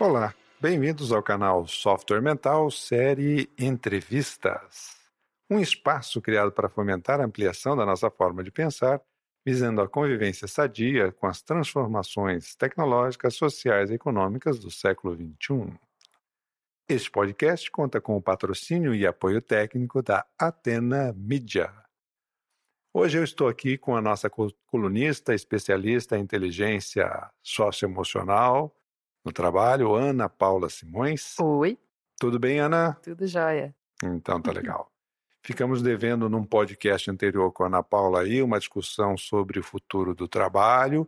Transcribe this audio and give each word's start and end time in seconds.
Olá, 0.00 0.32
bem-vindos 0.60 1.10
ao 1.10 1.20
canal 1.20 1.66
Software 1.66 2.22
Mental, 2.22 2.70
série 2.70 3.50
Entrevistas. 3.58 4.96
Um 5.50 5.58
espaço 5.58 6.22
criado 6.22 6.52
para 6.52 6.68
fomentar 6.68 7.20
a 7.20 7.24
ampliação 7.24 7.76
da 7.76 7.84
nossa 7.84 8.08
forma 8.08 8.44
de 8.44 8.52
pensar, 8.52 9.02
visando 9.44 9.80
a 9.80 9.88
convivência 9.88 10.46
sadia 10.46 11.10
com 11.10 11.26
as 11.26 11.42
transformações 11.42 12.54
tecnológicas, 12.54 13.34
sociais 13.34 13.90
e 13.90 13.94
econômicas 13.94 14.60
do 14.60 14.70
século 14.70 15.16
XXI. 15.16 15.76
Este 16.88 17.10
podcast 17.10 17.68
conta 17.68 18.00
com 18.00 18.16
o 18.16 18.22
patrocínio 18.22 18.94
e 18.94 19.04
apoio 19.04 19.42
técnico 19.42 20.00
da 20.00 20.24
Atena 20.38 21.12
Media. 21.16 21.74
Hoje 22.94 23.18
eu 23.18 23.24
estou 23.24 23.48
aqui 23.48 23.76
com 23.76 23.96
a 23.96 24.00
nossa 24.00 24.30
colunista, 24.30 25.34
especialista 25.34 26.16
em 26.16 26.22
inteligência 26.22 27.28
socioemocional, 27.42 28.77
no 29.28 29.32
trabalho, 29.32 29.94
Ana 29.94 30.26
Paula 30.26 30.70
Simões. 30.70 31.38
Oi. 31.38 31.78
Tudo 32.18 32.38
bem, 32.38 32.60
Ana? 32.60 32.94
Tudo 33.02 33.26
jóia. 33.26 33.74
Então 34.02 34.40
tá 34.40 34.50
legal. 34.52 34.90
Ficamos 35.44 35.82
devendo 35.82 36.30
num 36.30 36.42
podcast 36.42 37.10
anterior 37.10 37.52
com 37.52 37.62
a 37.62 37.66
Ana 37.66 37.82
Paula 37.82 38.22
aí 38.22 38.42
uma 38.42 38.58
discussão 38.58 39.18
sobre 39.18 39.60
o 39.60 39.62
futuro 39.62 40.14
do 40.14 40.26
trabalho, 40.26 41.06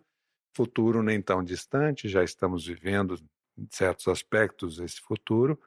futuro 0.54 1.02
nem 1.02 1.20
tão 1.22 1.42
distante, 1.42 2.10
já 2.10 2.22
estamos 2.22 2.66
vivendo 2.66 3.18
em 3.56 3.66
certos 3.70 4.06
aspectos 4.06 4.78
esse 4.78 5.00
futuro, 5.00 5.58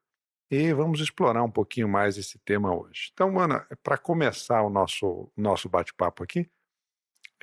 e 0.50 0.72
vamos 0.74 1.00
explorar 1.00 1.42
um 1.42 1.52
pouquinho 1.52 1.90
mais 1.90 2.18
esse 2.18 2.38
tema 2.40 2.72
hoje. 2.74 3.10
Então, 3.14 3.40
Ana, 3.40 3.68
para 3.82 3.98
começar 3.98 4.62
o 4.62 4.70
nosso, 4.70 5.32
nosso 5.36 5.68
bate-papo 5.68 6.24
aqui, 6.24 6.48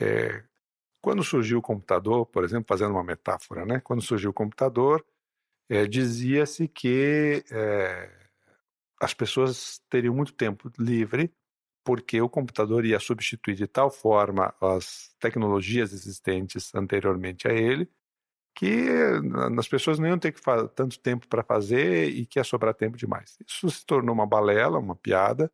é, 0.00 0.44
quando 1.00 1.22
surgiu 1.22 1.58
o 1.58 1.62
computador, 1.62 2.26
por 2.26 2.44
exemplo, 2.44 2.66
fazendo 2.68 2.92
uma 2.92 3.04
metáfora, 3.04 3.64
né? 3.64 3.80
quando 3.80 4.02
surgiu 4.02 4.30
o 4.30 4.34
computador, 4.34 5.04
é, 5.68 5.86
dizia-se 5.86 6.68
que 6.68 7.44
é, 7.50 8.10
as 9.00 9.14
pessoas 9.14 9.80
teriam 9.88 10.14
muito 10.14 10.32
tempo 10.32 10.70
livre 10.78 11.32
porque 11.84 12.20
o 12.20 12.28
computador 12.28 12.84
ia 12.84 13.00
substituir 13.00 13.54
de 13.54 13.66
tal 13.66 13.90
forma 13.90 14.54
as 14.60 15.14
tecnologias 15.18 15.92
existentes 15.92 16.74
anteriormente 16.74 17.48
a 17.48 17.52
ele 17.52 17.90
que 18.54 18.88
as 19.58 19.68
pessoas 19.68 19.98
não 19.98 20.08
iam 20.08 20.18
ter 20.18 20.32
que 20.32 20.40
tanto 20.74 20.98
tempo 20.98 21.26
para 21.28 21.42
fazer 21.42 22.08
e 22.08 22.26
que 22.26 22.38
ia 22.38 22.44
sobrar 22.44 22.74
tempo 22.74 22.96
demais. 22.96 23.38
Isso 23.46 23.70
se 23.70 23.86
tornou 23.86 24.14
uma 24.14 24.26
balela, 24.26 24.78
uma 24.78 24.96
piada, 24.96 25.50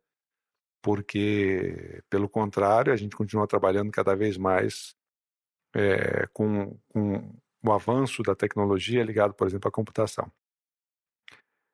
porque, 0.81 2.01
pelo 2.09 2.27
contrário, 2.27 2.91
a 2.91 2.95
gente 2.95 3.15
continua 3.15 3.47
trabalhando 3.47 3.91
cada 3.91 4.15
vez 4.15 4.37
mais 4.37 4.95
é, 5.77 6.25
com, 6.33 6.75
com 6.89 7.31
o 7.63 7.71
avanço 7.71 8.23
da 8.23 8.35
tecnologia 8.35 9.03
ligado, 9.03 9.35
por 9.35 9.45
exemplo, 9.45 9.67
à 9.67 9.71
computação. 9.71 10.31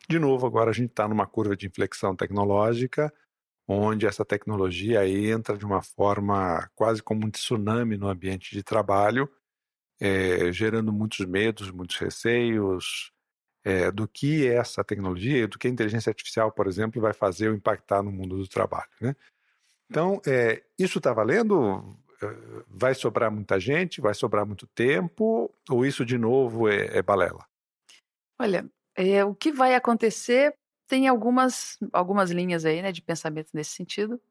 De 0.10 0.20
novo, 0.20 0.46
agora 0.46 0.72
a 0.72 0.74
gente 0.74 0.90
está 0.90 1.08
numa 1.08 1.26
curva 1.26 1.56
de 1.56 1.68
inflexão 1.68 2.14
tecnológica, 2.14 3.14
onde 3.66 4.06
essa 4.06 4.26
tecnologia 4.26 5.08
entra 5.08 5.58
de 5.58 5.66
uma 5.66 5.82
forma 5.82 6.70
quase 6.76 7.02
como 7.02 7.26
um 7.26 7.32
tsunami 7.32 7.96
no 7.96 8.10
ambiente 8.10 8.52
de 8.52 8.62
trabalho, 8.62 9.32
é, 10.02 10.52
gerando 10.52 10.92
muitos 10.92 11.26
medos, 11.26 11.72
muitos 11.72 11.96
receios 11.98 13.14
é, 13.64 13.90
do 13.90 14.06
que 14.06 14.46
essa 14.46 14.84
tecnologia, 14.84 15.48
do 15.48 15.58
que 15.58 15.68
a 15.68 15.72
inteligência 15.72 16.10
artificial, 16.10 16.52
por 16.52 16.68
exemplo, 16.68 17.02
vai 17.02 17.14
fazer 17.14 17.48
ou 17.48 17.56
impactar 17.56 18.04
no 18.04 18.12
mundo 18.12 18.36
do 18.38 18.48
trabalho. 18.50 18.92
Né? 19.00 19.16
Então, 19.90 20.22
é, 20.28 20.62
isso 20.78 20.98
está 20.98 21.14
valendo? 21.14 21.98
Vai 22.68 22.94
sobrar 22.94 23.32
muita 23.32 23.60
gente, 23.60 24.02
vai 24.02 24.14
sobrar 24.14 24.46
muito 24.46 24.68
tempo, 24.68 25.54
ou 25.70 25.86
isso 25.86 26.06
de 26.06 26.18
novo 26.18 26.68
é, 26.68 26.98
é 26.98 27.02
balela? 27.02 27.46
Olha, 28.40 28.70
é, 28.96 29.24
o 29.24 29.34
que 29.34 29.52
vai 29.52 29.76
acontecer 29.76 30.56
tem 30.88 31.08
algumas, 31.08 31.78
algumas 31.92 32.32
linhas 32.32 32.66
aí, 32.66 32.82
né, 32.82 32.92
de 32.92 33.02
pensamento 33.02 33.50
nesse 33.54 33.72
sentido, 33.72 34.22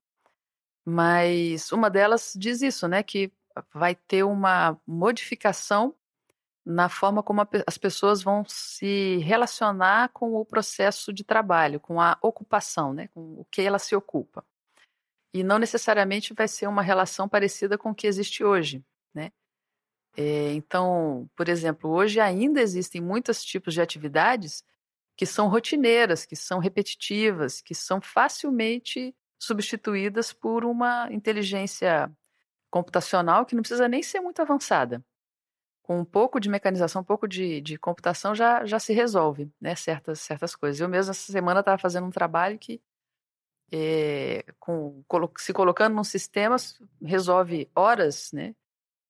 mas 0.84 1.72
uma 1.72 1.88
delas 1.88 2.32
diz 2.36 2.62
isso, 2.62 2.86
né, 2.86 3.02
que 3.02 3.32
vai 3.72 3.94
ter 3.94 4.22
uma 4.22 4.78
modificação 4.86 5.94
na 6.64 6.88
forma 6.88 7.22
como 7.22 7.40
a, 7.40 7.48
as 7.66 7.76
pessoas 7.76 8.22
vão 8.22 8.44
se 8.46 9.18
relacionar 9.18 10.10
com 10.10 10.34
o 10.34 10.44
processo 10.44 11.12
de 11.12 11.24
trabalho, 11.24 11.80
com 11.80 12.00
a 12.00 12.16
ocupação, 12.22 12.92
né, 12.92 13.08
com 13.08 13.20
o 13.40 13.46
que 13.50 13.62
ela 13.62 13.78
se 13.78 13.96
ocupa 13.96 14.44
e 15.32 15.42
não 15.42 15.58
necessariamente 15.58 16.34
vai 16.34 16.46
ser 16.46 16.66
uma 16.66 16.82
relação 16.82 17.28
parecida 17.28 17.78
com 17.78 17.90
o 17.90 17.94
que 17.94 18.06
existe 18.06 18.44
hoje, 18.44 18.84
né? 19.14 19.32
É, 20.16 20.52
então, 20.52 21.28
por 21.34 21.48
exemplo, 21.48 21.90
hoje 21.90 22.20
ainda 22.20 22.60
existem 22.60 23.00
muitos 23.00 23.42
tipos 23.42 23.72
de 23.72 23.80
atividades 23.80 24.62
que 25.16 25.24
são 25.24 25.48
rotineiras, 25.48 26.26
que 26.26 26.36
são 26.36 26.58
repetitivas, 26.58 27.62
que 27.62 27.74
são 27.74 28.00
facilmente 28.00 29.14
substituídas 29.38 30.32
por 30.32 30.64
uma 30.64 31.08
inteligência 31.12 32.10
computacional 32.70 33.44
que 33.46 33.54
não 33.54 33.62
precisa 33.62 33.88
nem 33.88 34.02
ser 34.02 34.20
muito 34.20 34.40
avançada. 34.40 35.04
Com 35.82 36.00
um 36.00 36.04
pouco 36.04 36.38
de 36.40 36.48
mecanização, 36.48 37.02
um 37.02 37.04
pouco 37.04 37.26
de, 37.26 37.60
de 37.60 37.76
computação 37.78 38.34
já, 38.34 38.64
já 38.64 38.78
se 38.78 38.92
resolve, 38.92 39.50
né? 39.60 39.74
Certas, 39.74 40.20
certas 40.20 40.54
coisas. 40.54 40.80
Eu 40.80 40.88
mesmo 40.88 41.10
essa 41.10 41.32
semana 41.32 41.60
estava 41.60 41.78
fazendo 41.78 42.06
um 42.06 42.10
trabalho 42.10 42.58
que 42.58 42.80
é, 43.72 44.44
com, 44.60 45.02
se 45.38 45.52
colocando 45.52 45.94
num 45.94 46.04
sistema, 46.04 46.56
resolve 47.02 47.70
horas, 47.74 48.30
né? 48.32 48.54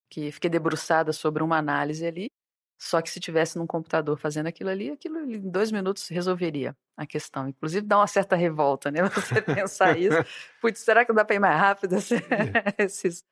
Que 0.09 0.31
fiquei 0.31 0.49
debruçada 0.49 1.11
sobre 1.11 1.43
uma 1.43 1.57
análise 1.57 2.05
ali. 2.05 2.31
Só 2.79 3.01
que 3.01 3.09
se 3.09 3.19
tivesse 3.19 3.57
num 3.57 3.67
computador 3.67 4.17
fazendo 4.17 4.47
aquilo 4.47 4.69
ali, 4.69 4.89
aquilo 4.89 5.19
em 5.19 5.49
dois 5.49 5.71
minutos 5.71 6.07
resolveria 6.07 6.75
a 6.95 7.05
questão. 7.05 7.47
Inclusive 7.47 7.85
dá 7.85 7.97
uma 7.97 8.07
certa 8.07 8.35
revolta, 8.35 8.89
né? 8.89 9.01
Você 9.09 9.41
pensar 9.41 9.97
isso. 9.97 10.17
Putz, 10.61 10.79
será 10.79 11.05
que 11.05 11.13
dá 11.13 11.25
para 11.25 11.35
ir 11.35 11.39
mais 11.39 11.59
rápido 11.59 11.95
esses, 12.77 13.23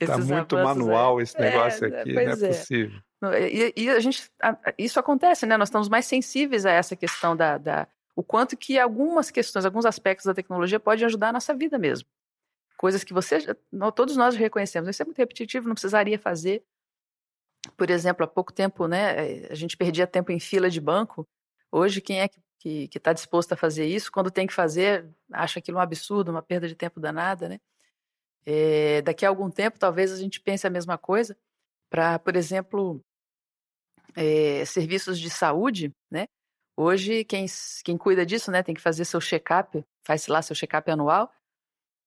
Está 0.00 0.18
muito 0.18 0.56
manual 0.56 1.18
aí? 1.18 1.22
esse 1.22 1.38
negócio 1.38 1.86
é, 1.86 2.00
aqui, 2.00 2.12
não 2.12 2.20
é, 2.20 2.24
é, 2.24 2.36
possível. 2.36 3.00
E, 3.50 3.72
e, 3.76 3.90
a 3.90 3.98
gente, 3.98 4.30
isso 4.76 5.00
acontece, 5.00 5.46
né? 5.46 5.56
Nós 5.56 5.68
estamos 5.68 5.88
mais 5.88 6.06
sensíveis 6.06 6.66
a 6.66 6.70
essa 6.70 6.94
questão 6.94 7.34
da, 7.34 7.56
da 7.56 7.88
o 8.16 8.24
quanto 8.24 8.56
que 8.56 8.78
algumas 8.78 9.30
questões, 9.30 9.66
alguns 9.66 9.84
aspectos 9.84 10.24
da 10.24 10.32
tecnologia 10.32 10.80
podem 10.80 11.04
ajudar 11.04 11.28
a 11.28 11.32
nossa 11.34 11.54
vida 11.54 11.78
mesmo. 11.78 12.08
Coisas 12.78 13.04
que 13.04 13.12
você, 13.12 13.38
todos 13.94 14.16
nós 14.16 14.34
reconhecemos. 14.34 14.88
Isso 14.88 15.02
é 15.02 15.04
muito 15.04 15.18
repetitivo, 15.18 15.68
não 15.68 15.74
precisaria 15.74 16.18
fazer. 16.18 16.64
Por 17.76 17.90
exemplo, 17.90 18.24
há 18.24 18.26
pouco 18.26 18.52
tempo, 18.52 18.86
né, 18.88 19.44
eh, 19.44 19.48
a 19.50 19.54
gente 19.54 19.76
perdia 19.76 20.06
tempo 20.06 20.32
em 20.32 20.40
fila 20.40 20.70
de 20.70 20.80
banco. 20.80 21.28
Hoje, 21.70 22.00
quem 22.00 22.20
é 22.20 22.28
que 22.58 22.88
está 22.94 23.12
disposto 23.12 23.52
a 23.52 23.56
fazer 23.56 23.86
isso? 23.86 24.10
Quando 24.10 24.30
tem 24.30 24.46
que 24.46 24.54
fazer, 24.54 25.06
acha 25.30 25.58
aquilo 25.58 25.76
um 25.76 25.80
absurdo, 25.80 26.30
uma 26.30 26.42
perda 26.42 26.66
de 26.66 26.74
tempo 26.74 26.98
danada, 26.98 27.48
né? 27.48 27.60
É, 28.46 29.02
daqui 29.02 29.26
a 29.26 29.28
algum 29.28 29.50
tempo, 29.50 29.78
talvez 29.78 30.10
a 30.12 30.16
gente 30.16 30.40
pense 30.40 30.66
a 30.66 30.70
mesma 30.70 30.96
coisa 30.96 31.36
para, 31.90 32.18
por 32.18 32.36
exemplo, 32.36 33.04
é, 34.16 34.64
serviços 34.64 35.18
de 35.18 35.28
saúde, 35.28 35.92
né? 36.10 36.26
Hoje, 36.76 37.24
quem, 37.24 37.46
quem 37.84 37.96
cuida 37.96 38.24
disso, 38.26 38.50
né, 38.50 38.62
tem 38.62 38.74
que 38.74 38.80
fazer 38.80 39.04
seu 39.04 39.20
check-up, 39.20 39.84
faz 40.04 40.26
lá 40.26 40.42
seu 40.42 40.54
check-up 40.54 40.90
anual. 40.90 41.30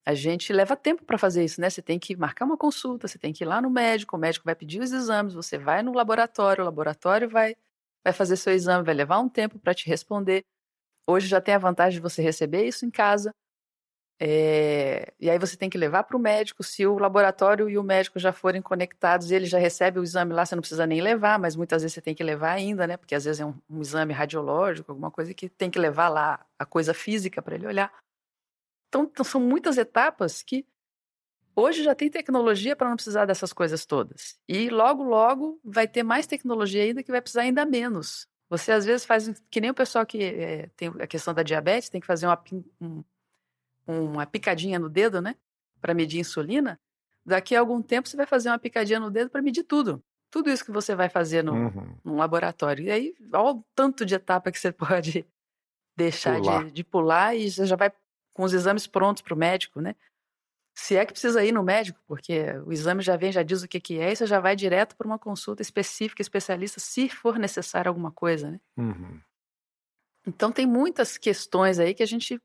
A 0.06 0.14
gente 0.14 0.52
leva 0.52 0.76
tempo 0.76 1.04
para 1.04 1.18
fazer 1.18 1.44
isso, 1.44 1.60
né? 1.60 1.70
Você 1.70 1.82
tem 1.82 1.98
que 1.98 2.16
marcar 2.16 2.44
uma 2.46 2.56
consulta, 2.56 3.08
você 3.08 3.18
tem 3.18 3.32
que 3.32 3.44
ir 3.44 3.46
lá 3.46 3.60
no 3.60 3.70
médico, 3.70 4.16
o 4.16 4.18
médico 4.20 4.44
vai 4.46 4.54
pedir 4.54 4.80
os 4.80 4.92
exames, 4.92 5.34
você 5.34 5.58
vai 5.58 5.82
no 5.82 5.92
laboratório, 5.92 6.62
o 6.62 6.64
laboratório 6.66 7.28
vai, 7.28 7.56
vai 8.04 8.12
fazer 8.12 8.36
seu 8.36 8.52
exame, 8.54 8.84
vai 8.84 8.94
levar 8.94 9.20
um 9.20 9.28
tempo 9.28 9.58
para 9.58 9.74
te 9.74 9.86
responder. 9.88 10.44
Hoje 11.06 11.28
já 11.28 11.40
tem 11.40 11.54
a 11.54 11.58
vantagem 11.58 11.98
de 11.98 12.02
você 12.02 12.22
receber 12.22 12.66
isso 12.66 12.86
em 12.86 12.90
casa. 12.90 13.34
É, 14.22 15.14
e 15.18 15.30
aí 15.30 15.38
você 15.38 15.56
tem 15.56 15.70
que 15.70 15.78
levar 15.78 16.02
para 16.02 16.14
o 16.14 16.20
médico. 16.20 16.62
Se 16.62 16.86
o 16.86 16.98
laboratório 16.98 17.70
e 17.70 17.78
o 17.78 17.82
médico 17.82 18.18
já 18.18 18.34
forem 18.34 18.60
conectados, 18.60 19.30
ele 19.30 19.46
já 19.46 19.58
recebe 19.58 19.98
o 19.98 20.02
exame 20.02 20.34
lá, 20.34 20.44
você 20.44 20.54
não 20.54 20.60
precisa 20.60 20.86
nem 20.86 21.00
levar, 21.00 21.38
mas 21.38 21.56
muitas 21.56 21.80
vezes 21.80 21.94
você 21.94 22.02
tem 22.02 22.14
que 22.14 22.22
levar 22.22 22.52
ainda, 22.52 22.86
né? 22.86 22.98
Porque 22.98 23.14
às 23.14 23.24
vezes 23.24 23.40
é 23.40 23.46
um, 23.46 23.54
um 23.70 23.80
exame 23.80 24.12
radiológico, 24.12 24.92
alguma 24.92 25.10
coisa 25.10 25.32
que 25.32 25.48
tem 25.48 25.70
que 25.70 25.78
levar 25.78 26.10
lá 26.10 26.44
a 26.58 26.66
coisa 26.66 26.92
física 26.92 27.40
para 27.40 27.54
ele 27.54 27.66
olhar. 27.66 27.90
Então, 28.88 29.10
são 29.24 29.40
muitas 29.40 29.78
etapas 29.78 30.42
que 30.42 30.66
hoje 31.56 31.82
já 31.82 31.94
tem 31.94 32.10
tecnologia 32.10 32.76
para 32.76 32.90
não 32.90 32.96
precisar 32.96 33.24
dessas 33.24 33.54
coisas 33.54 33.86
todas. 33.86 34.38
E 34.46 34.68
logo, 34.68 35.02
logo 35.02 35.58
vai 35.64 35.88
ter 35.88 36.02
mais 36.02 36.26
tecnologia 36.26 36.82
ainda 36.82 37.02
que 37.02 37.10
vai 37.10 37.22
precisar 37.22 37.42
ainda 37.42 37.64
menos. 37.64 38.28
Você 38.50 38.72
às 38.72 38.84
vezes 38.84 39.06
faz 39.06 39.32
que 39.50 39.60
nem 39.62 39.70
o 39.70 39.74
pessoal 39.74 40.04
que 40.04 40.22
é, 40.22 40.68
tem 40.76 40.88
a 41.00 41.06
questão 41.06 41.32
da 41.32 41.42
diabetes, 41.42 41.88
tem 41.88 42.00
que 42.00 42.06
fazer 42.06 42.26
uma, 42.26 42.42
um, 42.80 43.02
uma 43.90 44.26
picadinha 44.26 44.78
no 44.78 44.88
dedo, 44.88 45.20
né? 45.20 45.36
Para 45.80 45.94
medir 45.94 46.20
insulina. 46.20 46.78
Daqui 47.24 47.54
a 47.54 47.60
algum 47.60 47.82
tempo 47.82 48.08
você 48.08 48.16
vai 48.16 48.26
fazer 48.26 48.48
uma 48.48 48.58
picadinha 48.58 49.00
no 49.00 49.10
dedo 49.10 49.30
para 49.30 49.42
medir 49.42 49.64
tudo. 49.64 50.02
Tudo 50.30 50.50
isso 50.50 50.64
que 50.64 50.70
você 50.70 50.94
vai 50.94 51.08
fazer 51.08 51.42
no, 51.42 51.52
uhum. 51.52 51.98
num 52.04 52.16
laboratório. 52.16 52.84
E 52.84 52.90
aí, 52.90 53.14
olha 53.32 53.56
o 53.56 53.64
tanto 53.74 54.04
de 54.06 54.14
etapa 54.14 54.52
que 54.52 54.58
você 54.58 54.70
pode 54.72 55.26
deixar 55.96 56.38
pular. 56.38 56.64
De, 56.64 56.70
de 56.70 56.84
pular 56.84 57.36
e 57.36 57.50
você 57.50 57.66
já 57.66 57.76
vai 57.76 57.92
com 58.32 58.44
os 58.44 58.52
exames 58.52 58.86
prontos 58.86 59.22
para 59.22 59.34
o 59.34 59.36
médico, 59.36 59.80
né? 59.80 59.94
Se 60.74 60.96
é 60.96 61.04
que 61.04 61.12
precisa 61.12 61.44
ir 61.44 61.52
no 61.52 61.62
médico, 61.62 62.00
porque 62.06 62.52
o 62.64 62.72
exame 62.72 63.02
já 63.02 63.16
vem, 63.16 63.32
já 63.32 63.42
diz 63.42 63.62
o 63.62 63.68
que, 63.68 63.80
que 63.80 63.98
é, 63.98 64.12
e 64.12 64.16
você 64.16 64.26
já 64.26 64.40
vai 64.40 64.54
direto 64.54 64.96
para 64.96 65.06
uma 65.06 65.18
consulta 65.18 65.60
específica, 65.60 66.22
especialista, 66.22 66.80
se 66.80 67.08
for 67.08 67.38
necessário 67.38 67.88
alguma 67.88 68.10
coisa, 68.10 68.52
né? 68.52 68.60
Uhum. 68.78 69.20
Então 70.26 70.52
tem 70.52 70.66
muitas 70.66 71.18
questões 71.18 71.78
aí 71.78 71.92
que 71.92 72.02
a 72.02 72.06
gente 72.06 72.40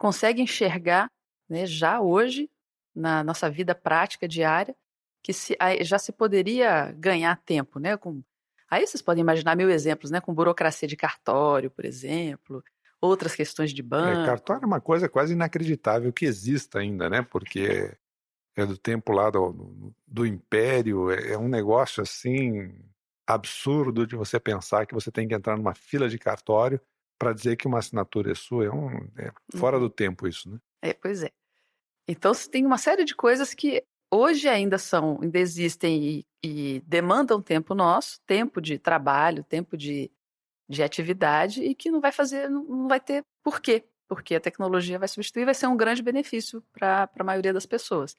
consegue 0.00 0.40
enxergar, 0.40 1.12
né, 1.46 1.66
já 1.66 2.00
hoje 2.00 2.50
na 2.96 3.22
nossa 3.22 3.50
vida 3.50 3.74
prática 3.74 4.26
diária, 4.26 4.74
que 5.22 5.30
se, 5.30 5.54
já 5.82 5.98
se 5.98 6.10
poderia 6.10 6.90
ganhar 6.92 7.36
tempo, 7.44 7.78
né? 7.78 7.98
Com, 7.98 8.22
aí 8.70 8.86
vocês 8.86 9.02
podem 9.02 9.20
imaginar 9.20 9.54
mil 9.54 9.68
exemplos, 9.68 10.10
né? 10.10 10.18
Com 10.18 10.32
burocracia 10.32 10.88
de 10.88 10.96
cartório, 10.96 11.70
por 11.70 11.84
exemplo, 11.84 12.64
outras 12.98 13.34
questões 13.34 13.74
de 13.74 13.82
banco. 13.82 14.22
É, 14.22 14.26
cartório 14.26 14.62
é 14.62 14.66
uma 14.66 14.80
coisa 14.80 15.06
quase 15.06 15.34
inacreditável 15.34 16.10
que 16.14 16.24
exista 16.24 16.78
ainda, 16.78 17.10
né? 17.10 17.20
Porque 17.20 17.94
é 18.56 18.64
do 18.64 18.78
tempo 18.78 19.12
lá 19.12 19.28
do, 19.28 19.92
do 20.06 20.24
Império, 20.24 21.10
é, 21.10 21.32
é 21.32 21.38
um 21.38 21.48
negócio 21.48 22.02
assim 22.02 22.74
absurdo 23.26 24.06
de 24.06 24.16
você 24.16 24.40
pensar 24.40 24.86
que 24.86 24.94
você 24.94 25.12
tem 25.12 25.28
que 25.28 25.34
entrar 25.34 25.58
numa 25.58 25.74
fila 25.74 26.08
de 26.08 26.18
cartório 26.18 26.80
para 27.20 27.34
dizer 27.34 27.56
que 27.56 27.68
uma 27.68 27.78
assinatura 27.78 28.32
é 28.32 28.34
sua. 28.34 28.64
É, 28.64 28.70
um, 28.70 28.88
é 29.18 29.30
fora 29.54 29.76
uhum. 29.76 29.82
do 29.82 29.90
tempo 29.90 30.26
isso, 30.26 30.48
né? 30.48 30.58
É, 30.80 30.94
pois 30.94 31.22
é. 31.22 31.30
Então, 32.08 32.32
tem 32.50 32.64
uma 32.64 32.78
série 32.78 33.04
de 33.04 33.14
coisas 33.14 33.52
que 33.52 33.84
hoje 34.10 34.48
ainda 34.48 34.78
são, 34.78 35.18
ainda 35.20 35.38
existem 35.38 36.02
e, 36.02 36.26
e 36.42 36.80
demandam 36.86 37.42
tempo 37.42 37.74
nosso, 37.74 38.18
tempo 38.26 38.58
de 38.58 38.78
trabalho, 38.78 39.44
tempo 39.44 39.76
de, 39.76 40.10
de 40.66 40.82
atividade 40.82 41.62
e 41.62 41.74
que 41.74 41.90
não 41.90 42.00
vai 42.00 42.10
fazer, 42.10 42.48
não 42.48 42.88
vai 42.88 42.98
ter 42.98 43.22
porquê, 43.44 43.84
porque 44.08 44.34
a 44.34 44.40
tecnologia 44.40 44.98
vai 44.98 45.06
substituir, 45.06 45.44
vai 45.44 45.54
ser 45.54 45.66
um 45.66 45.76
grande 45.76 46.02
benefício 46.02 46.64
para 46.72 47.08
a 47.14 47.24
maioria 47.24 47.52
das 47.52 47.66
pessoas. 47.66 48.16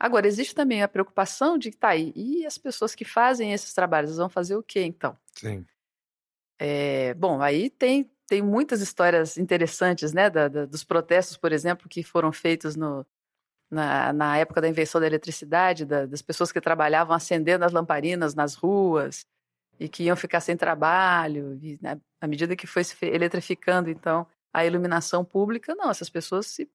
Agora, 0.00 0.26
existe 0.26 0.54
também 0.54 0.82
a 0.82 0.88
preocupação 0.88 1.56
de 1.56 1.70
que 1.70 1.76
tá 1.76 1.90
aí, 1.90 2.12
e 2.16 2.44
as 2.44 2.58
pessoas 2.58 2.92
que 2.92 3.04
fazem 3.04 3.52
esses 3.52 3.72
trabalhos 3.72 4.16
vão 4.16 4.28
fazer 4.28 4.56
o 4.56 4.62
quê 4.64 4.82
então? 4.82 5.16
Sim. 5.36 5.64
É, 6.62 7.14
bom, 7.14 7.40
aí 7.40 7.70
tem, 7.70 8.10
tem 8.26 8.42
muitas 8.42 8.82
histórias 8.82 9.38
interessantes, 9.38 10.12
né, 10.12 10.28
da, 10.28 10.46
da, 10.46 10.66
dos 10.66 10.84
protestos, 10.84 11.38
por 11.38 11.52
exemplo, 11.52 11.88
que 11.88 12.02
foram 12.02 12.30
feitos 12.30 12.76
no, 12.76 13.06
na, 13.70 14.12
na 14.12 14.36
época 14.36 14.60
da 14.60 14.68
invenção 14.68 15.00
da 15.00 15.06
eletricidade, 15.06 15.86
da, 15.86 16.04
das 16.04 16.20
pessoas 16.20 16.52
que 16.52 16.60
trabalhavam 16.60 17.16
acendendo 17.16 17.64
as 17.64 17.72
lamparinas 17.72 18.34
nas 18.34 18.54
ruas 18.54 19.24
e 19.78 19.88
que 19.88 20.02
iam 20.02 20.16
ficar 20.16 20.40
sem 20.40 20.54
trabalho, 20.54 21.58
e, 21.62 21.78
né, 21.80 21.98
à 22.20 22.26
medida 22.26 22.54
que 22.54 22.66
foi 22.66 22.84
se 22.84 22.94
eletrificando, 23.06 23.88
então, 23.88 24.26
a 24.52 24.66
iluminação 24.66 25.24
pública, 25.24 25.74
não, 25.74 25.88
essas 25.88 26.10
pessoas 26.10 26.46
se 26.46 26.70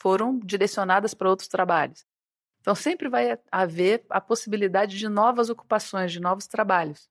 foram 0.00 0.38
direcionadas 0.38 1.12
para 1.12 1.28
outros 1.28 1.48
trabalhos. 1.48 2.06
Então, 2.60 2.74
sempre 2.74 3.08
vai 3.08 3.36
haver 3.50 4.04
a 4.08 4.20
possibilidade 4.20 4.96
de 4.96 5.08
novas 5.08 5.50
ocupações, 5.50 6.12
de 6.12 6.20
novos 6.20 6.46
trabalhos. 6.46 7.08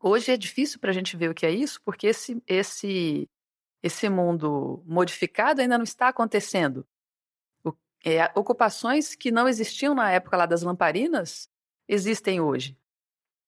Hoje 0.00 0.32
é 0.32 0.36
difícil 0.36 0.78
para 0.78 0.90
a 0.90 0.94
gente 0.94 1.16
ver 1.16 1.30
o 1.30 1.34
que 1.34 1.46
é 1.46 1.50
isso, 1.50 1.80
porque 1.84 2.06
esse, 2.06 2.42
esse, 2.46 3.28
esse 3.82 4.08
mundo 4.08 4.82
modificado 4.86 5.60
ainda 5.60 5.76
não 5.76 5.84
está 5.84 6.08
acontecendo 6.08 6.86
é, 8.04 8.30
ocupações 8.34 9.14
que 9.14 9.30
não 9.30 9.48
existiam 9.48 9.94
na 9.94 10.10
época 10.10 10.36
lá 10.36 10.46
das 10.46 10.62
lamparinas 10.62 11.48
existem 11.88 12.40
hoje. 12.40 12.76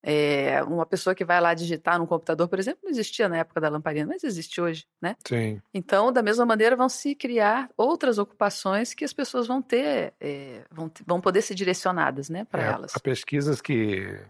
É, 0.06 0.62
uma 0.64 0.84
pessoa 0.84 1.14
que 1.14 1.24
vai 1.24 1.40
lá 1.40 1.54
digitar 1.54 1.98
no 1.98 2.06
computador, 2.06 2.46
por 2.46 2.58
exemplo, 2.58 2.80
não 2.84 2.90
existia 2.90 3.26
na 3.26 3.38
época 3.38 3.58
da 3.58 3.70
lamparina, 3.70 4.06
mas 4.06 4.22
existe 4.22 4.60
hoje, 4.60 4.86
né? 5.00 5.16
Sim. 5.26 5.62
Então, 5.72 6.12
da 6.12 6.22
mesma 6.22 6.44
maneira, 6.44 6.76
vão 6.76 6.90
se 6.90 7.14
criar 7.14 7.70
outras 7.74 8.18
ocupações 8.18 8.92
que 8.92 9.02
as 9.02 9.14
pessoas 9.14 9.46
vão 9.46 9.62
ter, 9.62 10.12
é, 10.20 10.62
vão, 10.70 10.90
vão 11.06 11.22
poder 11.22 11.40
ser 11.40 11.54
direcionadas, 11.54 12.28
né, 12.28 12.44
para 12.44 12.62
é, 12.62 12.66
elas. 12.66 12.92
Há 12.94 13.00
pesquisas 13.00 13.62
que, 13.62 14.20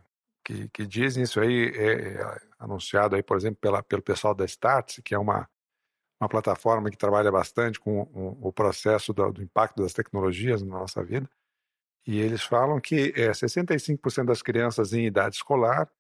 que, 0.45 0.69
que, 0.69 0.87
dizem 0.87 1.23
isso 1.23 1.41
aí, 1.41 1.73
é, 1.75 2.15
é, 2.15 2.41
anunciado 2.59 3.17
aí, 3.17 3.23
por 3.23 3.37
exemplo, 3.37 3.59
pela, 3.61 3.83
pelo 3.83 4.03
pessoal 4.03 4.35
da 4.35 4.45
Startse, 4.45 5.03
que 5.03 5.15
é 5.15 5.19
uma 5.19 5.49
uma 6.21 6.29
plataforma 6.29 6.91
que 6.91 6.97
trabalha 6.97 7.31
bastante 7.31 7.79
com 7.79 8.03
o, 8.41 8.53
processo 8.53 9.13
do, 9.13 9.33
do, 9.33 9.43
impacto 9.43 9.83
das 9.83 9.93
tecnologias 9.93 10.63
na 10.63 10.79
nossa 10.79 11.05
vida. 11.05 11.29
E 12.07 12.19
eles 12.19 12.43
falam 12.43 12.81
que 12.81 13.13
é, 13.17 13.31
65% 13.31 14.27
das 14.27 14.43
crianças 14.43 14.93
em 14.93 15.07
idade 15.07 15.37
escolar 15.37 15.91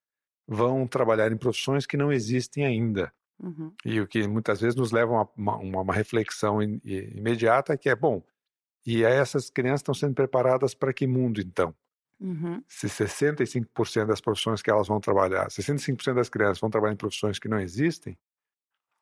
vão 0.46 0.86
trabalhar 0.86 1.32
em 1.32 1.36
profissões 1.36 1.86
que 1.86 1.96
não 1.96 2.12
existem 2.12 2.64
ainda. 2.64 3.12
Uhum. 3.38 3.72
E 3.84 4.00
o 4.00 4.06
que 4.06 4.26
muitas 4.28 4.60
vezes 4.60 4.76
nos 4.76 4.92
leva 4.92 5.12
a 5.12 5.22
uma, 5.36 5.56
uma, 5.56 5.80
uma 5.80 5.94
reflexão 5.94 6.62
in, 6.62 6.80
imediata 6.84 7.76
que 7.76 7.88
é, 7.88 7.96
bom, 7.96 8.22
e 8.86 9.02
essas 9.02 9.50
crianças 9.50 9.80
estão 9.80 9.94
sendo 9.94 10.14
preparadas 10.14 10.74
para 10.74 10.92
que 10.92 11.06
mundo 11.06 11.40
então? 11.40 11.74
Uhum. 12.20 12.62
Se 12.68 12.86
65% 12.86 14.06
das 14.06 14.20
profissões 14.20 14.62
que 14.62 14.70
elas 14.70 14.88
vão 14.88 15.00
trabalhar, 15.00 15.48
65% 15.48 16.14
das 16.14 16.28
crianças 16.28 16.60
vão 16.60 16.70
trabalhar 16.70 16.94
em 16.94 16.96
profissões 16.96 17.38
que 17.38 17.48
não 17.48 17.58
existem, 17.58 18.16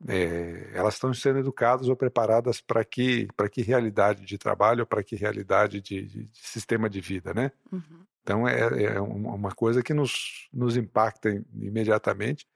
é, 0.08 0.70
elas 0.74 0.94
estão 0.94 1.14
sendo 1.14 1.38
educadas 1.38 1.88
ou 1.88 1.94
preparadas 1.94 2.60
para 2.60 2.84
que 2.84 3.28
para 3.36 3.48
que 3.48 3.62
realidade 3.62 4.24
de 4.24 4.36
trabalho, 4.36 4.86
para 4.86 5.02
que 5.02 5.14
realidade 5.14 5.80
de, 5.80 6.02
de, 6.02 6.24
de, 6.24 6.38
sistema 6.40 6.90
de 6.90 7.00
vida, 7.00 7.32
né? 7.32 7.52
Uhum. 7.70 8.04
Então 8.22 8.48
é, 8.48 8.84
é, 8.84 9.00
uma 9.00 9.52
coisa 9.52 9.82
que 9.82 9.94
nos, 9.94 10.48
nos 10.52 10.76
impacta 10.76 11.28
imediatamente 11.54 12.46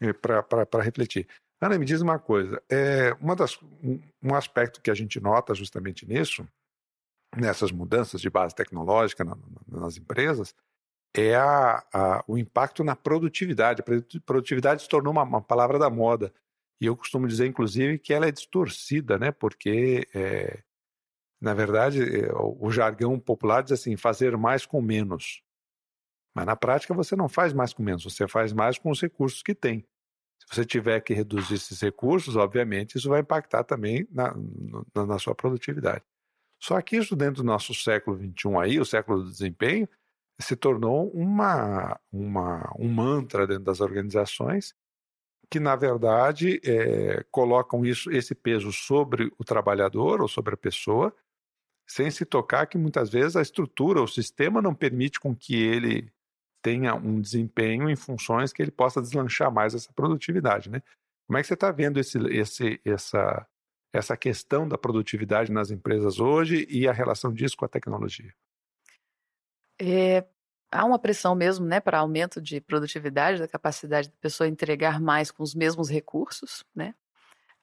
é, 0.00 0.12
para 0.12 0.82
refletir. 0.82 1.26
Ana, 1.60 1.78
me 1.78 1.84
diz 1.84 2.00
uma 2.00 2.18
coisa, 2.18 2.60
é, 2.68 3.12
uma 3.20 3.36
das, 3.36 3.56
um, 3.82 4.00
um, 4.22 4.34
aspecto 4.34 4.80
que 4.80 4.90
a 4.90 4.94
gente 4.94 5.20
nota 5.20 5.54
justamente 5.54 6.04
nisso, 6.04 6.46
nessas 7.36 7.72
mudanças 7.72 8.20
de 8.20 8.30
base 8.30 8.54
tecnológica 8.54 9.24
na, 9.24 9.36
na, 9.36 9.80
nas 9.80 9.96
empresas, 9.96 10.54
é 11.14 11.34
a, 11.34 11.84
a, 11.92 12.24
o 12.26 12.38
impacto 12.38 12.82
na 12.82 12.96
produtividade. 12.96 13.82
A 13.82 14.20
produtividade 14.20 14.82
se 14.82 14.88
tornou 14.88 15.12
uma, 15.12 15.22
uma, 15.22 15.42
palavra 15.42 15.78
da 15.78 15.90
moda. 15.90 16.32
E 16.80 16.86
eu 16.86 16.96
costumo 16.96 17.28
dizer, 17.28 17.46
inclusive, 17.46 17.98
que 17.98 18.12
ela 18.12 18.26
é 18.26 18.32
distorcida, 18.32 19.18
né? 19.18 19.30
porque, 19.30 20.08
é, 20.14 20.62
na 21.40 21.54
verdade, 21.54 22.02
é, 22.02 22.32
o, 22.32 22.66
o 22.66 22.70
jargão 22.70 23.18
popular 23.18 23.62
diz 23.62 23.72
assim: 23.72 23.96
fazer 23.96 24.36
mais 24.36 24.66
com 24.66 24.80
menos. 24.80 25.42
Mas 26.34 26.46
na 26.46 26.56
prática 26.56 26.94
você 26.94 27.14
não 27.14 27.28
faz 27.28 27.52
mais 27.52 27.74
com 27.74 27.82
menos, 27.82 28.04
você 28.04 28.26
faz 28.26 28.54
mais 28.54 28.78
com 28.78 28.90
os 28.90 29.00
recursos 29.00 29.42
que 29.42 29.54
tem. 29.54 29.86
Se 30.40 30.56
você 30.56 30.64
tiver 30.64 31.00
que 31.00 31.12
reduzir 31.12 31.54
esses 31.54 31.80
recursos, 31.80 32.36
obviamente, 32.36 32.96
isso 32.96 33.08
vai 33.08 33.20
impactar 33.20 33.64
também 33.64 34.08
na, 34.10 34.34
na, 34.94 35.06
na 35.06 35.18
sua 35.18 35.34
produtividade. 35.34 36.02
Só 36.62 36.80
que 36.80 36.96
isso 36.96 37.16
dentro 37.16 37.42
do 37.42 37.46
nosso 37.46 37.74
século 37.74 38.16
XXI 38.16 38.56
aí, 38.60 38.78
o 38.78 38.84
século 38.84 39.24
do 39.24 39.30
desempenho, 39.30 39.88
se 40.40 40.54
tornou 40.54 41.10
uma, 41.10 41.98
uma, 42.12 42.72
um 42.78 42.88
mantra 42.88 43.46
dentro 43.46 43.64
das 43.64 43.80
organizações 43.80 44.74
que, 45.50 45.58
na 45.58 45.74
verdade, 45.76 46.60
é, 46.64 47.24
colocam 47.30 47.84
isso, 47.84 48.10
esse 48.10 48.34
peso 48.34 48.72
sobre 48.72 49.30
o 49.38 49.44
trabalhador 49.44 50.22
ou 50.22 50.28
sobre 50.28 50.54
a 50.54 50.56
pessoa, 50.56 51.14
sem 51.86 52.10
se 52.10 52.24
tocar 52.24 52.66
que 52.66 52.78
muitas 52.78 53.10
vezes 53.10 53.36
a 53.36 53.42
estrutura, 53.42 54.00
o 54.00 54.08
sistema 54.08 54.62
não 54.62 54.74
permite 54.74 55.20
com 55.20 55.34
que 55.34 55.54
ele 55.54 56.10
tenha 56.62 56.94
um 56.94 57.20
desempenho 57.20 57.90
em 57.90 57.96
funções 57.96 58.52
que 58.52 58.62
ele 58.62 58.70
possa 58.70 59.02
deslanchar 59.02 59.52
mais 59.52 59.74
essa 59.74 59.92
produtividade, 59.92 60.70
né? 60.70 60.80
Como 61.26 61.36
é 61.36 61.42
que 61.42 61.48
você 61.48 61.54
está 61.54 61.70
vendo 61.72 61.98
esse, 61.98 62.18
esse, 62.28 62.80
essa, 62.84 63.46
essa 63.92 64.16
questão 64.16 64.66
da 64.66 64.78
produtividade 64.78 65.52
nas 65.52 65.70
empresas 65.70 66.18
hoje 66.18 66.66
e 66.70 66.88
a 66.88 66.92
relação 66.92 67.32
disso 67.32 67.56
com 67.56 67.64
a 67.64 67.68
tecnologia? 67.68 68.32
É, 69.80 70.24
há 70.70 70.84
uma 70.84 70.98
pressão 70.98 71.34
mesmo, 71.34 71.66
né, 71.66 71.78
para 71.78 71.98
aumento 71.98 72.40
de 72.40 72.60
produtividade, 72.60 73.38
da 73.38 73.46
capacidade 73.46 74.08
da 74.08 74.16
pessoa 74.20 74.48
entregar 74.48 74.98
mais 74.98 75.30
com 75.30 75.42
os 75.42 75.54
mesmos 75.54 75.90
recursos, 75.90 76.64
né? 76.74 76.94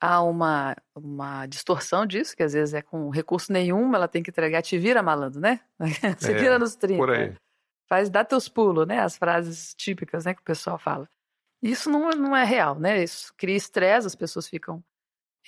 Há 0.01 0.21
uma, 0.23 0.77
uma 0.95 1.45
distorção 1.45 2.05
disso, 2.05 2.35
que 2.35 2.43
às 2.43 2.53
vezes 2.53 2.73
é 2.73 2.81
com 2.81 3.09
recurso 3.09 3.51
nenhum, 3.51 3.93
ela 3.93 4.07
tem 4.07 4.23
que 4.23 4.29
entregar, 4.29 4.61
te 4.61 4.77
vira 4.77 5.03
malandro, 5.03 5.41
né? 5.41 5.59
Se 6.17 6.33
vira 6.33 6.55
é, 6.55 6.57
nos 6.57 6.75
30. 6.75 6.97
Por 6.97 7.09
aí. 7.09 7.35
Faz, 7.85 8.09
dá 8.09 8.23
teus 8.23 8.47
pulos, 8.47 8.87
né? 8.87 8.99
As 8.99 9.17
frases 9.17 9.73
típicas, 9.75 10.23
né, 10.23 10.33
que 10.33 10.41
o 10.41 10.45
pessoal 10.45 10.77
fala. 10.77 11.09
Isso 11.61 11.89
não, 11.89 12.11
não 12.11 12.37
é 12.37 12.45
real, 12.45 12.79
né? 12.79 13.03
Isso 13.03 13.33
cria 13.35 13.57
estresse, 13.57 14.07
as 14.07 14.15
pessoas 14.15 14.47
ficam 14.47 14.81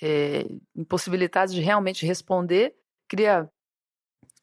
é, 0.02 0.46
impossibilitadas 0.76 1.54
de 1.54 1.62
realmente 1.62 2.06
responder, 2.06 2.76
cria 3.08 3.50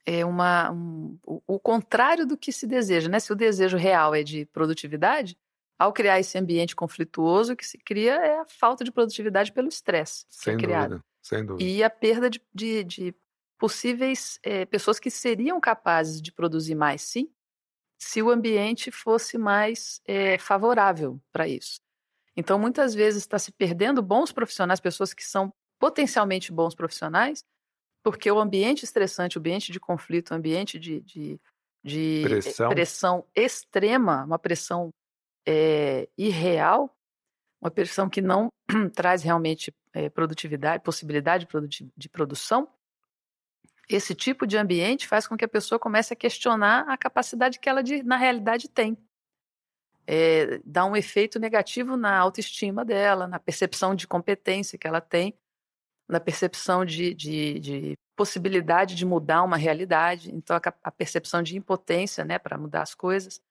é 0.04 0.24
uma, 0.24 0.70
um, 0.70 1.18
o, 1.26 1.42
o, 1.46 1.60
contrário 1.60 2.26
do 2.26 2.34
que 2.34 2.50
se 2.50 2.66
deseja, 2.66 3.10
né? 3.10 3.20
Se 3.20 3.30
o 3.30 3.36
desejo 3.36 3.76
real 3.76 4.14
é 4.14 4.22
de 4.22 4.46
produtividade, 4.46 5.36
ao 5.78 5.92
criar 5.92 6.18
esse 6.18 6.38
ambiente 6.38 6.74
conflituoso, 6.74 7.52
o 7.52 7.56
que 7.56 7.66
se 7.66 7.76
cria 7.76 8.14
é 8.14 8.38
a 8.40 8.46
falta 8.46 8.82
de 8.82 8.90
produtividade 8.90 9.52
pelo 9.52 9.68
estresse 9.68 10.24
sem 10.30 10.56
que 10.56 10.64
é 10.64 10.66
criado. 10.66 10.88
Dúvida, 10.88 11.04
sem 11.22 11.44
dúvida. 11.44 11.70
E 11.70 11.84
a 11.84 11.90
perda 11.90 12.30
de, 12.30 12.42
de, 12.54 12.84
de 12.84 13.14
possíveis 13.58 14.40
é, 14.42 14.64
pessoas 14.64 14.98
que 14.98 15.10
seriam 15.10 15.60
capazes 15.60 16.22
de 16.22 16.32
produzir 16.32 16.74
mais, 16.74 17.02
sim, 17.02 17.30
se 17.98 18.22
o 18.22 18.30
ambiente 18.30 18.90
fosse 18.90 19.36
mais 19.36 20.00
é, 20.06 20.38
favorável 20.38 21.20
para 21.30 21.46
isso. 21.46 21.80
Então, 22.38 22.56
muitas 22.56 22.94
vezes 22.94 23.24
está 23.24 23.36
se 23.36 23.50
perdendo 23.50 24.00
bons 24.00 24.30
profissionais, 24.30 24.78
pessoas 24.78 25.12
que 25.12 25.24
são 25.24 25.52
potencialmente 25.76 26.52
bons 26.52 26.72
profissionais, 26.72 27.44
Porque 28.00 28.30
o 28.30 28.38
ambiente 28.38 28.84
estressante, 28.84 29.36
o 29.36 29.40
ambiente 29.40 29.72
de 29.72 29.80
conflito, 29.80 30.30
o 30.30 30.34
ambiente 30.34 30.78
de, 30.78 31.00
de, 31.00 31.40
de 31.82 32.22
pressão. 32.22 32.70
pressão. 32.70 33.26
extrema, 33.34 34.24
uma 34.24 34.38
pressão 34.38 34.90
é, 35.44 36.08
irreal, 36.16 36.96
uma 37.60 37.72
pressão 37.72 38.08
que 38.08 38.22
não 38.22 38.52
traz 38.94 39.24
realmente 39.24 39.74
é, 39.92 40.08
produtividade, 40.08 40.84
possibilidade 40.84 41.44
de, 41.66 41.92
de 41.96 42.08
produção, 42.08 42.68
esse 43.88 44.14
tipo 44.14 44.46
de 44.46 44.56
ambiente 44.56 45.08
faz 45.08 45.26
com 45.26 45.36
que 45.36 45.44
a 45.44 45.48
pessoa 45.48 45.78
comece 45.78 46.12
a 46.12 46.16
questionar 46.16 46.88
a 46.88 46.96
capacidade 46.96 47.58
que 47.58 47.68
ela, 47.68 47.82
de, 47.82 48.02
na 48.04 48.16
realidade, 48.16 48.68
tem. 48.68 48.96
É, 50.10 50.58
dá 50.64 50.86
um 50.86 50.96
efeito 50.96 51.38
negativo 51.38 51.94
na 51.94 52.16
autoestima 52.16 52.82
dela, 52.82 53.26
na 53.26 53.38
percepção 53.38 53.94
de 53.94 54.06
competência 54.06 54.78
que 54.78 54.86
ela 54.86 55.02
tem, 55.02 55.38
na 56.08 56.18
percepção 56.18 56.82
de, 56.82 57.12
de, 57.12 57.60
de 57.60 57.98
possibilidade 58.16 58.94
de 58.94 59.04
mudar 59.04 59.42
uma 59.42 59.58
realidade, 59.58 60.34
então 60.34 60.56
a, 60.56 60.60
a 60.82 60.90
percepção 60.90 61.42
de 61.42 61.58
impotência 61.58 62.24
né, 62.24 62.38
para 62.38 62.56
mudar 62.56 62.80
as 62.80 62.94
coisas. 62.94 63.42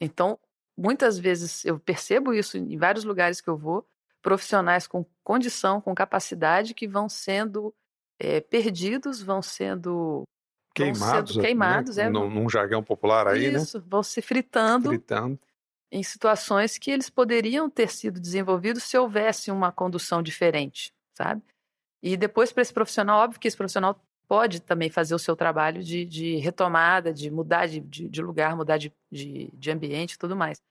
Então, 0.00 0.38
muitas 0.78 1.18
vezes 1.18 1.64
eu 1.64 1.80
percebo 1.80 2.32
isso 2.32 2.56
em 2.56 2.78
vários 2.78 3.02
lugares 3.02 3.40
que 3.40 3.50
eu 3.50 3.56
vou, 3.56 3.84
profissionais 4.22 4.86
com 4.86 5.04
condição, 5.24 5.80
com 5.80 5.92
capacidade, 5.96 6.74
que 6.74 6.86
vão 6.86 7.08
sendo 7.08 7.74
é, 8.20 8.40
perdidos, 8.40 9.20
vão 9.20 9.42
sendo 9.42 10.22
queimados, 10.72 11.00
vão 11.00 11.26
sendo 11.26 11.40
queimados 11.40 11.96
né? 11.96 12.04
é, 12.04 12.08
num, 12.08 12.30
num, 12.30 12.48
jargão 12.48 12.84
popular 12.84 13.26
aí, 13.26 13.50
né? 13.50 13.58
isso, 13.58 13.78
né? 13.78 13.84
vão 13.88 14.04
se 14.04 14.22
fritando, 14.22 14.90
fritando 14.90 15.40
em 15.92 16.02
situações 16.02 16.78
que 16.78 16.90
eles 16.90 17.10
poderiam 17.10 17.68
ter 17.68 17.90
sido 17.90 18.18
desenvolvidos 18.18 18.84
se 18.84 18.96
houvesse 18.96 19.50
uma 19.50 19.70
condução 19.70 20.22
diferente, 20.22 20.90
sabe? 21.14 21.42
E 22.02 22.16
depois 22.16 22.50
para 22.50 22.62
esse 22.62 22.72
profissional, 22.72 23.20
óbvio 23.20 23.38
que 23.38 23.46
esse 23.46 23.56
profissional 23.56 24.02
pode 24.26 24.60
também 24.62 24.88
fazer 24.88 25.14
o 25.14 25.18
seu 25.18 25.36
trabalho 25.36 25.82
de, 25.82 26.06
de 26.06 26.36
retomada, 26.36 27.12
de 27.12 27.30
mudar 27.30 27.66
de, 27.66 27.80
de, 27.80 28.08
de 28.08 28.22
lugar, 28.22 28.56
mudar 28.56 28.78
de, 28.78 28.90
de, 29.10 29.70
ambiente 29.70 30.14
e 30.14 30.18
tudo 30.18 30.34
mais. 30.34 30.62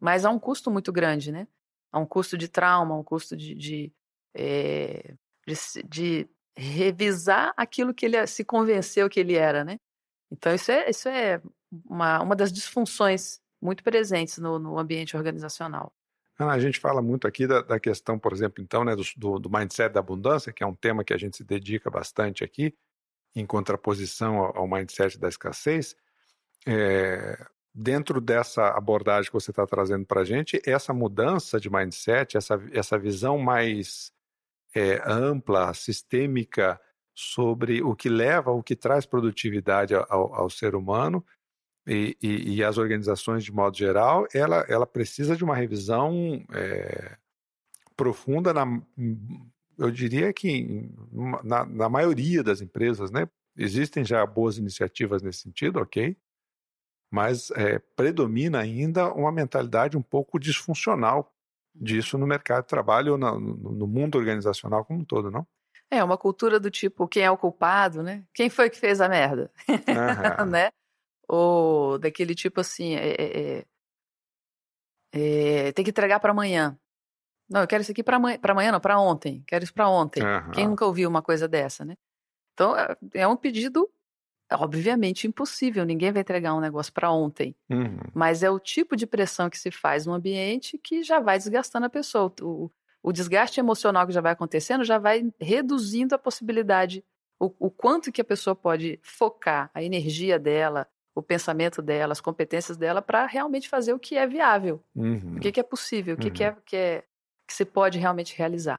Mas 0.00 0.24
há 0.24 0.30
um 0.30 0.38
custo 0.38 0.70
muito 0.70 0.90
grande, 0.90 1.30
né? 1.30 1.46
Há 1.92 1.98
um 1.98 2.06
custo 2.06 2.38
de 2.38 2.48
trauma, 2.48 2.96
um 2.96 3.04
custo 3.04 3.36
de, 3.36 3.92
é, 4.34 5.14
de 5.86 6.26
revisar 6.56 7.52
aquilo 7.58 7.92
que 7.92 8.06
ele 8.06 8.26
se 8.26 8.42
convenceu 8.42 9.10
que 9.10 9.20
ele 9.20 9.34
era, 9.34 9.62
né? 9.62 9.78
Então 10.30 10.54
isso 10.54 10.72
é, 10.72 10.88
isso 10.88 11.10
é 11.10 11.42
uma, 11.84 12.22
uma 12.22 12.34
das 12.34 12.50
disfunções 12.50 13.38
muito 13.60 13.82
presentes 13.82 14.38
no, 14.38 14.58
no 14.58 14.78
ambiente 14.78 15.16
organizacional. 15.16 15.92
Ana, 16.38 16.52
a 16.52 16.58
gente 16.58 16.78
fala 16.78 17.00
muito 17.00 17.26
aqui 17.26 17.46
da, 17.46 17.62
da 17.62 17.80
questão, 17.80 18.18
por 18.18 18.32
exemplo, 18.32 18.62
então, 18.62 18.84
né, 18.84 18.94
do, 18.94 19.38
do, 19.38 19.50
mindset 19.50 19.92
da 19.92 20.00
abundância, 20.00 20.52
que 20.52 20.62
é 20.62 20.66
um 20.66 20.74
tema 20.74 21.02
que 21.02 21.14
a 21.14 21.16
gente 21.16 21.36
se 21.36 21.44
dedica 21.44 21.90
bastante 21.90 22.44
aqui, 22.44 22.74
em 23.34 23.46
contraposição 23.46 24.38
ao, 24.38 24.58
ao 24.58 24.68
mindset 24.68 25.18
da 25.18 25.28
escassez. 25.28 25.96
É, 26.66 27.38
dentro 27.72 28.20
dessa 28.20 28.68
abordagem 28.68 29.30
que 29.30 29.34
você 29.34 29.50
está 29.50 29.66
trazendo 29.66 30.04
para 30.04 30.22
a 30.22 30.24
gente, 30.24 30.60
essa 30.66 30.92
mudança 30.92 31.58
de 31.58 31.70
mindset, 31.70 32.36
essa, 32.36 32.62
essa 32.72 32.98
visão 32.98 33.38
mais 33.38 34.12
é, 34.74 35.02
ampla, 35.06 35.72
sistêmica 35.72 36.78
sobre 37.14 37.82
o 37.82 37.96
que 37.96 38.10
leva, 38.10 38.50
o 38.50 38.62
que 38.62 38.76
traz 38.76 39.06
produtividade 39.06 39.94
ao, 39.94 40.34
ao 40.34 40.50
ser 40.50 40.74
humano 40.74 41.24
e, 41.86 42.16
e, 42.20 42.56
e, 42.56 42.64
as 42.64 42.78
organizações 42.78 43.44
de 43.44 43.52
modo 43.52 43.76
geral, 43.76 44.26
ela, 44.34 44.64
ela 44.68 44.86
precisa 44.86 45.36
de 45.36 45.44
uma 45.44 45.54
revisão 45.54 46.44
é, 46.52 47.16
profunda, 47.96 48.52
na, 48.52 48.66
eu 49.78 49.90
diria 49.90 50.32
que 50.32 50.90
na, 51.44 51.64
na 51.64 51.88
maioria 51.88 52.42
das 52.42 52.60
empresas, 52.60 53.10
né? 53.10 53.28
Existem 53.56 54.04
já 54.04 54.24
boas 54.26 54.58
iniciativas 54.58 55.22
nesse 55.22 55.40
sentido, 55.40 55.80
ok? 55.80 56.16
Mas 57.10 57.50
é, 57.52 57.78
predomina 57.78 58.58
ainda 58.58 59.10
uma 59.12 59.32
mentalidade 59.32 59.96
um 59.96 60.02
pouco 60.02 60.38
disfuncional 60.38 61.32
disso 61.74 62.18
no 62.18 62.26
mercado 62.26 62.64
de 62.64 62.68
trabalho 62.68 63.12
ou 63.12 63.18
no, 63.18 63.38
no 63.38 63.86
mundo 63.86 64.18
organizacional 64.18 64.84
como 64.84 65.00
um 65.00 65.04
todo, 65.04 65.30
não? 65.30 65.46
É, 65.90 66.02
uma 66.02 66.18
cultura 66.18 66.58
do 66.58 66.70
tipo, 66.70 67.06
quem 67.06 67.22
é 67.22 67.30
o 67.30 67.38
culpado, 67.38 68.02
né? 68.02 68.24
Quem 68.34 68.50
foi 68.50 68.68
que 68.68 68.76
fez 68.76 69.00
a 69.00 69.08
merda? 69.08 69.50
né? 70.50 70.70
Ou 71.28 71.98
daquele 71.98 72.34
tipo 72.34 72.60
assim, 72.60 72.94
é, 72.94 73.16
é, 73.18 73.64
é, 75.12 75.72
tem 75.72 75.84
que 75.84 75.90
entregar 75.90 76.20
para 76.20 76.30
amanhã. 76.30 76.78
Não, 77.48 77.60
eu 77.60 77.66
quero 77.66 77.82
isso 77.82 77.92
aqui 77.92 78.02
para 78.02 78.16
amanhã, 78.16 78.38
para 78.38 78.52
amanhã 78.52 78.72
não, 78.72 78.80
para 78.80 78.98
ontem. 78.98 79.42
Quero 79.46 79.64
isso 79.64 79.74
para 79.74 79.88
ontem. 79.88 80.22
Quem 80.52 80.68
nunca 80.68 80.84
ouviu 80.84 81.08
uma 81.08 81.22
coisa 81.22 81.46
dessa, 81.46 81.84
né? 81.84 81.96
Então, 82.54 82.76
é, 82.76 82.96
é 83.14 83.28
um 83.28 83.36
pedido 83.36 83.88
obviamente 84.52 85.26
impossível, 85.26 85.84
ninguém 85.84 86.12
vai 86.12 86.20
entregar 86.20 86.54
um 86.54 86.60
negócio 86.60 86.92
para 86.92 87.10
ontem. 87.10 87.56
Uhum. 87.68 87.98
Mas 88.14 88.42
é 88.42 88.50
o 88.50 88.60
tipo 88.60 88.96
de 88.96 89.06
pressão 89.06 89.50
que 89.50 89.58
se 89.58 89.70
faz 89.70 90.06
no 90.06 90.12
ambiente 90.12 90.78
que 90.78 91.02
já 91.02 91.18
vai 91.18 91.36
desgastando 91.38 91.86
a 91.86 91.90
pessoa. 91.90 92.32
O, 92.40 92.70
o 93.02 93.12
desgaste 93.12 93.58
emocional 93.58 94.06
que 94.06 94.12
já 94.12 94.20
vai 94.20 94.32
acontecendo 94.32 94.84
já 94.84 94.98
vai 94.98 95.32
reduzindo 95.40 96.14
a 96.14 96.18
possibilidade, 96.18 97.04
o, 97.40 97.52
o 97.58 97.70
quanto 97.70 98.12
que 98.12 98.20
a 98.20 98.24
pessoa 98.24 98.54
pode 98.54 99.00
focar 99.02 99.70
a 99.74 99.82
energia 99.82 100.38
dela, 100.38 100.86
o 101.16 101.22
pensamento 101.22 101.80
dela, 101.80 102.12
as 102.12 102.20
competências 102.20 102.76
dela 102.76 103.00
para 103.00 103.24
realmente 103.24 103.70
fazer 103.70 103.94
o 103.94 103.98
que 103.98 104.16
é 104.16 104.26
viável, 104.26 104.84
uhum. 104.94 105.36
o 105.36 105.40
que, 105.40 105.50
que, 105.50 105.58
é 105.58 105.62
possível, 105.62 106.14
o 106.14 106.18
que, 106.18 106.28
uhum. 106.28 106.32
que, 106.32 106.44
é, 106.44 106.56
que, 106.66 106.76
é, 106.76 107.04
que 107.48 107.54
se 107.54 107.64
pode 107.64 107.98
realmente 107.98 108.36
realizar. 108.36 108.78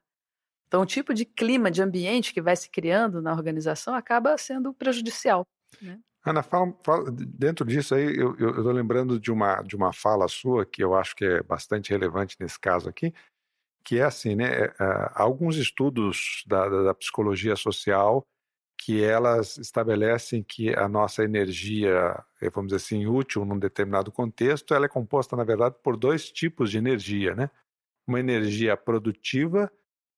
Então, 0.67 0.81
o 0.81 0.85
tipo 0.85 1.15
de 1.15 1.25
clima, 1.25 1.71
de 1.71 1.81
ambiente 1.81 2.33
que 2.33 2.41
vai 2.41 2.55
se 2.55 2.69
criando 2.69 3.21
na 3.21 3.33
organização 3.33 3.95
acaba 3.95 4.37
sendo 4.37 4.71
prejudicial. 4.71 5.47
Né? 5.81 5.99
Ana, 6.23 6.43
fala, 6.43 6.77
fala, 6.83 7.09
dentro 7.11 7.65
disso 7.65 7.95
aí, 7.95 8.15
eu 8.15 8.33
estou 8.35 8.71
lembrando 8.71 9.19
de 9.19 9.31
uma, 9.31 9.63
de 9.63 9.75
uma 9.75 9.91
fala 9.91 10.27
sua 10.27 10.63
que 10.63 10.83
eu 10.83 10.93
acho 10.93 11.15
que 11.15 11.25
é 11.25 11.41
bastante 11.41 11.89
relevante 11.89 12.35
nesse 12.39 12.59
caso 12.59 12.87
aqui, 12.87 13.13
que 13.83 13.97
é 13.97 14.03
assim, 14.03 14.35
né? 14.35 14.45
É, 14.45 14.65
é, 14.65 15.11
alguns 15.15 15.55
estudos 15.55 16.43
da, 16.45 16.67
da, 16.67 16.83
da, 16.83 16.93
psicologia 16.93 17.55
social 17.55 18.27
que 18.77 19.03
elas 19.03 19.57
estabelecem 19.57 20.43
que 20.43 20.73
a 20.73 20.87
nossa 20.87 21.23
energia, 21.23 22.23
eh, 22.41 22.49
vamos 22.49 22.69
dizer 22.69 22.77
assim, 22.77 23.07
útil 23.07 23.43
num 23.43 23.57
determinado 23.57 24.11
contexto, 24.11 24.73
ela 24.73 24.85
é 24.85 24.89
composta, 24.89 25.35
na 25.35 25.43
verdade, 25.43 25.75
por 25.83 25.97
dois 25.97 26.31
tipos 26.31 26.69
de 26.69 26.77
energia, 26.77 27.35
né? 27.35 27.49
Uma 28.07 28.19
energia 28.19 28.77
produtiva 28.77 29.71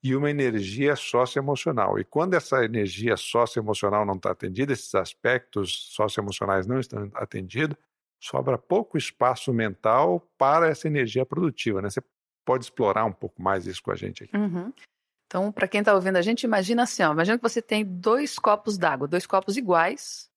e 0.04 0.16
uma 0.16 0.30
energia 0.30 0.96
socioemocional. 0.96 2.00
E 2.00 2.04
quando 2.04 2.34
essa 2.34 2.64
energia 2.64 3.18
socioemocional 3.18 4.06
não 4.06 4.16
está 4.16 4.32
atendida, 4.32 4.74
esses 4.74 4.94
aspectos 4.94 5.94
socioemocionais 5.94 6.68
não 6.68 6.80
estão 6.80 7.10
atendidos, 7.16 7.78
sobra 8.20 8.58
pouco 8.58 8.98
espaço 8.98 9.54
mental 9.54 10.22
para 10.38 10.68
essa 10.68 10.88
energia 10.88 11.26
produtiva. 11.26 11.82
Né? 11.82 11.90
Você 11.90 12.02
pode 12.46 12.66
explorar 12.66 13.06
um 13.06 13.14
pouco 13.14 13.42
mais 13.42 13.66
isso 13.66 13.82
com 13.82 13.92
a 13.92 13.96
gente 13.96 14.26
aqui. 14.26 14.36
Uhum. 14.36 14.74
Então, 15.30 15.52
para 15.52 15.68
quem 15.68 15.82
está 15.82 15.94
ouvindo 15.94 16.18
a 16.18 16.24
gente, 16.24 16.44
imagina 16.44 16.84
assim: 16.84 17.04
ó, 17.04 17.12
imagina 17.14 17.38
que 17.38 17.44
você 17.44 17.62
tem 17.62 17.86
dois 17.86 18.40
copos 18.40 18.80
d'água, 18.80 19.08
dois 19.08 19.28
copos 19.28 19.58
iguais, 19.58 20.28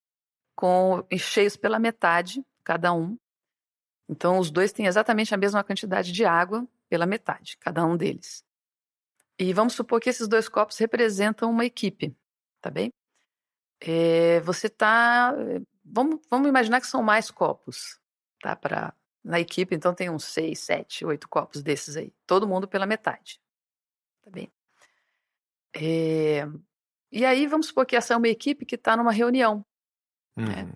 com 0.54 1.02
cheios 1.18 1.56
pela 1.56 1.78
metade, 1.78 2.44
cada 2.62 2.92
um. 2.92 3.16
Então, 4.06 4.38
os 4.38 4.50
dois 4.50 4.70
têm 4.70 4.86
exatamente 4.86 5.34
a 5.34 5.38
mesma 5.38 5.64
quantidade 5.64 6.12
de 6.12 6.26
água 6.26 6.68
pela 6.90 7.06
metade, 7.06 7.56
cada 7.56 7.86
um 7.86 7.96
deles. 7.96 8.44
E 9.38 9.54
vamos 9.54 9.72
supor 9.72 9.98
que 9.98 10.10
esses 10.10 10.28
dois 10.28 10.46
copos 10.46 10.76
representam 10.76 11.50
uma 11.50 11.64
equipe, 11.64 12.14
tá 12.60 12.70
bem? 12.70 12.92
É, 13.80 14.40
você 14.40 14.68
tá. 14.68 15.34
Vamos, 15.82 16.20
vamos 16.30 16.48
imaginar 16.48 16.82
que 16.82 16.86
são 16.86 17.02
mais 17.02 17.30
copos, 17.30 17.98
tá? 18.42 18.54
Pra, 18.54 18.94
na 19.24 19.40
equipe, 19.40 19.74
então 19.74 19.94
tem 19.94 20.10
uns 20.10 20.24
seis, 20.24 20.58
sete, 20.58 21.02
oito 21.06 21.30
copos 21.30 21.62
desses 21.62 21.96
aí. 21.96 22.12
Todo 22.26 22.46
mundo 22.46 22.68
pela 22.68 22.84
metade. 22.84 23.40
Tá 24.22 24.30
bem? 24.30 24.52
É, 25.74 26.46
e 27.12 27.26
aí, 27.26 27.46
vamos 27.46 27.66
supor 27.66 27.84
que 27.84 27.94
essa 27.94 28.14
é 28.14 28.16
uma 28.16 28.28
equipe 28.28 28.64
que 28.64 28.74
está 28.74 28.96
numa 28.96 29.12
reunião. 29.12 29.64
Né? 30.34 30.44
Uhum. 30.44 30.66
Né? 30.66 30.72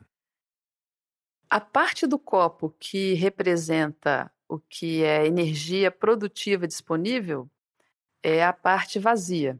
A 1.49 1.61
parte 1.61 2.07
do 2.07 2.19
copo 2.19 2.75
que 2.79 3.15
representa 3.15 4.31
o 4.49 4.59
que 4.59 5.03
é 5.03 5.27
energia 5.27 5.91
produtiva 5.91 6.67
disponível 6.67 7.49
é 8.23 8.45
a 8.45 8.53
parte 8.53 8.99
vazia. 8.99 9.59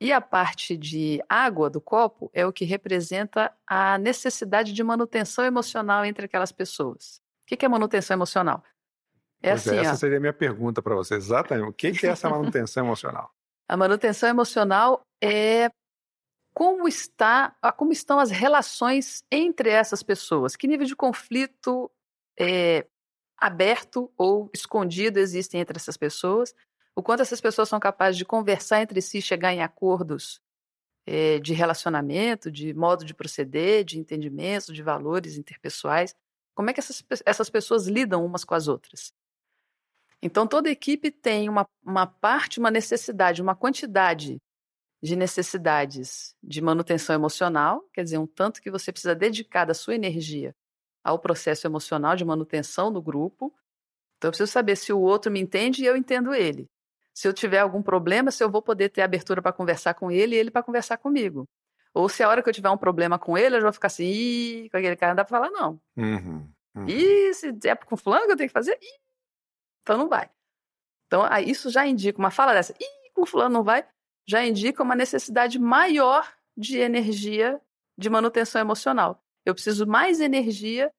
E 0.00 0.12
a 0.12 0.20
parte 0.20 0.76
de 0.76 1.20
água 1.28 1.68
do 1.68 1.80
copo 1.80 2.30
é 2.32 2.46
o 2.46 2.52
que 2.52 2.64
representa 2.64 3.52
a 3.66 3.98
necessidade 3.98 4.72
de 4.72 4.82
manutenção 4.82 5.44
emocional 5.44 6.04
entre 6.04 6.26
aquelas 6.26 6.52
pessoas. 6.52 7.20
O 7.42 7.46
que 7.46 7.64
é 7.64 7.68
manutenção 7.68 8.14
emocional? 8.14 8.62
É 9.42 9.50
pois 9.50 9.66
é, 9.66 9.70
assim, 9.70 9.78
essa 9.80 9.92
ó, 9.92 9.96
seria 9.96 10.18
a 10.18 10.20
minha 10.20 10.32
pergunta 10.32 10.80
para 10.80 10.94
você. 10.94 11.14
Exatamente. 11.14 11.68
O 11.68 11.72
que 11.72 12.06
é 12.06 12.10
essa 12.10 12.28
manutenção 12.30 12.84
emocional? 12.84 13.32
A 13.68 13.76
manutenção 13.76 14.28
emocional 14.28 15.02
é 15.22 15.70
como 16.54 16.88
está, 16.88 17.54
como 17.76 17.92
estão 17.92 18.18
as 18.18 18.30
relações 18.30 19.22
entre 19.30 19.70
essas 19.70 20.02
pessoas. 20.02 20.56
Que 20.56 20.66
nível 20.66 20.86
de 20.86 20.96
conflito 20.96 21.90
é, 22.38 22.86
aberto 23.36 24.10
ou 24.16 24.50
escondido 24.52 25.18
existem 25.18 25.60
entre 25.60 25.76
essas 25.76 25.96
pessoas? 25.96 26.54
o 26.98 27.02
quanto 27.02 27.20
essas 27.20 27.40
pessoas 27.40 27.68
são 27.68 27.78
capazes 27.78 28.18
de 28.18 28.24
conversar 28.24 28.82
entre 28.82 29.00
si, 29.00 29.22
chegar 29.22 29.54
em 29.54 29.62
acordos 29.62 30.42
é, 31.06 31.38
de 31.38 31.54
relacionamento, 31.54 32.50
de 32.50 32.74
modo 32.74 33.04
de 33.04 33.14
proceder, 33.14 33.84
de 33.84 34.00
entendimento, 34.00 34.72
de 34.72 34.82
valores 34.82 35.36
interpessoais. 35.36 36.12
Como 36.56 36.70
é 36.70 36.72
que 36.72 36.80
essas, 36.80 37.04
essas 37.24 37.48
pessoas 37.48 37.86
lidam 37.86 38.26
umas 38.26 38.42
com 38.42 38.52
as 38.52 38.66
outras? 38.66 39.12
Então, 40.22 40.46
toda 40.46 40.70
equipe 40.70 41.10
tem 41.10 41.48
uma, 41.48 41.66
uma 41.84 42.06
parte, 42.06 42.58
uma 42.58 42.70
necessidade, 42.70 43.40
uma 43.40 43.54
quantidade 43.54 44.38
de 45.00 45.14
necessidades 45.14 46.34
de 46.42 46.60
manutenção 46.60 47.14
emocional, 47.14 47.84
quer 47.92 48.02
dizer, 48.02 48.18
um 48.18 48.26
tanto 48.26 48.60
que 48.60 48.70
você 48.70 48.90
precisa 48.90 49.14
dedicar 49.14 49.64
da 49.64 49.74
sua 49.74 49.94
energia 49.94 50.54
ao 51.04 51.18
processo 51.18 51.66
emocional 51.66 52.16
de 52.16 52.24
manutenção 52.24 52.92
do 52.92 53.00
grupo. 53.00 53.54
Então, 54.16 54.28
eu 54.28 54.32
preciso 54.32 54.50
saber 54.50 54.76
se 54.76 54.92
o 54.92 55.00
outro 55.00 55.30
me 55.30 55.40
entende 55.40 55.82
e 55.82 55.86
eu 55.86 55.96
entendo 55.96 56.34
ele. 56.34 56.66
Se 57.14 57.26
eu 57.26 57.32
tiver 57.32 57.60
algum 57.60 57.82
problema, 57.82 58.30
se 58.30 58.42
eu 58.42 58.50
vou 58.50 58.60
poder 58.60 58.88
ter 58.88 59.02
abertura 59.02 59.40
para 59.40 59.52
conversar 59.52 59.94
com 59.94 60.10
ele 60.10 60.34
e 60.34 60.38
ele 60.38 60.50
para 60.50 60.62
conversar 60.62 60.98
comigo. 60.98 61.48
Ou 61.94 62.08
se 62.08 62.22
a 62.22 62.28
hora 62.28 62.42
que 62.42 62.48
eu 62.48 62.52
tiver 62.52 62.70
um 62.70 62.76
problema 62.76 63.18
com 63.18 63.38
ele, 63.38 63.56
eu 63.56 63.60
já 63.60 63.66
vou 63.66 63.72
ficar 63.72 63.86
assim, 63.86 64.04
Ih, 64.04 64.68
com 64.70 64.76
aquele 64.76 64.96
cara 64.96 65.12
não 65.12 65.16
dá 65.16 65.24
para 65.24 65.38
falar, 65.38 65.50
não. 65.50 65.80
Uhum, 65.96 66.48
uhum. 66.76 66.88
Ih, 66.88 67.34
se 67.34 67.48
é 67.64 67.74
com 67.74 67.96
fulano 67.96 68.26
que 68.26 68.32
eu 68.32 68.36
tenho 68.36 68.48
que 68.48 68.52
fazer, 68.52 68.78
Ih, 68.80 69.00
então 69.88 69.96
não 69.96 70.08
vai. 70.08 70.28
Então, 71.06 71.24
isso 71.46 71.70
já 71.70 71.86
indica 71.86 72.18
uma 72.18 72.30
fala 72.30 72.52
dessa, 72.52 72.74
Ih, 72.78 73.10
com 73.14 73.24
fulano 73.24 73.54
não 73.54 73.64
vai, 73.64 73.88
já 74.26 74.44
indica 74.44 74.82
uma 74.82 74.94
necessidade 74.94 75.58
maior 75.58 76.30
de 76.54 76.76
energia 76.76 77.58
de 77.96 78.10
manutenção 78.10 78.60
emocional. 78.60 79.24
Eu 79.46 79.54
preciso 79.54 79.86
mais 79.86 80.20
energia, 80.20 80.92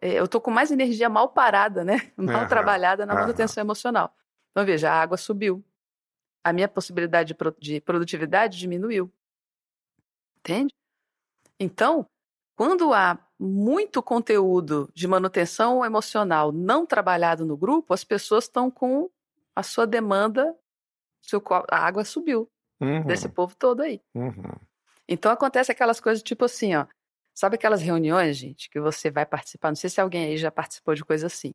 é, 0.00 0.14
eu 0.14 0.24
estou 0.24 0.40
com 0.40 0.50
mais 0.50 0.70
energia 0.70 1.10
mal 1.10 1.28
parada, 1.28 1.84
né? 1.84 2.10
Mal 2.16 2.42
uhum, 2.42 2.48
trabalhada 2.48 3.04
na 3.04 3.14
manutenção 3.14 3.60
uhum. 3.60 3.66
emocional. 3.66 4.16
Então, 4.50 4.64
veja, 4.64 4.90
a 4.90 5.02
água 5.02 5.18
subiu. 5.18 5.62
A 6.42 6.50
minha 6.50 6.68
possibilidade 6.68 7.36
de 7.58 7.80
produtividade 7.82 8.58
diminuiu. 8.58 9.12
Entende? 10.38 10.74
Então, 11.60 12.06
quando 12.56 12.92
há 12.92 13.18
muito 13.38 14.02
conteúdo 14.02 14.88
de 14.94 15.08
manutenção 15.08 15.84
emocional 15.84 16.52
não 16.52 16.86
trabalhado 16.86 17.44
no 17.44 17.56
grupo, 17.56 17.92
as 17.92 18.04
pessoas 18.04 18.44
estão 18.44 18.70
com 18.70 19.10
a 19.54 19.62
sua 19.62 19.86
demanda, 19.86 20.54
seu, 21.20 21.42
a 21.70 21.78
água 21.78 22.04
subiu 22.04 22.48
uhum. 22.80 23.04
desse 23.04 23.28
povo 23.28 23.54
todo 23.56 23.82
aí. 23.82 24.00
Uhum. 24.14 24.52
Então 25.08 25.30
acontece 25.30 25.70
aquelas 25.72 26.00
coisas 26.00 26.22
tipo 26.22 26.44
assim, 26.44 26.74
ó. 26.74 26.86
Sabe 27.34 27.56
aquelas 27.56 27.82
reuniões, 27.82 28.36
gente, 28.36 28.70
que 28.70 28.78
você 28.78 29.10
vai 29.10 29.26
participar? 29.26 29.68
Não 29.68 29.76
sei 29.76 29.90
se 29.90 30.00
alguém 30.00 30.26
aí 30.26 30.36
já 30.38 30.52
participou 30.52 30.94
de 30.94 31.04
coisa 31.04 31.26
assim. 31.26 31.52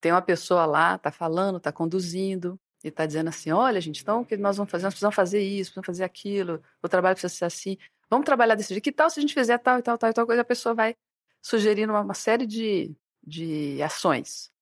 Tem 0.00 0.10
uma 0.10 0.22
pessoa 0.22 0.66
lá, 0.66 0.98
tá 0.98 1.12
falando, 1.12 1.60
tá 1.60 1.70
conduzindo, 1.70 2.58
e 2.82 2.90
tá 2.90 3.06
dizendo 3.06 3.28
assim: 3.28 3.50
olha, 3.50 3.80
gente, 3.80 4.02
então 4.02 4.20
o 4.20 4.24
que 4.24 4.36
nós 4.36 4.56
vamos 4.56 4.70
fazer? 4.70 4.84
Nós 4.84 4.94
precisamos 4.94 5.14
fazer 5.14 5.40
isso, 5.40 5.70
precisamos 5.70 5.86
fazer 5.86 6.04
aquilo, 6.04 6.62
o 6.82 6.88
trabalho 6.88 7.14
precisa 7.14 7.34
ser 7.34 7.44
assim. 7.44 7.76
Vamos 8.10 8.24
trabalhar 8.24 8.54
desse 8.54 8.70
jeito. 8.70 8.82
Que 8.82 8.92
tal 8.92 9.10
se 9.10 9.18
a 9.18 9.22
gente 9.22 9.34
fizer 9.34 9.58
tal 9.58 9.78
e 9.78 9.82
tal, 9.82 9.98
tal 9.98 10.10
e 10.10 10.12
tal 10.12 10.26
coisa? 10.26 10.42
A 10.42 10.44
pessoa 10.44 10.74
vai 10.74 10.96
sugerindo 11.42 11.92
uma, 11.92 12.00
uma 12.00 12.14
série 12.14 12.46
de, 12.46 12.94
de 13.22 13.82
ações. 13.82 14.52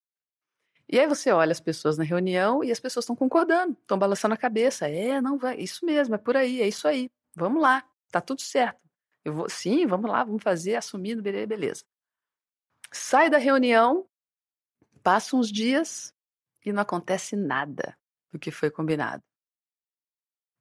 E 0.89 0.99
aí 1.01 1.07
você 1.07 1.33
olha 1.33 1.53
as 1.53 1.61
pessoas 1.61 1.99
na 1.99 2.05
reunião 2.05 2.63
e 2.63 2.71
as 2.71 2.79
pessoas 2.79 3.05
estão 3.05 3.17
concordando, 3.17 3.77
estão 3.81 3.99
balançando 3.99 4.35
a 4.35 4.39
cabeça. 4.39 4.89
É, 4.89 5.21
não 5.21 5.37
vai, 5.37 5.57
isso 5.59 5.85
mesmo, 5.85 6.15
é 6.15 6.19
por 6.19 6.37
aí, 6.37 6.63
é 6.63 6.69
isso 6.69 6.87
aí. 6.87 7.11
Vamos 7.35 7.61
lá, 7.61 7.85
tá 8.11 8.21
tudo 8.21 8.41
certo. 8.41 8.81
Eu 9.25 9.33
vou, 9.33 9.49
sim, 9.49 9.87
vamos 9.87 10.09
lá, 10.09 10.23
vamos 10.23 10.43
fazer, 10.43 10.77
assumindo, 10.77 11.23
beleza. 11.23 11.85
Sai 12.93 13.29
da 13.29 13.39
reunião, 13.39 14.09
passam 15.03 15.41
uns 15.41 15.51
dias 15.51 16.15
e 16.65 16.73
não 16.73 16.83
acontece 16.83 17.35
nada 17.35 17.99
do 18.31 18.39
que 18.39 18.53
foi 18.53 18.71
combinado. 18.71 19.25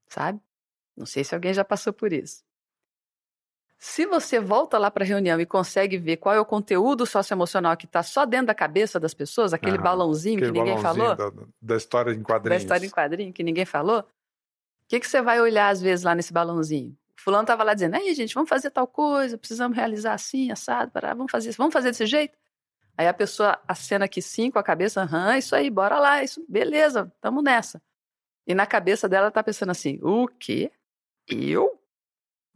Sabe? 0.10 0.42
Não 0.96 1.06
sei 1.06 1.24
se 1.24 1.36
alguém 1.36 1.54
já 1.54 1.64
passou 1.64 1.94
por 1.94 2.12
isso. 2.12 2.44
Se 3.78 4.06
você 4.06 4.40
volta 4.40 4.78
lá 4.78 4.90
para 4.90 5.04
a 5.04 5.08
reunião 5.08 5.40
e 5.40 5.46
consegue 5.46 5.98
ver 5.98 6.18
qual 6.18 6.34
é 6.34 6.40
o 6.40 6.46
conteúdo 6.46 7.06
socioemocional 7.06 7.76
que 7.76 7.86
está 7.86 8.02
só 8.02 8.26
dentro 8.26 8.48
da 8.48 8.56
cabeça 8.56 9.00
das 9.00 9.14
pessoas, 9.14 9.54
aquele 9.54 9.78
balãozinho 9.78 10.38
aquele 10.38 10.52
que 10.52 10.58
ninguém 10.60 10.78
falou. 10.78 11.16
Da, 11.16 11.32
da, 11.62 11.76
história 11.76 12.12
em 12.12 12.24
quadrinhos. 12.24 12.64
Da 12.64 12.64
história 12.64 12.86
em 12.88 12.90
quadrinho 12.90 13.34
que 13.34 13.44
ninguém 13.44 13.66
falou. 13.66 14.00
O 14.00 14.06
que, 14.88 15.00
que 15.00 15.08
você 15.08 15.22
vai 15.22 15.42
olhar 15.42 15.70
às 15.70 15.82
vezes 15.82 16.04
lá 16.06 16.16
nesse 16.16 16.32
balãozinho? 16.32 16.98
Fulano 17.26 17.44
estava 17.44 17.64
lá 17.64 17.74
dizendo, 17.74 17.96
aí 17.96 18.14
gente, 18.14 18.36
vamos 18.36 18.48
fazer 18.50 18.70
tal 18.70 18.86
coisa, 18.86 19.36
precisamos 19.36 19.76
realizar 19.76 20.14
assim, 20.14 20.52
assado, 20.52 20.92
pará, 20.92 21.14
vamos 21.14 21.32
fazer 21.32 21.50
isso, 21.50 21.58
vamos 21.58 21.74
fazer 21.74 21.90
desse 21.90 22.06
jeito? 22.06 22.38
Aí 22.96 23.08
a 23.08 23.14
pessoa 23.14 23.60
acena 23.68 24.06
aqui 24.06 24.22
sim 24.22 24.52
com 24.52 24.60
a 24.60 24.64
cabeça, 24.64 25.02
aham, 25.02 25.36
isso 25.36 25.56
aí, 25.56 25.70
bora 25.70 25.98
lá, 25.98 26.24
isso, 26.24 26.46
beleza, 26.48 27.12
tamo 27.20 27.42
nessa. 27.42 27.82
E 28.46 28.54
na 28.54 28.68
cabeça 28.68 29.10
dela 29.10 29.32
tá 29.32 29.42
pensando 29.42 29.72
assim, 29.72 30.00
o 30.04 30.28
quê? 30.28 30.72
Eu? 31.28 31.82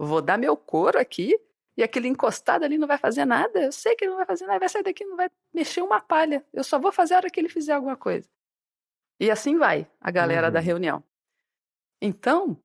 Vou 0.06 0.22
dar 0.22 0.38
meu 0.38 0.56
couro 0.56 1.00
aqui 1.00 1.40
e 1.78 1.84
aquele 1.84 2.08
encostado 2.08 2.64
ali 2.64 2.78
não 2.78 2.88
vai 2.88 2.98
fazer 2.98 3.26
nada. 3.26 3.62
Eu 3.62 3.72
sei 3.72 3.96
que 3.96 4.06
ele 4.06 4.12
não 4.12 4.18
vai 4.18 4.26
fazer 4.26 4.46
nada, 4.46 4.60
vai 4.60 4.70
sair 4.70 4.84
daqui 4.84 5.06
não 5.06 5.16
vai 5.16 5.30
mexer 5.54 5.82
uma 5.82 6.02
palha. 6.02 6.46
Eu 6.54 6.64
só 6.64 6.80
vou 6.80 6.92
fazer 6.92 7.14
a 7.14 7.18
hora 7.18 7.30
que 7.30 7.40
ele 7.40 7.50
fizer 7.50 7.74
alguma 7.74 7.96
coisa. 7.96 8.28
E 9.20 9.30
assim 9.30 9.58
vai 9.58 9.90
a 10.00 10.12
galera 10.12 10.48
uhum. 10.48 10.54
da 10.54 10.60
reunião. 10.60 11.04
Então, 12.02 12.58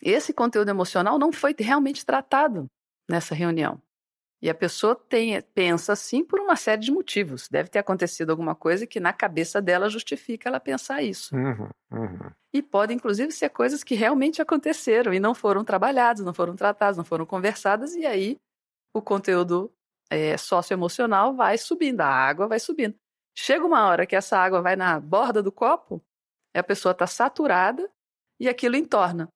esse 0.00 0.32
conteúdo 0.32 0.70
emocional 0.70 1.18
não 1.18 1.32
foi 1.32 1.54
realmente 1.58 2.04
tratado 2.04 2.66
nessa 3.08 3.34
reunião. 3.34 3.80
E 4.44 4.50
a 4.50 4.54
pessoa 4.54 4.94
tem, 4.94 5.40
pensa 5.40 5.94
assim 5.94 6.22
por 6.22 6.38
uma 6.38 6.54
série 6.54 6.82
de 6.82 6.92
motivos. 6.92 7.48
Deve 7.48 7.70
ter 7.70 7.78
acontecido 7.78 8.28
alguma 8.28 8.54
coisa 8.54 8.86
que 8.86 9.00
na 9.00 9.10
cabeça 9.10 9.58
dela 9.62 9.88
justifica 9.88 10.50
ela 10.50 10.60
pensar 10.60 11.02
isso. 11.02 11.34
Uhum, 11.34 11.70
uhum. 11.90 12.30
E 12.52 12.60
pode, 12.60 12.92
inclusive, 12.92 13.32
ser 13.32 13.48
coisas 13.48 13.82
que 13.82 13.94
realmente 13.94 14.42
aconteceram 14.42 15.14
e 15.14 15.18
não 15.18 15.34
foram 15.34 15.64
trabalhadas, 15.64 16.22
não 16.22 16.34
foram 16.34 16.54
tratadas, 16.54 16.98
não 16.98 17.06
foram 17.06 17.24
conversadas, 17.24 17.94
e 17.94 18.04
aí 18.04 18.36
o 18.92 19.00
conteúdo 19.00 19.72
é, 20.10 20.36
socioemocional 20.36 21.34
vai 21.34 21.56
subindo, 21.56 22.02
a 22.02 22.06
água 22.06 22.46
vai 22.46 22.60
subindo. 22.60 22.94
Chega 23.34 23.64
uma 23.64 23.86
hora 23.86 24.04
que 24.04 24.14
essa 24.14 24.36
água 24.36 24.60
vai 24.60 24.76
na 24.76 25.00
borda 25.00 25.42
do 25.42 25.50
copo, 25.50 26.02
a 26.54 26.62
pessoa 26.62 26.92
está 26.92 27.06
saturada 27.06 27.90
e 28.38 28.46
aquilo 28.46 28.76
entorna. 28.76 29.26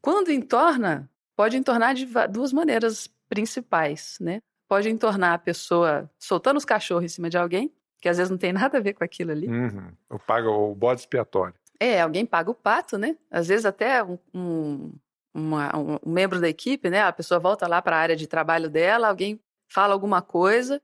Quando 0.00 0.30
entorna, 0.30 1.10
pode 1.34 1.56
entornar 1.56 1.92
de 1.92 2.06
duas 2.28 2.52
maneiras 2.52 3.10
principais, 3.30 4.18
né? 4.20 4.42
Pode 4.68 4.90
entornar 4.90 5.34
a 5.34 5.38
pessoa 5.38 6.10
soltando 6.18 6.58
os 6.58 6.64
cachorros 6.64 7.04
em 7.04 7.08
cima 7.08 7.30
de 7.30 7.38
alguém, 7.38 7.72
que 8.02 8.08
às 8.08 8.18
vezes 8.18 8.30
não 8.30 8.36
tem 8.36 8.52
nada 8.52 8.78
a 8.78 8.80
ver 8.80 8.92
com 8.94 9.04
aquilo 9.04 9.30
ali. 9.30 9.48
Uhum. 9.48 9.92
O, 10.10 10.18
paga, 10.18 10.50
o 10.50 10.74
bode 10.74 11.00
expiatório. 11.00 11.54
É, 11.78 12.00
alguém 12.02 12.26
paga 12.26 12.50
o 12.50 12.54
pato, 12.54 12.98
né? 12.98 13.16
Às 13.30 13.48
vezes 13.48 13.64
até 13.64 14.02
um, 14.04 14.18
um, 14.34 14.92
uma, 15.32 15.76
um, 15.76 15.98
um 16.04 16.12
membro 16.12 16.40
da 16.40 16.48
equipe, 16.48 16.90
né? 16.90 17.02
A 17.02 17.12
pessoa 17.12 17.40
volta 17.40 17.66
lá 17.66 17.80
para 17.80 17.96
a 17.96 18.00
área 18.00 18.16
de 18.16 18.26
trabalho 18.26 18.68
dela, 18.68 19.08
alguém 19.08 19.40
fala 19.68 19.94
alguma 19.94 20.20
coisa 20.20 20.82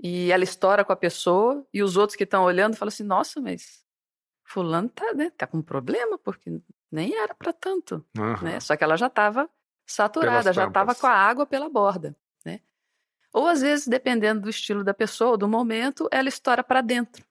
e 0.00 0.30
ela 0.30 0.44
estoura 0.44 0.84
com 0.84 0.92
a 0.92 0.96
pessoa 0.96 1.66
e 1.72 1.82
os 1.82 1.96
outros 1.96 2.16
que 2.16 2.24
estão 2.24 2.44
olhando 2.44 2.76
falam 2.76 2.88
assim, 2.88 3.02
nossa, 3.02 3.40
mas 3.40 3.84
fulano 4.44 4.88
tá, 4.88 5.12
né, 5.12 5.30
tá 5.36 5.46
com 5.46 5.60
problema, 5.60 6.18
porque 6.18 6.60
nem 6.90 7.16
era 7.16 7.34
para 7.34 7.52
tanto, 7.52 8.04
uhum. 8.16 8.42
né? 8.42 8.60
Só 8.60 8.76
que 8.76 8.84
ela 8.84 8.96
já 8.96 9.08
estava 9.08 9.48
saturada, 9.86 10.52
já 10.52 10.66
estava 10.66 10.94
com 10.94 11.06
a 11.06 11.12
água 11.12 11.46
pela 11.46 11.68
borda, 11.68 12.16
né? 12.44 12.60
Ou 13.32 13.46
às 13.46 13.60
vezes, 13.60 13.86
dependendo 13.86 14.42
do 14.42 14.50
estilo 14.50 14.84
da 14.84 14.94
pessoa, 14.94 15.36
do 15.36 15.48
momento, 15.48 16.08
ela 16.10 16.28
estoura 16.28 16.62
para 16.62 16.80
dentro. 16.80 17.24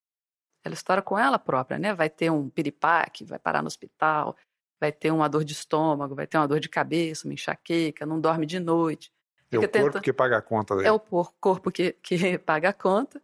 Ela 0.64 0.74
estoura 0.74 1.02
com 1.02 1.18
ela 1.18 1.38
própria, 1.40 1.78
né? 1.78 1.94
Vai 1.94 2.10
ter 2.10 2.30
um 2.30 2.50
piripaque, 2.50 3.26
vai 3.26 3.40
parar 3.40 3.62
no 3.62 3.68
hospital, 3.68 4.36
vai 4.80 4.92
ter 4.92 5.12
uma 5.12 5.28
dor 5.28 5.44
de 5.44 5.54
estômago, 5.54 6.16
vai 6.16 6.28
ter 6.28 6.38
uma 6.38 6.48
dor 6.48 6.60
de 6.60 6.70
cabeça, 6.70 7.28
uma 7.28 7.34
enxaqueca, 7.34 8.06
não 8.06 8.20
dorme 8.20 8.46
de 8.46 8.60
noite. 8.60 9.12
É 9.52 9.58
o 9.58 9.62
corpo 9.62 9.72
tenta... 9.72 10.02
que 10.02 10.14
paga 10.14 10.38
a 10.38 10.42
conta 10.42 10.76
dele. 10.76 10.88
É 10.88 10.92
o 10.92 11.00
corpo 11.00 11.72
que, 11.72 11.94
que 12.02 12.38
paga 12.40 12.70
a 12.70 12.74
conta. 12.74 13.22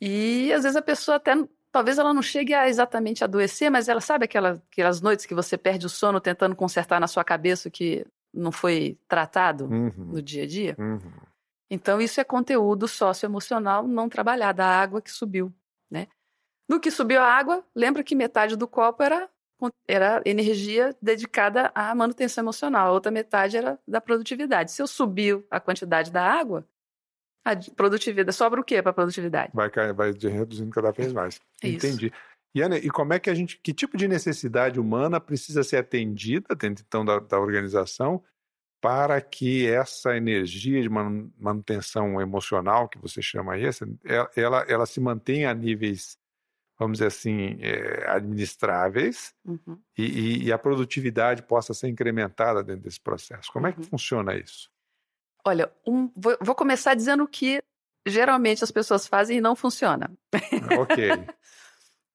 E 0.00 0.52
às 0.52 0.64
vezes 0.64 0.76
a 0.76 0.82
pessoa 0.82 1.16
até 1.16 1.32
talvez 1.70 1.98
ela 1.98 2.12
não 2.12 2.22
chegue 2.22 2.52
a 2.52 2.68
exatamente 2.68 3.24
adoecer, 3.24 3.70
mas 3.70 3.88
ela 3.88 4.00
sabe 4.00 4.26
aquela, 4.26 4.62
aquelas 4.70 5.00
noites 5.00 5.24
que 5.24 5.34
você 5.34 5.56
perde 5.56 5.86
o 5.86 5.88
sono 5.88 6.20
tentando 6.20 6.54
consertar 6.54 7.00
na 7.00 7.06
sua 7.06 7.24
cabeça 7.24 7.68
o 7.68 7.72
que 7.72 8.06
não 8.32 8.50
foi 8.50 8.98
tratado 9.06 9.66
uhum. 9.66 9.92
no 9.96 10.22
dia 10.22 10.44
a 10.44 10.46
dia. 10.46 10.76
Uhum. 10.78 10.98
Então, 11.70 12.00
isso 12.00 12.20
é 12.20 12.24
conteúdo 12.24 12.86
socioemocional 12.86 13.86
não 13.86 14.08
trabalhado, 14.08 14.60
a 14.62 14.66
água 14.66 15.00
que 15.00 15.10
subiu. 15.10 15.52
Né? 15.90 16.06
No 16.68 16.80
que 16.80 16.90
subiu 16.90 17.20
a 17.20 17.26
água, 17.26 17.64
lembra 17.74 18.02
que 18.02 18.14
metade 18.14 18.56
do 18.56 18.68
copo 18.68 19.02
era, 19.02 19.28
era 19.86 20.22
energia 20.24 20.94
dedicada 21.00 21.70
à 21.74 21.94
manutenção 21.94 22.44
emocional, 22.44 22.88
a 22.88 22.92
outra 22.92 23.10
metade 23.10 23.56
era 23.56 23.78
da 23.86 24.00
produtividade. 24.00 24.72
Se 24.72 24.82
eu 24.82 24.86
subir 24.86 25.42
a 25.50 25.58
quantidade 25.58 26.10
da 26.10 26.22
água, 26.22 26.66
a 27.44 27.56
produtividade 27.74 28.36
sobra 28.36 28.60
o 28.60 28.64
quê 28.64 28.80
para 28.80 28.90
a 28.90 28.94
produtividade? 28.94 29.50
Vai, 29.54 29.70
vai 29.94 30.12
reduzindo 30.12 30.70
cada 30.70 30.92
vez 30.92 31.12
mais. 31.12 31.40
Isso. 31.62 31.86
Entendi. 31.86 32.12
Yana, 32.54 32.76
e 32.78 32.90
como 32.90 33.12
é 33.14 33.18
que 33.18 33.30
a 33.30 33.34
gente, 33.34 33.58
que 33.58 33.72
tipo 33.72 33.96
de 33.96 34.06
necessidade 34.06 34.78
humana 34.78 35.18
precisa 35.20 35.62
ser 35.64 35.78
atendida 35.78 36.54
dentro 36.54 36.84
então 36.86 37.04
da, 37.04 37.18
da 37.18 37.38
organização 37.40 38.22
para 38.80 39.20
que 39.20 39.66
essa 39.68 40.16
energia 40.16 40.82
de 40.82 40.88
manutenção 40.88 42.20
emocional 42.20 42.88
que 42.88 42.98
você 42.98 43.22
chama 43.22 43.54
aí, 43.54 43.62
ela, 44.36 44.64
ela 44.68 44.86
se 44.86 45.00
mantenha 45.00 45.50
a 45.50 45.54
níveis 45.54 46.18
vamos 46.78 46.98
dizer 46.98 47.06
assim, 47.08 47.58
é, 47.60 48.10
administráveis 48.10 49.32
Uhum. 49.44 49.78
e, 49.96 50.46
e- 50.46 50.52
a 50.52 50.58
produtividade 50.58 51.42
possa 51.42 51.72
ser 51.72 51.86
incrementada 51.88 52.62
dentro 52.64 52.82
desse 52.82 53.00
processo. 53.00 53.52
Como 53.52 53.66
é 53.68 53.72
que 53.72 53.78
Uhum. 53.78 53.84
funciona 53.84 54.34
isso? 54.34 54.68
Olha, 55.44 55.72
um- 55.86 56.10
vou, 56.16 56.36
vou 56.40 56.54
começar 56.56 56.94
dizendo 56.94 57.26
que 57.28 57.62
geralmente 58.06 58.64
as 58.64 58.70
pessoas 58.72 59.06
fazem 59.06 59.38
e 59.38 59.40
não 59.40 59.54
funciona. 59.54 60.10
ok, 60.76 61.28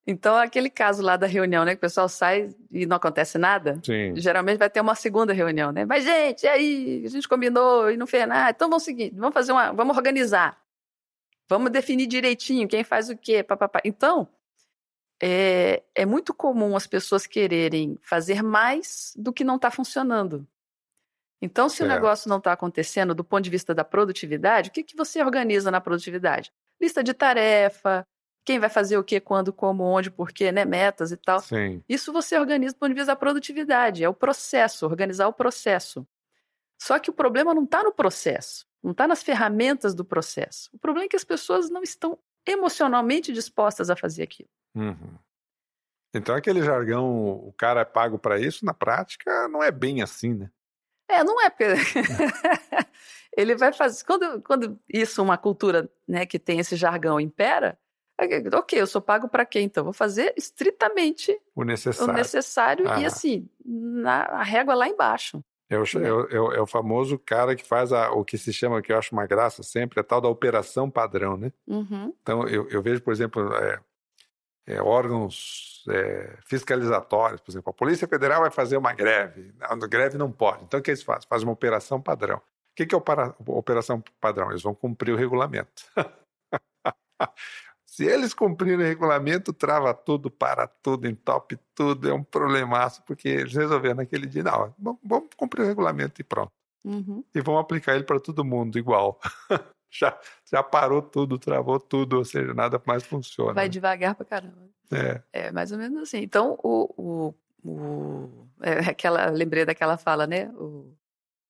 Então, 0.09 0.37
aquele 0.37 0.69
caso 0.69 1.03
lá 1.03 1.17
da 1.17 1.27
reunião, 1.27 1.65
né, 1.65 1.71
que 1.71 1.79
o 1.79 1.81
pessoal 1.81 2.07
sai 2.07 2.55
e 2.71 2.85
não 2.85 2.95
acontece 2.95 3.37
nada, 3.37 3.77
sim. 3.83 4.15
geralmente 4.15 4.57
vai 4.57 4.69
ter 4.69 4.79
uma 4.79 4.95
segunda 4.95 5.33
reunião, 5.33 5.69
né? 5.73 5.83
Mas, 5.83 6.05
gente, 6.05 6.43
e 6.43 6.47
aí? 6.47 7.03
A 7.05 7.09
gente 7.09 7.27
combinou 7.27 7.91
e 7.91 7.97
não 7.97 8.07
fez 8.07 8.25
nada. 8.25 8.51
Então, 8.51 8.69
vamos 8.69 8.83
seguir, 8.83 9.11
vamos 9.13 9.33
fazer 9.33 9.51
uma, 9.51 9.73
vamos 9.73 9.97
organizar. 9.97 10.57
Vamos 11.49 11.71
definir 11.71 12.07
direitinho 12.07 12.69
quem 12.69 12.85
faz 12.85 13.09
o 13.09 13.17
quê, 13.17 13.43
papapá. 13.43 13.81
Então, 13.83 14.29
é, 15.21 15.83
é 15.93 16.05
muito 16.05 16.33
comum 16.33 16.77
as 16.77 16.87
pessoas 16.87 17.27
quererem 17.27 17.97
fazer 18.01 18.41
mais 18.41 19.13
do 19.17 19.33
que 19.33 19.43
não 19.43 19.57
está 19.57 19.69
funcionando. 19.69 20.47
Então, 21.41 21.67
se 21.67 21.75
o 21.75 21.85
Certo. 21.85 21.91
negócio 21.91 22.29
não 22.29 22.37
está 22.37 22.53
acontecendo 22.53 23.13
do 23.13 23.25
ponto 23.25 23.43
de 23.43 23.49
vista 23.49 23.75
da 23.75 23.83
produtividade, 23.83 24.69
o 24.69 24.71
que, 24.71 24.83
que 24.83 24.95
você 24.95 25.21
organiza 25.21 25.69
na 25.69 25.81
produtividade? 25.81 26.51
Lista 26.81 27.03
de 27.03 27.13
tarefa, 27.13 28.07
quem 28.47 28.59
vai 28.59 28.69
fazer 28.69 28.97
o 28.97 29.03
quê, 29.03 29.19
quando, 29.19 29.51
como, 29.51 29.83
onde, 29.83 30.09
porquê, 30.09 30.53
né? 30.53 30.63
Metas 30.63 31.11
e 31.11 31.17
tal. 31.17 31.41
Sim, 31.41 31.83
Isso 31.89 32.13
você 32.13 32.39
organiza 32.39 32.73
do 32.73 32.77
ponto 32.77 32.87
de 32.87 32.95
vista 32.95 33.11
da 33.11 33.15
produtividade, 33.17 34.05
é 34.05 34.07
o 34.07 34.13
processo, 34.13 34.85
organizar 34.85 35.27
o 35.27 35.33
processo. 35.33 36.07
Só 36.81 36.97
que 36.97 37.09
o 37.09 37.13
problema 37.13 37.53
não 37.53 37.65
está 37.65 37.83
no 37.83 37.91
processo, 37.91 38.65
não 38.81 38.91
está 38.91 39.05
nas 39.05 39.21
ferramentas 39.21 39.93
do 39.93 40.05
processo. 40.05 40.69
O 40.71 40.79
problema 40.79 41.07
é 41.07 41.09
que 41.09 41.17
as 41.17 41.25
pessoas 41.25 41.69
não 41.69 41.83
estão 41.83 42.17
emocionalmente 42.47 43.33
dispostas 43.33 43.89
a 43.89 43.97
fazer 43.97 44.23
aquilo. 44.23 44.47
Uhum. 44.73 45.17
Então, 46.15 46.33
aquele 46.33 46.63
jargão, 46.63 47.29
o 47.29 47.51
cara 47.51 47.81
é 47.81 47.85
pago 47.85 48.17
para 48.17 48.39
isso, 48.39 48.63
na 48.63 48.73
prática, 48.73 49.49
não 49.49 49.61
é 49.61 49.71
bem 49.71 50.01
assim, 50.01 50.33
né? 50.33 50.49
É, 51.09 51.21
não 51.21 51.41
é. 51.41 51.51
Ele 53.35 53.55
vai 53.55 53.73
fazer. 53.73 54.05
Quando, 54.05 54.41
quando 54.41 54.79
isso, 54.87 55.21
uma 55.21 55.37
cultura 55.37 55.91
né, 56.07 56.25
que 56.25 56.39
tem 56.39 56.59
esse 56.59 56.77
jargão 56.77 57.19
impera, 57.19 57.77
ok, 58.19 58.81
eu 58.81 58.87
sou 58.87 59.01
pago 59.01 59.27
para 59.29 59.45
quê 59.45 59.59
então? 59.61 59.83
Vou 59.83 59.93
fazer 59.93 60.33
estritamente 60.37 61.31
O 61.55 61.61
o 61.61 61.63
necessário. 61.63 62.13
necessário 62.13 62.89
Ah. 62.89 62.99
e 62.99 63.05
assim, 63.05 63.47
na, 63.63 64.21
a 64.23 64.43
régua 64.43 64.73
lá 64.75 64.87
embaixo. 64.87 65.43
É 65.69 65.77
o, 65.77 65.83
é 65.83 66.13
o- 66.13 66.27
é 66.29 66.39
o- 66.39 66.51
é 66.53 66.61
o 66.61 66.65
famoso 66.67 67.19
cara 67.19 67.53
que 67.55 67.63
faz 67.65 67.91
a- 67.91 68.11
o 68.11 68.23
que 68.23 68.37
se 68.37 68.53
chama, 68.53 68.81
que 68.81 68.91
eu 68.91 68.97
acho 68.97 69.13
uma 69.13 69.25
graça 69.27 69.61
sempre, 69.63 69.99
a 69.99 70.03
tal 70.03 70.21
da 70.21 70.29
operação 70.29 70.89
padrão, 70.89 71.35
né? 71.35 71.51
Uhum. 71.67 72.13
Então, 72.21 72.47
eu, 72.47 72.67
eu 72.69 72.81
vejo, 72.81 73.01
por 73.01 73.11
exemplo, 73.11 73.53
é, 73.53 73.79
é, 74.65 74.81
órgãos 74.81 75.83
é, 75.89 76.37
fiscalizatórios, 76.45 77.39
por 77.41 77.51
exemplo, 77.51 77.69
a 77.69 77.73
Polícia 77.73 78.07
Federal 78.07 78.41
vai 78.41 78.51
fazer 78.51 78.77
uma 78.77 78.93
greve. 78.93 79.53
Não, 79.59 79.77
greve 79.79 80.17
não 80.17 80.31
pode. 80.31 80.63
Então, 80.63 80.79
o 80.79 80.83
que 80.83 80.89
eles 80.91 81.03
fazem? 81.03 81.27
Fazem 81.29 81.45
uma 81.47 81.53
operação 81.53 82.01
padrão. 82.01 82.37
O 82.37 82.41
que 82.75 82.85
que 82.85 82.95
é 82.95 82.97
opera- 82.97 83.35
operação 83.45 84.01
padrão? 84.21 84.49
Eles 84.51 84.61
vão 84.63 84.73
cumprir 84.75 85.13
o 85.13 85.17
regulamento. 85.17 85.83
Se 87.89 88.05
eles 88.05 88.33
cumprirem 88.33 88.85
o 88.85 88.87
regulamento, 88.87 89.53
trava 89.53 89.93
tudo, 89.93 90.29
para 90.29 90.67
tudo, 90.67 91.07
entope 91.07 91.57
tudo, 91.73 92.09
é 92.09 92.13
um 92.13 92.23
problemaço, 92.23 93.01
porque 93.03 93.29
eles 93.29 93.53
resolveram 93.53 93.95
naquele 93.95 94.27
dia, 94.27 94.43
não, 94.43 94.75
vamos- 94.77 94.99
vamos 95.03 95.29
cumprir 95.37 95.63
o 95.63 95.65
regulamento 95.65 96.19
e 96.19 96.23
pronto. 96.23 96.51
Uhum. 96.85 97.23
E 97.33 97.41
vão 97.41 97.57
aplicar 97.57 97.95
ele 97.95 98.03
para 98.03 98.19
todo 98.19 98.43
mundo 98.45 98.77
igual. 98.77 99.19
já, 99.89 100.19
já 100.45 100.61
parou 100.61 101.01
tudo, 101.01 101.39
travou 101.39 101.79
tudo, 101.79 102.17
ou 102.17 102.25
seja, 102.25 102.53
nada 102.53 102.79
mais 102.85 103.03
funciona. 103.03 103.53
Vai 103.53 103.65
né? 103.65 103.69
devagar 103.69 104.15
pra 104.15 104.25
caramba. 104.25 104.69
É, 104.91 105.21
É 105.33 105.51
mais 105.51 105.71
ou 105.71 105.77
menos 105.77 106.01
assim. 106.03 106.19
Então, 106.19 106.57
o. 106.61 107.33
o, 107.63 107.69
o 107.69 108.47
é 108.61 108.79
aquela, 108.91 109.29
lembrei 109.29 109.65
daquela 109.65 109.97
fala, 109.97 110.27
né? 110.27 110.49
O, 110.55 110.93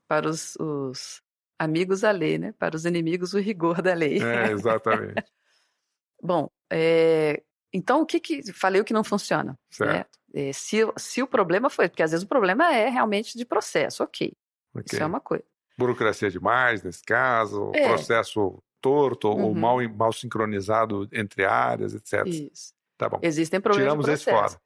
para 0.08 0.30
os, 0.30 0.56
os 0.60 1.22
amigos, 1.60 2.04
a 2.04 2.12
lei, 2.12 2.38
né? 2.38 2.54
Para 2.54 2.76
os 2.76 2.86
inimigos, 2.86 3.34
o 3.34 3.40
rigor 3.40 3.82
da 3.82 3.94
lei. 3.94 4.22
é, 4.22 4.52
exatamente. 4.52 5.24
Bom, 6.22 6.50
é, 6.72 7.44
então 7.74 8.02
o 8.02 8.06
que 8.06 8.20
que. 8.20 8.52
Falei 8.54 8.82
o 8.82 8.86
que 8.86 8.94
não 8.94 9.04
funciona. 9.04 9.58
certo. 9.70 9.92
né? 10.34 10.50
É, 10.50 10.54
se, 10.54 10.80
se 10.98 11.22
o 11.24 11.28
problema 11.28 11.70
foi. 11.70 11.88
Porque 11.90 12.04
às 12.04 12.12
vezes 12.12 12.24
o 12.26 12.28
problema 12.28 12.74
é 12.74 12.90
realmente 12.90 13.38
de 13.38 13.46
processo, 13.46 14.04
ok. 14.04 14.34
Isso 14.86 15.02
é 15.02 15.06
uma 15.06 15.20
coisa. 15.20 15.44
Burocracia 15.78 16.30
demais, 16.30 16.84
nesse 16.84 17.04
caso, 17.04 17.72
É. 17.74 17.88
processo 17.88 18.62
torto 18.82 19.28
ou 19.30 19.38
Uhum. 19.50 19.54
mal, 19.54 19.78
mal 19.90 20.14
sincronizado 20.14 21.08
entre 21.12 21.46
áreas, 21.46 21.94
etc. 21.96 22.26
Isso. 22.28 22.74
Tá 22.98 23.08
bom. 23.10 23.20
Existem 23.22 23.60
problemas 23.62 23.94
Tiramos 23.94 24.06
de 24.06 24.12
esse 24.14 24.24
fora. 24.26 24.60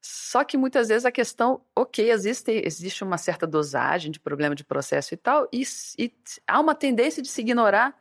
Só 0.00 0.44
que 0.44 0.56
muitas 0.56 0.88
vezes 0.88 1.04
a 1.04 1.10
questão, 1.12 1.60
ok, 1.76 2.10
existe, 2.10 2.50
existe 2.64 3.02
uma 3.02 3.18
certa 3.18 3.46
dosagem 3.46 4.10
de 4.12 4.20
problema 4.20 4.54
de 4.54 4.64
processo 4.64 5.12
e 5.12 5.16
tal, 5.16 5.48
e, 5.52 5.64
e 5.98 6.12
há 6.46 6.60
uma 6.60 6.74
tendência 6.74 7.20
de 7.22 7.28
se 7.28 7.40
ignorar 7.40 7.98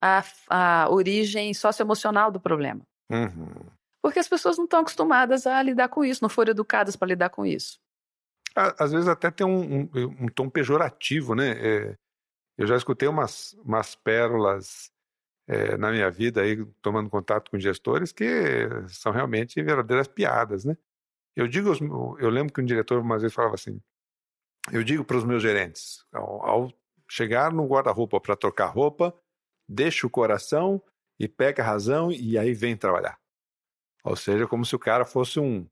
a, 0.00 0.24
a 0.48 0.90
origem 0.90 1.52
socioemocional 1.54 2.30
do 2.30 2.40
problema. 2.40 2.82
Uhum. 3.10 3.66
Porque 4.02 4.18
as 4.18 4.28
pessoas 4.28 4.56
não 4.56 4.64
estão 4.64 4.80
acostumadas 4.80 5.46
a 5.46 5.60
lidar 5.62 5.88
com 5.88 6.04
isso, 6.04 6.22
não 6.22 6.28
foram 6.28 6.50
educadas 6.50 6.96
para 6.96 7.08
lidar 7.08 7.30
com 7.30 7.44
isso. 7.44 7.80
Às 8.54 8.92
vezes 8.92 9.08
até 9.08 9.30
tem 9.30 9.46
um, 9.46 9.82
um, 9.82 9.88
um 10.20 10.28
tom 10.28 10.48
pejorativo, 10.48 11.34
né? 11.34 11.50
É, 11.58 11.96
eu 12.56 12.66
já 12.66 12.76
escutei 12.76 13.08
umas, 13.08 13.52
umas 13.64 13.94
pérolas 13.94 14.90
é, 15.46 15.76
na 15.76 15.90
minha 15.90 16.10
vida 16.10 16.40
aí, 16.40 16.64
tomando 16.80 17.10
contato 17.10 17.50
com 17.50 17.58
gestores, 17.58 18.12
que 18.12 18.24
são 18.88 19.12
realmente 19.12 19.62
verdadeiras 19.62 20.08
piadas, 20.08 20.64
né? 20.64 20.76
Eu 21.34 21.46
digo, 21.46 21.70
eu 22.18 22.30
lembro 22.30 22.52
que 22.52 22.60
um 22.60 22.64
diretor 22.64 22.98
uma 22.98 23.18
vez 23.18 23.32
falava 23.34 23.54
assim, 23.54 23.78
eu 24.72 24.82
digo 24.82 25.04
para 25.04 25.18
os 25.18 25.24
meus 25.24 25.42
gerentes, 25.42 26.04
ao, 26.12 26.46
ao 26.46 26.72
chegar 27.08 27.52
no 27.52 27.66
guarda-roupa 27.66 28.20
para 28.20 28.36
trocar 28.36 28.66
roupa, 28.66 29.14
deixa 29.68 30.06
o 30.06 30.10
coração 30.10 30.82
e 31.18 31.26
pega 31.28 31.62
a 31.62 31.66
razão 31.66 32.10
e 32.12 32.36
aí 32.38 32.52
vem 32.54 32.76
trabalhar. 32.76 33.18
Ou 34.04 34.14
seja, 34.16 34.46
como 34.46 34.64
se 34.64 34.74
o 34.76 34.78
cara 34.78 35.04
fosse 35.04 35.40
um, 35.40 35.66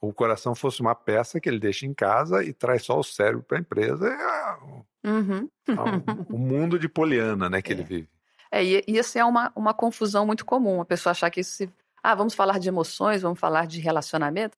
o 0.00 0.12
coração 0.12 0.54
fosse 0.54 0.80
uma 0.80 0.94
peça 0.94 1.40
que 1.40 1.48
ele 1.48 1.58
deixa 1.58 1.86
em 1.86 1.92
casa 1.94 2.44
e 2.44 2.52
traz 2.52 2.84
só 2.84 2.98
o 2.98 3.02
cérebro 3.04 3.42
para 3.42 3.58
a 3.58 3.60
empresa. 3.60 4.06
É 4.08 4.80
Uhum. 5.02 5.48
um, 5.68 6.34
um 6.36 6.38
mundo 6.38 6.78
de 6.78 6.86
poliana, 6.88 7.48
né, 7.48 7.62
que 7.62 7.72
ele 7.72 7.80
É. 7.82 7.84
vive. 7.84 8.08
É, 8.52 8.62
e 8.64 8.84
isso 8.86 9.16
é 9.18 9.24
uma, 9.24 9.50
uma 9.56 9.72
confusão 9.72 10.26
muito 10.26 10.44
comum, 10.44 10.80
a 10.80 10.84
pessoa 10.84 11.12
achar 11.12 11.30
que 11.30 11.40
isso 11.40 11.52
se... 11.52 11.70
Ah, 12.02 12.14
vamos 12.14 12.34
falar 12.34 12.58
de 12.58 12.68
emoções, 12.68 13.22
vamos 13.22 13.38
falar 13.38 13.66
de 13.66 13.80
relacionamento, 13.80 14.56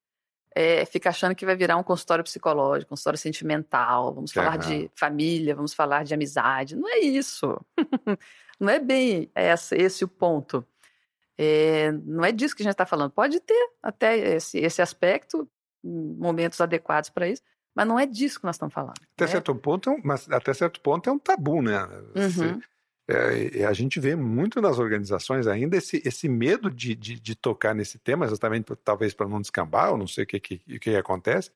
é, 0.54 0.84
fica 0.84 1.10
achando 1.10 1.34
que 1.34 1.44
vai 1.46 1.54
virar 1.56 1.76
um 1.76 1.82
consultório 1.82 2.24
psicológico, 2.24 2.88
um 2.88 2.90
consultório 2.90 3.18
sentimental, 3.18 4.12
vamos 4.14 4.32
falar 4.32 4.56
de 4.58 4.90
família, 4.94 5.54
vamos 5.54 5.74
falar 5.74 6.04
de 6.04 6.12
amizade. 6.14 6.74
Não 6.76 6.88
é 6.88 6.98
isso. 7.00 7.58
não 8.60 8.68
é 8.70 8.78
bem 8.78 9.30
essa, 9.34 9.76
esse 9.76 10.04
o 10.04 10.08
ponto. 10.08 10.64
É, 11.36 11.90
não 12.04 12.24
é 12.24 12.30
disso 12.30 12.54
que 12.54 12.62
a 12.62 12.64
gente 12.64 12.72
está 12.72 12.86
falando. 12.86 13.10
Pode 13.10 13.40
ter 13.40 13.70
até 13.82 14.36
esse, 14.36 14.58
esse 14.58 14.80
aspecto, 14.82 15.48
momentos 15.82 16.60
adequados 16.60 17.10
para 17.10 17.28
isso, 17.28 17.42
mas 17.74 17.86
não 17.86 17.98
é 17.98 18.06
disso 18.06 18.38
que 18.38 18.46
nós 18.46 18.56
estamos 18.56 18.74
falando. 18.74 18.94
Até 19.14 19.24
né? 19.24 19.30
certo 19.30 19.54
ponto, 19.54 19.90
é 19.90 19.92
um, 19.94 20.00
mas 20.04 20.30
até 20.30 20.52
certo 20.52 20.80
ponto 20.80 21.08
é 21.08 21.12
um 21.12 21.18
tabu, 21.18 21.62
né? 21.62 21.82
Uhum. 22.14 22.60
é, 23.08 23.58
e 23.58 23.64
a 23.64 23.72
gente 23.72 23.98
vê 23.98 24.14
muito 24.14 24.60
nas 24.60 24.78
organizações 24.78 25.46
ainda 25.46 25.76
esse, 25.76 26.00
esse 26.04 26.28
medo 26.28 26.70
de, 26.70 26.94
de, 26.94 27.18
de 27.18 27.34
tocar 27.34 27.74
nesse 27.74 27.98
tema, 27.98 28.26
exatamente 28.26 28.66
talvez 28.84 29.14
para 29.14 29.26
não 29.28 29.40
descambar, 29.40 29.90
ou 29.90 29.98
não 29.98 30.06
sei 30.06 30.24
o 30.24 30.26
que, 30.26 30.38
que, 30.38 30.58
que 30.78 30.94
acontece, 30.96 31.50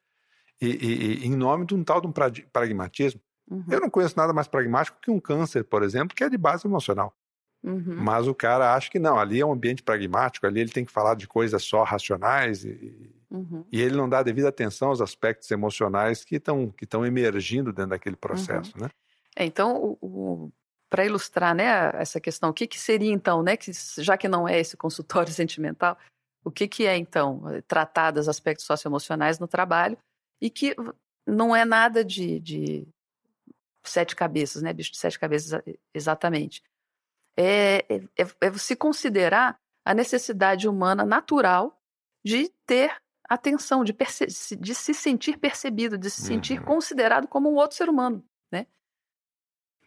e, 0.61 0.69
e- 0.69 1.27
em 1.27 1.37
nome 1.37 1.67
de 1.67 1.75
um 1.75 1.85
tal 1.85 2.01
de 2.01 2.07
um 2.07 2.13
prag- 2.13 2.47
pragmatismo. 2.53 3.21
Uhum. 3.51 3.65
Eu 3.71 3.81
não 3.81 3.91
conheço 3.91 4.17
nada 4.17 4.33
mais 4.33 4.49
pragmático 4.49 4.99
que 5.01 5.11
um 5.11 5.21
câncer, 5.21 5.65
por 5.65 5.83
exemplo, 5.83 6.15
que 6.15 6.25
é 6.25 6.29
de 6.29 6.37
base 6.37 6.67
emocional. 6.67 7.15
Uhum. 7.63 7.97
Mas 7.97 8.29
o 8.29 8.35
cara 8.35 8.75
acha 8.75 8.91
que 8.91 8.99
não, 8.99 9.19
ali 9.19 9.41
é 9.41 9.47
um 9.47 9.53
ambiente 9.53 9.83
pragmático, 9.83 10.47
ali 10.47 10.61
ele 10.61 10.71
tem 10.71 10.85
que 10.85 10.93
falar 10.93 11.15
de 11.15 11.27
coisas 11.27 11.63
só 11.65 11.83
racionais 11.83 12.65
e, 12.65 13.15
Uhum. 13.31 13.65
e 13.73 13.81
ele 13.81 13.97
não 13.97 14.09
dá 14.09 14.23
devida 14.23 14.49
atenção 14.49 14.89
aos 14.89 15.01
aspectos 15.01 15.51
emocionais 15.51 16.25
que 16.25 16.37
estão 16.37 16.71
que 16.71 16.87
emergindo 17.07 17.73
dentro 17.73 17.91
daquele 17.91 18.17
processo, 18.17 18.79
né? 18.79 18.89
É, 19.35 19.45
então, 19.45 19.99
para 20.89 21.05
ilustrar 21.05 21.55
né, 21.55 21.91
essa 21.95 22.21
questão, 22.21 22.51
o 22.51 22.55
que, 22.55 22.67
que 22.67 22.79
seria 22.79 23.13
então, 23.13 23.43
né, 23.43 23.57
que, 23.57 23.71
já 23.99 24.17
que 24.17 24.29
não 24.29 24.49
é 24.49 24.59
esse 24.59 24.77
consultório 24.77 25.31
sentimental, 25.33 25.99
o 26.45 26.51
que, 26.51 26.69
que 26.69 26.87
é 26.87 26.97
então 26.97 27.43
tratar 27.67 28.13
dos 28.13 28.29
aspectos 28.29 28.65
socioemocionais 28.65 29.39
no 29.39 29.49
trabalho 29.49 29.99
e 30.41 30.49
que 30.49 30.77
não 31.27 31.55
é 31.55 31.65
nada 31.65 32.05
de, 32.05 32.39
de 32.39 32.89
sete 33.91 34.15
cabeças, 34.17 34.63
né, 34.63 34.73
bicho 34.73 34.93
de 34.93 34.99
sete 34.99 35.19
cabeças 35.19 35.53
exa- 35.53 35.65
exatamente. 35.95 36.63
É, 37.37 37.79
é, 37.89 38.01
é 38.41 38.53
se 38.59 38.75
considerar 38.77 39.59
a 39.85 39.95
necessidade 39.95 40.69
humana 40.69 41.05
natural 41.05 41.81
de 42.25 42.49
ter 42.67 42.97
atenção, 43.29 43.85
de, 43.85 43.95
de 44.59 44.75
se 44.75 44.95
sentir 44.95 45.39
percebido, 45.39 45.99
de 45.99 46.09
se 46.11 46.23
sentir 46.23 46.59
Uhum. 46.61 46.65
considerado 46.65 47.29
como 47.29 47.51
um 47.51 47.57
outro 47.57 47.77
ser 47.77 47.89
humano, 47.89 48.25
né? 48.51 48.67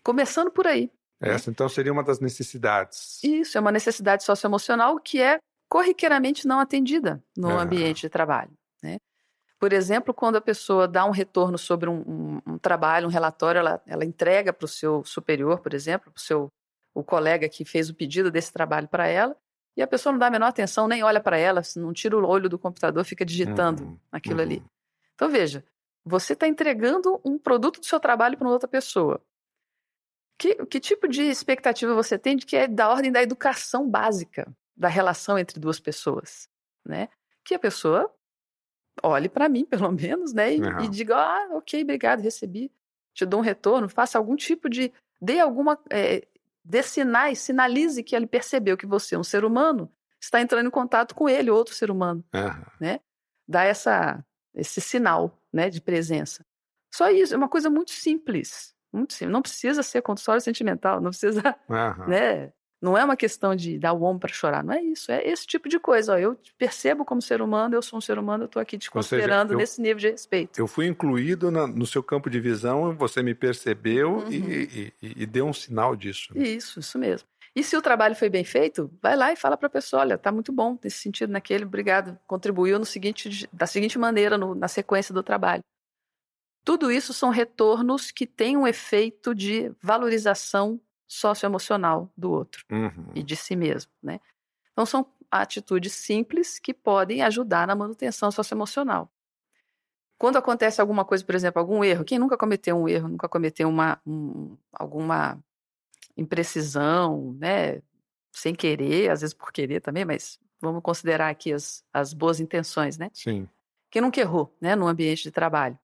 Começando 0.04 0.52
por 0.52 0.68
aí. 0.68 0.92
Essa 1.22 1.50
então 1.50 1.68
seria 1.68 1.92
uma 1.92 2.04
das 2.04 2.20
necessidades. 2.20 3.22
Isso 3.24 3.58
é 3.58 3.62
uma 3.62 3.72
necessidade 3.72 4.24
socioemocional 4.24 4.98
que 5.00 5.22
é 5.22 5.38
corriqueiramente 5.70 6.48
não 6.48 6.60
atendida 6.60 7.22
no 7.36 7.58
ambiente 7.58 8.02
de 8.02 8.10
trabalho. 8.10 8.52
Né? 8.82 8.98
Por 9.60 9.74
exemplo, 9.74 10.14
quando 10.14 10.38
a 10.38 10.42
pessoa 10.42 10.88
dá 10.88 11.04
um 11.06 11.12
retorno 11.12 11.58
sobre 11.58 11.90
um, 11.90 12.00
um- 12.00 12.42
um 12.54 12.58
trabalho, 12.58 13.08
um 13.08 13.12
relatório, 13.12 13.60
ela, 13.60 13.82
ela 13.86 14.06
entrega 14.06 14.54
para 14.54 14.66
o 14.66 14.68
seu 14.70 15.04
superior, 15.04 15.60
por 15.60 15.74
exemplo, 15.74 16.12
para 16.12 16.18
o 16.20 16.22
seu 16.22 16.48
o 16.96 17.04
colega 17.04 17.48
que 17.48 17.64
fez 17.64 17.90
o 17.90 17.94
pedido 17.94 18.32
desse 18.32 18.52
trabalho 18.52 18.88
para 18.88 19.08
ela, 19.08 19.36
e 19.78 19.82
a 19.82 19.88
pessoa 19.88 20.12
não 20.12 20.20
dá 20.20 20.28
a 20.28 20.32
menor 20.32 20.48
atenção, 20.48 20.88
nem 20.88 21.04
olha 21.04 21.22
para 21.22 21.38
ela, 21.38 21.62
não 21.78 21.94
tira 21.94 22.18
o 22.18 22.26
olho 22.28 22.50
do 22.50 22.58
computador, 22.58 23.04
fica 23.06 23.24
digitando 23.24 23.84
Uhum, 23.84 24.00
aquilo 24.12 24.38
uhum. 24.38 24.42
ali. 24.46 24.64
Então, 25.14 25.30
veja, 25.30 25.64
você 26.04 26.34
está 26.34 26.48
entregando 26.48 27.22
um 27.24 27.38
produto 27.38 27.80
do 27.80 27.86
seu 27.86 28.00
trabalho 28.00 28.38
para 28.38 28.48
uma 28.48 28.54
outra 28.54 28.68
pessoa. 28.68 29.22
Que, 30.38 30.56
que 30.66 30.80
tipo 30.80 31.08
de 31.08 31.22
expectativa 31.24 31.94
você 31.94 32.18
tem 32.18 32.38
de 32.38 32.46
que 32.46 32.56
é 32.56 32.68
da 32.68 32.90
ordem 32.90 33.12
da 33.12 33.22
educação 33.22 33.90
básica 33.90 34.52
da 34.76 34.88
relação 34.88 35.38
entre 35.38 35.60
duas 35.60 35.80
pessoas, 35.80 36.50
né? 36.86 37.10
Que 37.44 37.54
a 37.54 37.60
pessoa 37.60 38.10
olhe 39.04 39.30
para 39.30 39.50
mim, 39.50 39.66
pelo 39.66 39.92
menos, 39.92 40.34
né? 40.34 40.56
E, 40.56 40.62
Aham. 40.62 40.84
e 40.84 40.88
diga, 40.88 41.18
ah, 41.18 41.50
ok, 41.54 41.82
obrigado, 41.84 42.22
recebi. 42.22 42.72
Te 43.14 43.26
dou 43.26 43.40
um 43.40 43.44
retorno, 43.44 43.90
faça 43.90 44.18
algum 44.18 44.36
tipo 44.36 44.70
de... 44.70 44.92
Dê 45.22 45.40
alguma... 45.40 45.78
É, 45.90 46.28
dê 46.64 46.84
sinais, 46.84 47.40
sinalize 47.40 48.04
que 48.04 48.16
ele 48.16 48.28
percebeu 48.28 48.78
que 48.78 48.86
você, 48.86 49.18
um 49.18 49.24
ser 49.24 49.44
humano, 49.44 49.92
está 50.22 50.40
entrando 50.42 50.68
em 50.68 50.72
contato 50.72 51.16
com 51.16 51.28
ele, 51.28 51.50
outro 51.50 51.74
ser 51.74 51.90
humano 51.90 52.24
Aham. 52.34 53.00
dá 53.48 53.64
essa, 53.64 54.24
esse 54.54 54.80
sinal 54.80 55.42
né, 55.52 55.70
de 55.70 55.82
presença. 55.82 56.46
Só 56.94 57.10
isso, 57.10 57.34
é 57.34 57.38
uma 57.38 57.50
coisa 57.50 57.70
muito 57.70 57.92
simples. 57.92 58.76
Muito 58.92 59.14
simples. 59.14 59.34
Não 59.34 59.42
precisa 59.42 59.84
ser 59.84 60.02
consultório 60.02 60.42
sentimental, 60.42 61.00
não 61.02 61.10
precisa, 61.10 61.56
Aham. 61.70 62.08
né? 62.08 62.54
Não 62.82 62.98
é 62.98 63.04
uma 63.04 63.18
questão 63.18 63.54
de 63.56 63.78
dar 63.78 63.92
o 63.92 64.04
ombro 64.04 64.22
para 64.22 64.34
chorar, 64.34 64.64
não 64.64 64.74
é 64.74 64.82
isso. 64.82 65.12
É 65.12 65.28
esse 65.28 65.46
tipo 65.46 65.68
de 65.68 65.78
coisa. 65.80 66.14
Ó, 66.14 66.18
eu 66.18 66.40
percebo 66.58 67.04
como 67.04 67.22
ser 67.22 67.42
humano, 67.42 67.76
eu 67.76 67.82
sou 67.82 67.98
um 67.98 68.02
ser 68.02 68.18
humano, 68.18 68.44
eu 68.44 68.46
estou 68.46 68.62
aqui 68.62 68.78
te 68.78 68.90
Ou 68.94 69.04
seja, 69.04 69.18
considerando 69.22 69.52
eu- 69.54 69.58
nesse 69.58 69.82
nível 69.82 69.98
de 69.98 70.10
respeito. 70.12 70.58
Eu 70.58 70.66
fui 70.66 70.88
incluído 70.88 71.52
na- 71.52 71.68
no 71.68 71.86
seu 71.86 72.02
campo 72.02 72.30
de 72.30 72.40
visão, 72.40 72.96
você 72.96 73.22
me 73.22 73.36
percebeu 73.36 74.20
Uhum. 74.20 74.32
e, 74.32 74.94
e- 75.02 75.14
e 75.24 75.26
deu 75.26 75.46
um 75.46 75.54
sinal 75.54 75.94
disso. 75.96 76.34
né? 76.34 76.42
Isso, 76.48 76.80
isso 76.80 76.98
mesmo. 76.98 77.28
E 77.56 77.64
se 77.64 77.76
o 77.76 77.82
trabalho 77.82 78.16
foi 78.16 78.30
bem 78.30 78.46
feito, 78.46 78.90
vai 79.02 79.18
lá 79.18 79.34
e 79.34 79.36
fala 79.36 79.58
para 79.58 79.68
a 79.68 79.72
pessoa, 79.72 80.02
olha, 80.04 80.18
tá 80.18 80.32
muito 80.32 80.52
bom 80.54 80.78
nesse 80.82 81.00
sentido, 81.00 81.32
naquele, 81.32 81.66
obrigado, 81.66 82.18
contribuiu 82.28 82.80
no 82.80 82.86
seguinte, 82.86 83.50
da 83.52 83.66
seguinte 83.66 84.00
maneira 84.00 84.38
no- 84.38 84.56
na 84.56 84.68
sequência 84.70 85.14
do 85.14 85.22
trabalho. 85.24 85.64
Tudo 86.64 86.92
isso 86.92 87.14
são 87.14 87.30
retornos 87.30 88.12
que 88.12 88.26
têm 88.28 88.56
um 88.56 88.68
efeito 88.68 89.34
de 89.34 89.72
valorização 89.82 90.80
socioemocional 91.10 92.10
do 92.16 92.32
outro 92.32 92.64
Uhum. 92.72 93.12
e 93.16 93.24
de 93.24 93.36
si 93.36 93.56
mesmo, 93.56 93.92
né? 94.02 94.22
Então 94.72 94.86
são 94.86 95.06
atitudes 95.32 95.92
simples 95.94 96.60
que 96.60 96.74
podem 96.74 97.22
ajudar 97.24 97.68
na 97.68 97.76
manutenção 97.76 98.32
socioemocional. 98.32 99.12
Quando 100.18 100.38
acontece 100.38 100.80
alguma 100.80 101.04
coisa, 101.04 101.26
por 101.26 101.34
exemplo, 101.34 101.60
algum 101.60 101.84
erro, 101.84 102.06
quem 102.06 102.20
nunca 102.20 102.38
cometeu 102.38 102.78
um 102.78 102.88
erro, 102.88 103.08
nunca 103.08 103.28
cometeu 103.28 103.68
uma, 103.68 104.00
um- 104.06 104.56
alguma 104.72 105.38
imprecisão, 106.16 107.34
né? 107.40 107.82
Sem 108.32 108.54
querer, 108.54 109.10
às 109.10 109.22
vezes 109.22 109.34
por 109.34 109.52
querer 109.52 109.82
também, 109.82 110.06
mas 110.06 110.40
vamos 110.62 110.84
considerar 110.84 111.30
aqui 111.30 111.52
as, 111.52 111.84
as 111.92 112.14
boas 112.14 112.40
intenções, 112.40 112.98
né? 112.98 113.10
Sim. 113.14 113.48
Quem 113.90 114.02
nunca 114.02 114.20
errou, 114.22 114.56
né? 114.62 114.76
No 114.76 114.88
ambiente 114.88 115.24
de 115.24 115.32
trabalho. 115.32 115.78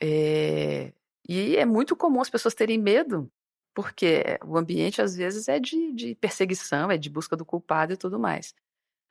É, 0.00 0.92
E 1.28 1.56
é 1.56 1.64
muito 1.64 1.96
comum 1.96 2.20
as 2.20 2.30
pessoas 2.30 2.54
terem 2.54 2.78
medo, 2.78 3.30
porque 3.82 4.38
o 4.44 4.58
ambiente 4.58 5.00
às 5.00 5.16
vezes 5.16 5.48
é 5.48 5.58
de, 5.58 5.92
de 5.92 6.14
perseguição, 6.14 6.90
é 6.90 6.98
de 6.98 7.08
busca 7.08 7.34
do 7.34 7.44
culpado 7.46 7.94
e 7.94 7.96
tudo 7.96 8.18
mais. 8.18 8.54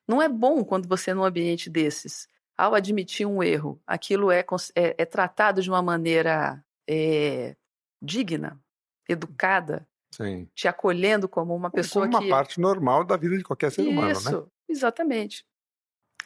Não 0.07 0.21
é 0.21 0.29
bom 0.29 0.63
quando 0.63 0.87
você, 0.87 1.13
num 1.13 1.23
ambiente 1.23 1.69
desses, 1.69 2.27
ao 2.57 2.75
admitir 2.75 3.25
um 3.25 3.41
erro, 3.41 3.81
aquilo 3.85 4.31
é, 4.31 4.45
é- 4.75 4.95
é 4.97 5.05
tratado 5.05 5.61
de 5.61 5.69
uma 5.69 5.81
maneira 5.81 6.63
é, 6.87 7.55
digna, 8.01 8.59
educada, 9.07 9.87
Sim. 10.13 10.47
te 10.53 10.67
acolhendo 10.67 11.27
como 11.27 11.55
uma 11.55 11.71
pessoa 11.71 12.05
Como 12.05 12.17
uma 12.17 12.21
que. 12.23 12.29
parte 12.29 12.59
normal 12.59 13.03
da 13.03 13.17
vida 13.17 13.37
de 13.37 13.43
qualquer 13.43 13.71
ser 13.71 13.87
humano, 13.87 14.07
né? 14.09 14.13
Isso, 14.13 14.51
exatamente. 14.67 15.45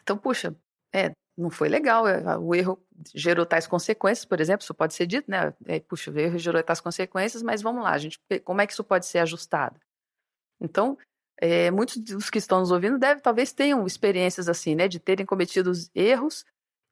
Então, 0.02 0.18
puxa, 0.18 0.56
é, 0.94 1.12
não 1.38 1.50
foi 1.50 1.68
legal, 1.68 2.08
é, 2.08 2.38
o 2.38 2.54
erro 2.54 2.80
gerou 3.14 3.46
tais 3.46 3.66
consequências, 3.66 4.26
por 4.26 4.40
exemplo, 4.40 4.64
isso 4.64 4.74
pode 4.74 4.94
ser 4.94 5.08
dito, 5.08 5.30
né? 5.30 5.54
É, 5.66 5.80
puxa, 5.80 6.12
o 6.12 6.20
erro 6.20 6.38
gerou 6.38 6.62
tais 6.64 6.80
consequências, 6.80 7.42
mas 7.42 7.62
vamos 7.62 7.84
lá, 7.84 7.98
gente, 7.98 8.20
como 8.44 8.62
é 8.62 8.68
que 8.68 8.74
isso 8.74 8.84
pode 8.84 9.06
ser 9.06 9.20
ajustado? 9.20 9.80
Então, 10.62 10.98
é, 11.42 11.72
muitos 11.72 11.98
dos 11.98 12.30
que 12.30 12.38
estão 12.38 12.60
nos 12.60 12.72
ouvindo 12.72 12.98
devem, 12.98 13.22
talvez 13.22 13.52
tenham 13.52 13.86
experiências 13.86 14.48
assim, 14.48 14.76
né, 14.76 14.88
de 14.88 15.00
terem 15.00 15.26
cometido 15.26 15.72
os 15.72 15.90
erros 15.96 16.46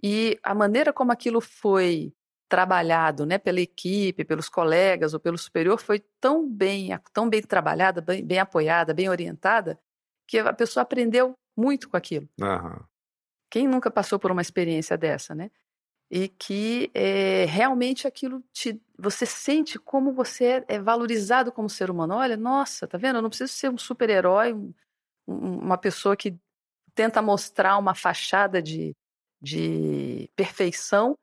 e 0.04 0.40
a 0.44 0.56
maneira 0.56 0.92
como 0.92 1.12
aquilo 1.12 1.40
foi 1.40 2.12
trabalhado, 2.50 3.26
né, 3.26 3.38
pela 3.38 3.62
equipe, 3.62 4.26
pelos 4.26 4.50
colegas 4.50 5.14
ou 5.14 5.20
pelo 5.20 5.38
superior 5.38 5.80
foi 5.80 6.04
tão 6.20 6.50
bem, 6.50 6.90
tão 7.14 7.30
bem 7.30 7.42
trabalhada, 7.42 8.02
bem, 8.02 8.26
bem 8.26 8.40
apoiada, 8.40 8.94
bem 8.94 9.08
orientada, 9.08 9.80
que 10.28 10.40
a 10.40 10.52
pessoa 10.52 10.82
aprendeu 10.82 11.34
muito 11.56 11.88
com 11.88 11.96
aquilo. 11.96 12.28
Aham. 12.42 12.91
Quem 13.52 13.68
nunca 13.68 13.92
passou 13.92 14.20
por 14.20 14.32
uma 14.32 14.42
experiência 14.44 14.98
dessa, 14.98 15.36
né? 15.36 15.52
E 16.12 16.28
que 16.30 16.92
é, 16.94 17.46
realmente 17.46 18.08
aquilo 18.08 18.44
te, 18.54 18.82
você 19.00 19.26
sente 19.26 19.80
como 19.80 20.14
você 20.14 20.64
é, 20.68 20.80
valorizado 20.80 21.52
como 21.52 21.70
ser 21.70 21.90
humano. 21.92 22.16
Olha, 22.16 22.38
nossa, 22.38 22.88
tá 22.88 22.98
vendo? 22.98 23.18
Eu 23.18 23.22
não 23.24 23.30
preciso 23.30 23.54
ser 23.54 23.70
um 23.72 23.78
super-herói, 23.78 24.54
um, 24.54 24.74
um- 25.28 25.60
uma 25.60 25.78
pessoa 25.78 26.16
que 26.18 26.38
tenta 26.96 27.22
mostrar 27.22 27.78
uma 27.78 27.96
fachada 27.96 28.62
de, 28.62 28.96
de 29.42 30.30
perfeição 30.36 31.16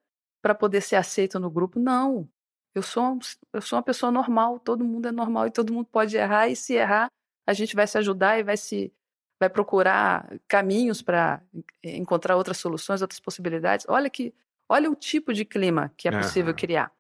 para 0.43 0.55
poder 0.55 0.81
ser 0.83 0.97
aceito 0.97 1.39
no 1.41 1.51
grupo. 1.51 1.79
Não. 1.81 2.29
Eu 2.75 2.83
sou, 2.83 3.19
eu 3.53 3.63
sou 3.63 3.77
uma 3.79 3.83
pessoa 3.83 4.13
normal, 4.13 4.59
todo 4.61 4.85
mundo 4.85 5.09
é 5.09 5.13
normal 5.13 5.47
e 5.47 5.51
todo 5.51 5.73
mundo 5.73 5.87
pode 5.87 6.17
errar, 6.17 6.49
e 6.49 6.57
se 6.57 6.75
errar, 6.75 7.09
a 7.47 7.53
gente 7.53 7.75
vai 7.75 7.87
se 7.87 7.99
ajudar 7.99 8.39
e 8.39 8.43
vai 8.45 8.57
se 8.57 8.93
vai 9.41 9.49
procurar 9.51 10.29
caminhos 10.49 11.03
para 11.03 11.43
encontrar 11.83 12.37
outras 12.37 12.59
soluções, 12.59 13.03
outras 13.03 13.21
possibilidades. 13.21 13.87
Olha 13.89 14.11
que 14.11 14.35
olha 14.69 14.91
o 14.91 14.95
tipo 14.97 15.33
de 15.33 15.45
clima 15.45 15.93
que 15.97 16.09
é 16.09 16.13
possível 16.13 16.53
Aham. 16.53 16.55
criar. 16.55 16.93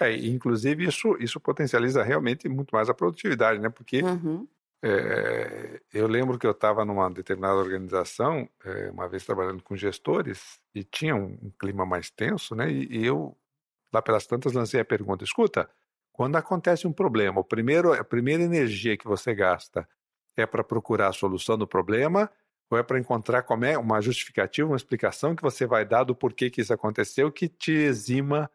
É, 0.00 0.14
inclusive, 0.16 0.84
isso, 0.86 1.16
isso 1.18 1.40
potencializa 1.40 2.02
realmente 2.04 2.48
muito 2.48 2.70
mais 2.72 2.88
a 2.88 2.94
produtividade, 2.94 3.58
né? 3.60 3.68
Porque 3.68 4.04
Uhum. 4.04 4.48
É, 4.82 5.80
eu 5.92 6.06
lembro 6.08 6.38
que 6.38 6.46
eu 6.46 6.52
estava 6.52 6.84
numa 6.84 7.10
determinada 7.10 7.56
organização, 7.56 8.48
é, 8.64 8.90
uma 8.90 9.08
vez 9.08 9.24
trabalhando 9.26 9.62
com 9.62 9.76
gestores, 9.76 10.60
e 10.74 10.84
tinha 10.84 11.16
um, 11.16 11.38
um 11.42 11.50
clima 11.58 11.86
mais 11.86 12.10
tenso, 12.10 12.54
né? 12.54 12.70
E, 12.70 13.00
e 13.00 13.06
eu, 13.06 13.36
lá 13.92 14.02
pelas 14.02 14.26
tantas, 14.26 14.52
lancei 14.54 14.80
a 14.80 14.84
pergunta: 14.84 15.24
escuta, 15.24 15.70
quando 16.12 16.36
acontece 16.36 16.86
um 16.86 16.92
problema, 16.92 17.40
o 17.40 17.44
primeiro, 17.44 17.92
a 17.92 18.04
primeira 18.04 18.42
energia 18.44 18.96
que 18.96 19.06
você 19.06 19.34
gasta 19.34 19.88
é 20.40 20.46
para 20.46 20.64
procurar 20.64 21.08
a 21.08 21.12
solução 21.12 21.56
do 21.56 21.66
problema 21.66 22.30
ou 22.70 22.78
é 22.78 22.82
para 22.82 22.98
encontrar 22.98 23.42
como 23.42 23.64
é 23.64 23.78
uma 23.78 24.00
justificativa, 24.00 24.68
uma 24.68 24.76
explicação 24.76 25.34
que 25.34 25.42
você 25.42 25.66
vai 25.66 25.84
dar 25.84 26.04
do 26.04 26.14
porquê 26.14 26.50
que 26.50 26.60
isso 26.60 26.72
aconteceu 26.72 27.32
que 27.32 27.48
te 27.48 27.72
exima 27.72 28.50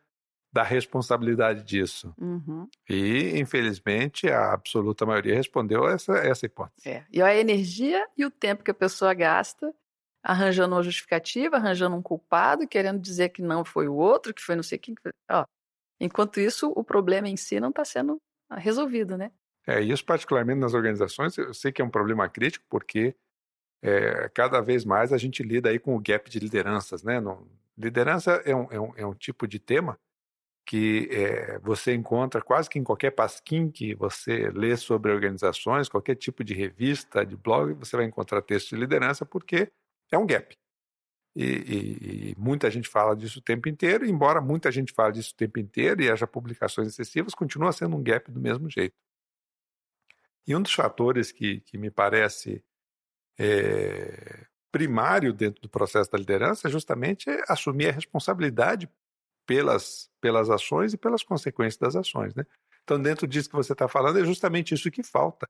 da 0.51 0.61
responsabilidade 0.61 1.63
disso? 1.63 2.13
Uhum. 2.19 2.69
E, 2.87 3.39
infelizmente, 3.39 4.29
a 4.29 4.53
absoluta 4.53 5.03
maioria 5.03 5.35
respondeu 5.35 5.87
essa, 5.87 6.13
essa 6.13 6.45
hipótese. 6.45 6.87
É. 6.87 7.03
E 7.11 7.21
a 7.23 7.35
energia 7.35 8.07
e 8.15 8.23
o 8.23 8.29
tempo 8.29 8.63
que 8.63 8.69
a 8.69 8.75
pessoa 8.75 9.15
gasta 9.15 9.73
arranjando 10.23 10.75
uma 10.75 10.83
justificativa, 10.83 11.57
arranjando 11.57 11.95
um 11.95 12.01
culpado, 12.01 12.67
querendo 12.67 13.01
dizer 13.01 13.29
que 13.29 13.41
não 13.41 13.65
foi 13.65 13.87
o 13.87 13.95
outro, 13.95 14.33
que 14.33 14.43
foi 14.43 14.55
não 14.55 14.63
sei 14.63 14.77
quem. 14.77 14.95
Ó, 15.29 15.43
enquanto 15.99 16.39
isso, 16.39 16.71
o 16.75 16.83
problema 16.83 17.27
em 17.27 17.35
si 17.35 17.59
não 17.59 17.69
está 17.69 17.83
sendo 17.83 18.21
resolvido, 18.51 19.17
né? 19.17 19.31
É, 19.65 19.81
isso, 19.81 20.03
particularmente 20.03 20.59
nas 20.59 20.73
organizações, 20.73 21.37
eu 21.37 21.53
sei 21.53 21.71
que 21.71 21.81
é 21.81 21.85
um 21.85 21.89
problema 21.89 22.27
crítico, 22.27 22.65
porque 22.69 23.15
é, 23.81 24.29
cada 24.29 24.61
vez 24.61 24.83
mais 24.85 25.13
a 25.13 25.17
gente 25.17 25.43
lida 25.43 25.69
aí 25.69 25.79
com 25.79 25.95
o 25.95 25.99
gap 25.99 26.29
de 26.29 26.39
lideranças. 26.39 27.03
Né? 27.03 27.19
No, 27.19 27.47
liderança 27.77 28.41
é 28.45 28.55
um, 28.55 28.67
é, 28.71 28.79
um, 28.79 28.93
é 28.97 29.05
um 29.05 29.13
tipo 29.13 29.47
de 29.47 29.59
tema 29.59 29.97
que 30.65 31.09
é, 31.11 31.59
você 31.59 31.93
encontra 31.93 32.41
quase 32.41 32.69
que 32.69 32.79
em 32.79 32.83
qualquer 32.83 33.11
pasquim 33.11 33.69
que 33.69 33.93
você 33.95 34.49
lê 34.49 34.77
sobre 34.77 35.11
organizações, 35.11 35.89
qualquer 35.89 36.15
tipo 36.15 36.43
de 36.43 36.53
revista, 36.53 37.25
de 37.25 37.35
blog, 37.35 37.73
você 37.73 37.97
vai 37.97 38.05
encontrar 38.05 38.41
texto 38.41 38.69
de 38.69 38.77
liderança, 38.77 39.25
porque 39.25 39.69
é 40.11 40.17
um 40.17 40.25
gap. 40.25 40.55
E, 41.35 41.43
e, 41.43 42.31
e, 42.31 42.35
muita 42.37 42.69
gente 42.69 42.87
fala 42.87 43.15
disso 43.15 43.39
o 43.39 43.41
tempo 43.41 43.67
inteiro, 43.67 44.05
embora 44.05 44.39
muita 44.39 44.71
gente 44.71 44.93
fale 44.93 45.13
disso 45.13 45.31
o 45.33 45.37
tempo 45.37 45.59
inteiro 45.59 46.01
e 46.01 46.09
haja 46.09 46.27
publicações 46.27 46.87
excessivas, 46.87 47.33
continua 47.33 47.71
sendo 47.71 47.97
um 47.97 48.03
gap 48.03 48.31
do 48.31 48.39
mesmo 48.39 48.69
jeito. 48.69 48.95
E 50.47 50.55
um 50.55 50.61
dos 50.61 50.73
fatores 50.73 51.31
que, 51.31 51.61
que 51.61 51.77
me 51.77 51.89
parece 51.89 52.63
é, 53.37 54.45
primário 54.71 55.33
dentro 55.33 55.61
do 55.61 55.69
processo 55.69 56.11
da 56.11 56.17
liderança 56.17 56.67
é 56.67 56.71
justamente 56.71 57.29
assumir 57.47 57.89
a 57.89 57.93
responsabilidade 57.93 58.89
pelas, 59.45 60.09
pelas 60.19 60.49
ações 60.49 60.93
e 60.93 60.97
pelas 60.97 61.23
consequências 61.23 61.77
das 61.77 61.95
ações. 61.95 62.33
Né? 62.35 62.45
Então, 62.83 63.01
dentro 63.01 63.27
disso 63.27 63.49
que 63.49 63.55
você 63.55 63.73
está 63.73 63.87
falando, 63.87 64.19
é 64.19 64.25
justamente 64.25 64.73
isso 64.73 64.91
que 64.91 65.03
falta. 65.03 65.47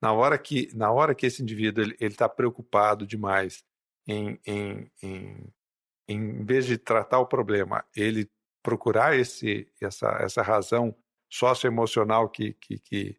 Na 0.00 0.12
hora 0.12 0.38
que, 0.38 0.70
na 0.74 0.92
hora 0.92 1.14
que 1.14 1.26
esse 1.26 1.42
indivíduo 1.42 1.82
ele 1.84 1.96
está 1.98 2.28
preocupado 2.28 3.06
demais 3.06 3.64
em, 4.06 4.40
em, 4.46 4.90
em, 5.02 5.54
em 6.06 6.44
vez 6.44 6.66
de 6.66 6.78
tratar 6.78 7.18
o 7.18 7.26
problema, 7.26 7.84
ele 7.96 8.30
procurar 8.62 9.16
esse, 9.16 9.66
essa, 9.80 10.08
essa 10.20 10.42
razão 10.42 10.94
socioemocional 11.28 12.28
que, 12.28 12.54
que, 12.54 12.78
que, 12.78 13.16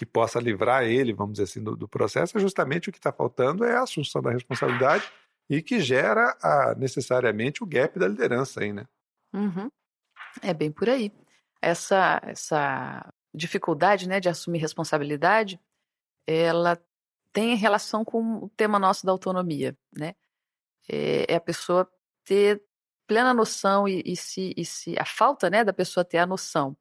que 0.00 0.06
possa 0.06 0.40
livrar 0.40 0.84
ele, 0.84 1.12
vamos 1.12 1.32
dizer 1.32 1.44
assim, 1.44 1.62
do, 1.62 1.76
do 1.76 1.86
processo, 1.86 2.38
é 2.38 2.40
justamente 2.40 2.88
o 2.88 2.92
que 2.92 2.96
está 2.96 3.12
faltando 3.12 3.66
é 3.66 3.76
a 3.76 3.82
assunção 3.82 4.22
da 4.22 4.30
responsabilidade 4.30 5.06
e 5.46 5.60
que 5.60 5.78
gera 5.78 6.34
a, 6.42 6.74
necessariamente 6.74 7.62
o 7.62 7.66
gap 7.66 7.98
da 7.98 8.08
liderança 8.08 8.62
aí, 8.62 8.72
né? 8.72 8.86
Uhum. 9.30 9.70
É 10.40 10.54
bem 10.54 10.72
por 10.72 10.88
aí. 10.88 11.12
Essa, 11.60 12.18
essa 12.24 13.12
dificuldade 13.34 14.08
né, 14.08 14.20
de 14.20 14.30
assumir 14.30 14.58
responsabilidade, 14.58 15.60
ela 16.26 16.82
tem 17.30 17.54
relação 17.54 18.02
com 18.02 18.36
o 18.44 18.48
tema 18.56 18.78
nosso 18.78 19.04
da 19.04 19.12
autonomia, 19.12 19.76
né? 19.94 20.14
É, 20.88 21.34
é 21.34 21.36
a 21.36 21.40
pessoa 21.42 21.86
ter 22.24 22.62
plena 23.06 23.34
noção 23.34 23.86
e, 23.86 24.02
e, 24.06 24.16
se, 24.16 24.54
e 24.56 24.64
se 24.64 24.98
a 24.98 25.04
falta 25.04 25.50
né, 25.50 25.62
da 25.62 25.74
pessoa 25.74 26.06
ter 26.06 26.16
a 26.16 26.26
noção 26.26 26.74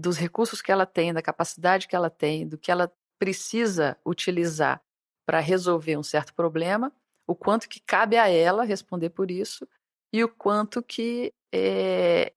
dos 0.00 0.16
recursos 0.16 0.62
que 0.62 0.72
ela 0.72 0.86
tem, 0.86 1.12
da 1.12 1.22
capacidade 1.22 1.86
que 1.86 1.94
ela 1.94 2.10
tem, 2.10 2.46
do 2.46 2.58
que 2.58 2.70
ela 2.70 2.92
precisa 3.18 3.96
utilizar 4.04 4.82
para 5.26 5.38
resolver 5.38 5.96
um 5.96 6.02
certo 6.02 6.34
problema, 6.34 6.92
o 7.26 7.34
quanto 7.34 7.68
que 7.68 7.80
cabe 7.80 8.16
a 8.16 8.28
ela 8.28 8.64
responder 8.64 9.10
por 9.10 9.30
isso 9.30 9.68
e 10.12 10.24
o 10.24 10.28
quanto 10.28 10.82
que 10.82 11.32
é, 11.54 12.32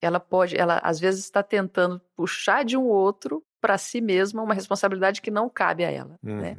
ela 0.00 0.20
pode, 0.20 0.56
ela 0.56 0.78
às 0.78 1.00
vezes 1.00 1.24
está 1.24 1.42
tentando 1.42 2.00
puxar 2.14 2.64
de 2.64 2.76
um 2.76 2.84
outro 2.84 3.42
para 3.60 3.78
si 3.78 4.00
mesma 4.00 4.42
uma 4.42 4.54
responsabilidade 4.54 5.20
que 5.20 5.30
não 5.30 5.48
cabe 5.48 5.84
a 5.84 5.90
ela, 5.90 6.18
né? 6.22 6.32
uhum. 6.32 6.40
né? 6.40 6.56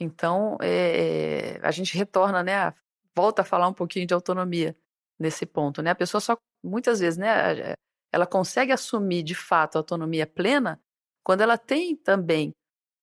Então 0.00 0.58
é, 0.60 1.58
a 1.62 1.70
gente 1.70 1.96
retorna, 1.96 2.42
né? 2.42 2.74
Volta 3.14 3.42
a 3.42 3.44
falar 3.44 3.68
um 3.68 3.72
pouquinho 3.72 4.06
de 4.06 4.14
autonomia 4.14 4.76
nesse 5.18 5.46
ponto, 5.46 5.80
né? 5.80 5.90
A 5.90 5.94
pessoa 5.94 6.20
só 6.20 6.36
muitas 6.62 7.00
vezes, 7.00 7.16
né? 7.16 7.74
Ela 8.12 8.26
consegue 8.26 8.72
assumir 8.72 9.22
de 9.22 9.34
fato 9.34 9.76
a 9.76 9.80
autonomia 9.80 10.26
plena 10.26 10.80
quando 11.22 11.42
ela 11.42 11.58
tem 11.58 11.96
também 11.96 12.54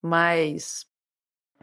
mais 0.02 0.86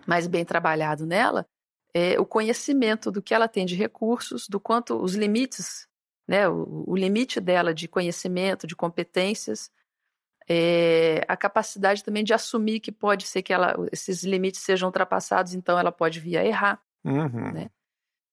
mais 0.07 0.27
bem 0.27 0.43
trabalhado 0.43 1.05
nela 1.05 1.47
é, 1.93 2.19
o 2.19 2.25
conhecimento 2.25 3.11
do 3.11 3.21
que 3.21 3.33
ela 3.33 3.47
tem 3.47 3.65
de 3.65 3.75
recursos, 3.75 4.47
do 4.47 4.59
quanto 4.59 4.95
os 4.95 5.13
limites, 5.13 5.87
né, 6.27 6.49
o, 6.49 6.83
o 6.87 6.95
limite 6.95 7.39
dela 7.39 7.73
de 7.73 7.87
conhecimento, 7.87 8.65
de 8.65 8.75
competências, 8.75 9.71
é, 10.49 11.23
a 11.27 11.37
capacidade 11.37 12.03
também 12.03 12.23
de 12.23 12.33
assumir 12.33 12.79
que 12.79 12.91
pode 12.91 13.27
ser 13.27 13.43
que 13.43 13.53
ela, 13.53 13.75
esses 13.91 14.23
limites 14.23 14.61
sejam 14.61 14.87
ultrapassados, 14.87 15.53
então 15.53 15.77
ela 15.77 15.91
pode 15.91 16.19
vir 16.19 16.37
a 16.37 16.45
errar. 16.45 16.81
Uhum. 17.05 17.51
Né? 17.53 17.69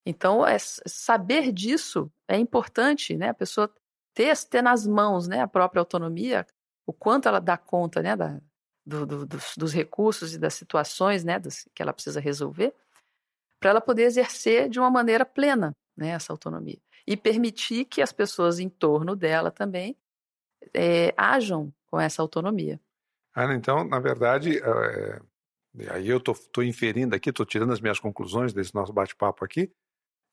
Então, 0.07 0.45
é, 0.45 0.57
saber 0.59 1.53
disso 1.53 2.11
é 2.27 2.37
importante, 2.37 3.17
né? 3.17 3.29
A 3.29 3.35
pessoa 3.35 3.73
ter, 4.15 4.37
ter 4.45 4.63
nas 4.63 4.87
mãos 4.87 5.29
né, 5.29 5.41
a 5.41 5.49
própria 5.49 5.81
autonomia, 5.81 6.47
o 6.87 6.93
quanto 6.93 7.29
ela 7.29 7.41
dá 7.41 7.57
conta 7.57 8.03
né, 8.03 8.17
da, 8.17 8.41
do, 8.85 9.07
do, 9.07 9.27
dos, 9.27 9.55
dos, 9.57 9.73
recursos 9.73 10.35
e 10.35 10.39
das 10.39 10.55
situações 10.55 11.25
né, 11.25 11.39
dos, 11.39 11.69
que 11.75 11.83
ela 11.83 11.93
precisa 11.93 12.21
resolver, 12.21 12.75
para 13.59 13.71
ela 13.71 13.81
poder 13.81 14.05
exercer 14.05 14.69
de 14.69 14.81
uma 14.81 14.91
maneira 14.91 15.25
plena 15.25 15.77
né, 15.97 16.09
essa 16.09 16.33
autonomia. 16.33 16.79
E 17.07 17.17
permitir 17.17 17.85
que 17.85 18.03
as 18.03 18.13
pessoas 18.13 18.59
em 18.59 18.69
torno 18.69 19.15
dela 19.15 19.51
também 19.51 19.97
é, 20.75 21.13
ajam 21.17 21.73
com 21.87 22.01
essa 22.01 22.23
autonomia. 22.23 22.81
Ana, 23.35 23.55
então, 23.55 23.85
na 23.85 23.99
verdade, 23.99 24.59
é, 24.59 25.21
aí 25.91 26.09
eu 26.09 26.19
estou 26.19 26.65
inferindo 26.65 27.15
aqui, 27.15 27.31
estou 27.31 27.47
tirando 27.47 27.73
as 27.73 27.81
minhas 27.81 27.99
conclusões 27.99 28.53
desse 28.53 28.75
nosso 28.75 28.93
bate-papo 28.93 29.45
aqui. 29.45 29.73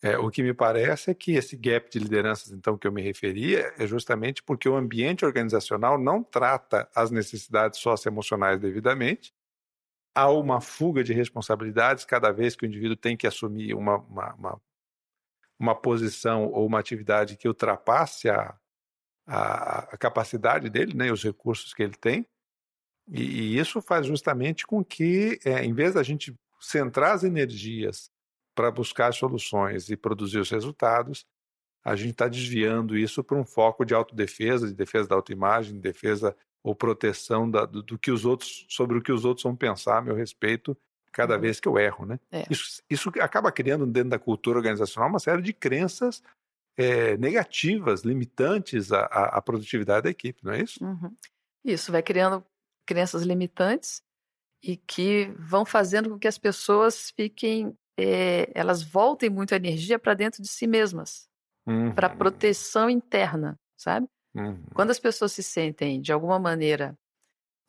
É, 0.02 0.18
o 0.18 0.30
que 0.30 0.44
me 0.44 0.54
parece 0.54 1.10
é 1.10 1.14
que 1.14 1.32
esse 1.32 1.58
gap 1.58 1.90
de 1.90 1.98
lideranças, 1.98 2.52
então, 2.52 2.78
que 2.78 2.88
eu 2.88 2.92
me 2.92 3.02
referia, 3.02 3.74
é 3.80 3.88
justamente 3.88 4.44
porque 4.44 4.70
o 4.70 4.76
ambiente 4.76 5.26
organizacional 5.26 5.98
não 5.98 6.24
trata 6.24 6.88
as 6.94 7.10
necessidades 7.10 7.80
socioemocionais 7.80 8.60
devidamente 8.60 9.34
há 10.18 10.32
uma 10.32 10.60
fuga 10.60 11.04
de 11.04 11.14
responsabilidades 11.14 12.04
cada 12.04 12.32
vez 12.32 12.56
que 12.56 12.66
o 12.66 12.68
indivíduo 12.68 12.96
tem 12.96 13.16
que 13.16 13.28
assumir 13.28 13.76
uma, 13.76 13.98
uma, 13.98 14.34
uma, 14.34 14.62
uma 15.60 15.76
posição 15.76 16.48
ou 16.48 16.66
uma 16.66 16.80
atividade 16.80 17.38
que 17.38 17.48
ultrapasse 17.48 18.28
a, 18.28 18.58
a, 19.28 19.80
a, 19.94 19.98
capacidade 19.98 20.72
dele, 20.72 20.96
né, 20.96 21.12
os 21.12 21.24
recursos 21.24 21.72
que 21.72 21.84
ele 21.84 21.96
tem. 21.96 22.26
E, 23.08 23.22
e 23.22 23.60
isso 23.60 23.80
faz 23.80 24.08
justamente 24.08 24.66
com 24.66 24.84
que, 24.84 25.40
é, 25.46 25.64
em 25.64 25.72
vez 25.72 25.94
da 25.94 26.02
gente 26.02 26.36
centrar 26.60 27.14
as 27.14 27.24
energias 27.24 28.12
para 28.58 28.72
buscar 28.72 29.14
soluções 29.14 29.88
e 29.92 29.96
produzir 29.96 30.40
os 30.40 30.50
resultados, 30.50 31.28
a 31.86 31.96
gente 31.96 32.14
está 32.14 32.28
desviando 32.28 32.98
isso 32.98 33.24
para 33.24 33.38
um 33.38 33.46
foco 33.46 33.86
de 33.86 33.94
autodefesa, 33.94 34.68
de 34.68 34.74
defesa 34.74 35.08
da 35.08 35.16
autoimagem, 35.16 35.76
de 35.76 35.80
defesa 35.80 36.36
ou 36.64 36.76
proteção 36.76 37.48
da, 37.50 37.68
do, 37.68 37.84
do, 37.84 38.00
que 38.00 38.10
os 38.10 38.26
outros, 38.26 38.66
sobre 38.68 38.98
o 38.98 39.02
que 39.02 39.12
os 39.12 39.26
outros 39.26 39.44
vão 39.44 39.56
pensar 39.56 40.00
a 40.00 40.02
meu 40.02 40.16
respeito 40.16 40.76
cada 41.12 41.36
uhum. 41.36 41.42
vez 41.42 41.60
que 41.60 41.68
eu 41.68 41.78
erro, 41.78 42.08
né? 42.08 42.20
É. 42.32 42.46
Isso, 42.50 42.82
isso 42.90 43.12
acaba 43.22 43.52
criando 43.52 43.86
dentro 43.86 44.10
da 44.10 44.20
cultura 44.20 44.58
organizacional 44.58 45.08
uma 45.08 45.20
série 45.20 45.44
de 45.44 45.54
crenças 45.54 46.24
é, 46.76 47.16
negativas, 47.18 48.02
limitantes 48.02 48.92
à, 48.92 49.04
à, 49.06 49.42
produtividade 49.42 50.06
da 50.06 50.10
equipe, 50.10 50.44
não 50.44 50.54
é 50.54 50.64
isso? 50.64 50.84
Uhum. 50.84 51.16
Isso, 51.64 51.92
vai 51.92 52.02
criando 52.02 52.44
crenças 52.88 53.22
limitantes 53.22 54.02
e 54.64 54.78
que 54.78 55.32
vão 55.38 55.64
fazendo 55.64 56.10
com 56.10 56.20
que 56.20 56.28
as 56.28 56.38
pessoas 56.38 57.12
fiquem, 57.12 57.78
é, 57.98 58.52
elas 58.54 58.84
voltem 58.84 59.30
muito 59.30 59.54
a 59.54 59.58
energia 59.58 59.98
para 59.98 60.14
dentro 60.14 60.42
de 60.42 60.48
si 60.48 60.68
mesmas, 60.68 61.28
uhum. 61.66 61.94
para 61.94 62.10
proteção 62.10 62.90
interna, 62.90 63.60
sabe? 63.76 64.08
Uhum. 64.36 64.64
Quando 64.74 64.92
as 64.92 65.00
pessoas 65.00 65.32
se 65.32 65.42
sentem, 65.42 66.00
de 66.00 66.14
alguma 66.14 66.38
maneira, 66.38 66.98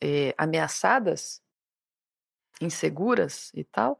é, 0.01 0.33
ameaçadas, 0.37 1.41
inseguras 2.61 3.51
e 3.53 3.63
tal, 3.63 3.99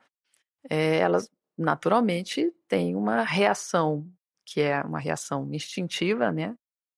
é, 0.70 0.98
elas 0.98 1.30
naturalmente 1.58 2.54
têm 2.68 2.96
uma 2.96 3.24
reação, 3.24 4.08
que 4.46 4.62
é 4.62 4.82
uma 4.82 5.00
reação 5.00 5.52
instintiva, 5.54 6.32
né, 6.32 6.56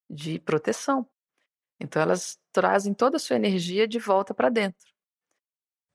de 0.10 0.40
proteção. 0.40 1.08
Então 1.80 2.02
elas 2.02 2.38
trazem 2.52 2.94
toda 2.94 3.18
a 3.18 3.20
sua 3.20 3.36
energia 3.38 3.88
de 3.88 3.98
volta 3.98 4.34
para 4.34 4.50
dentro. 4.50 4.91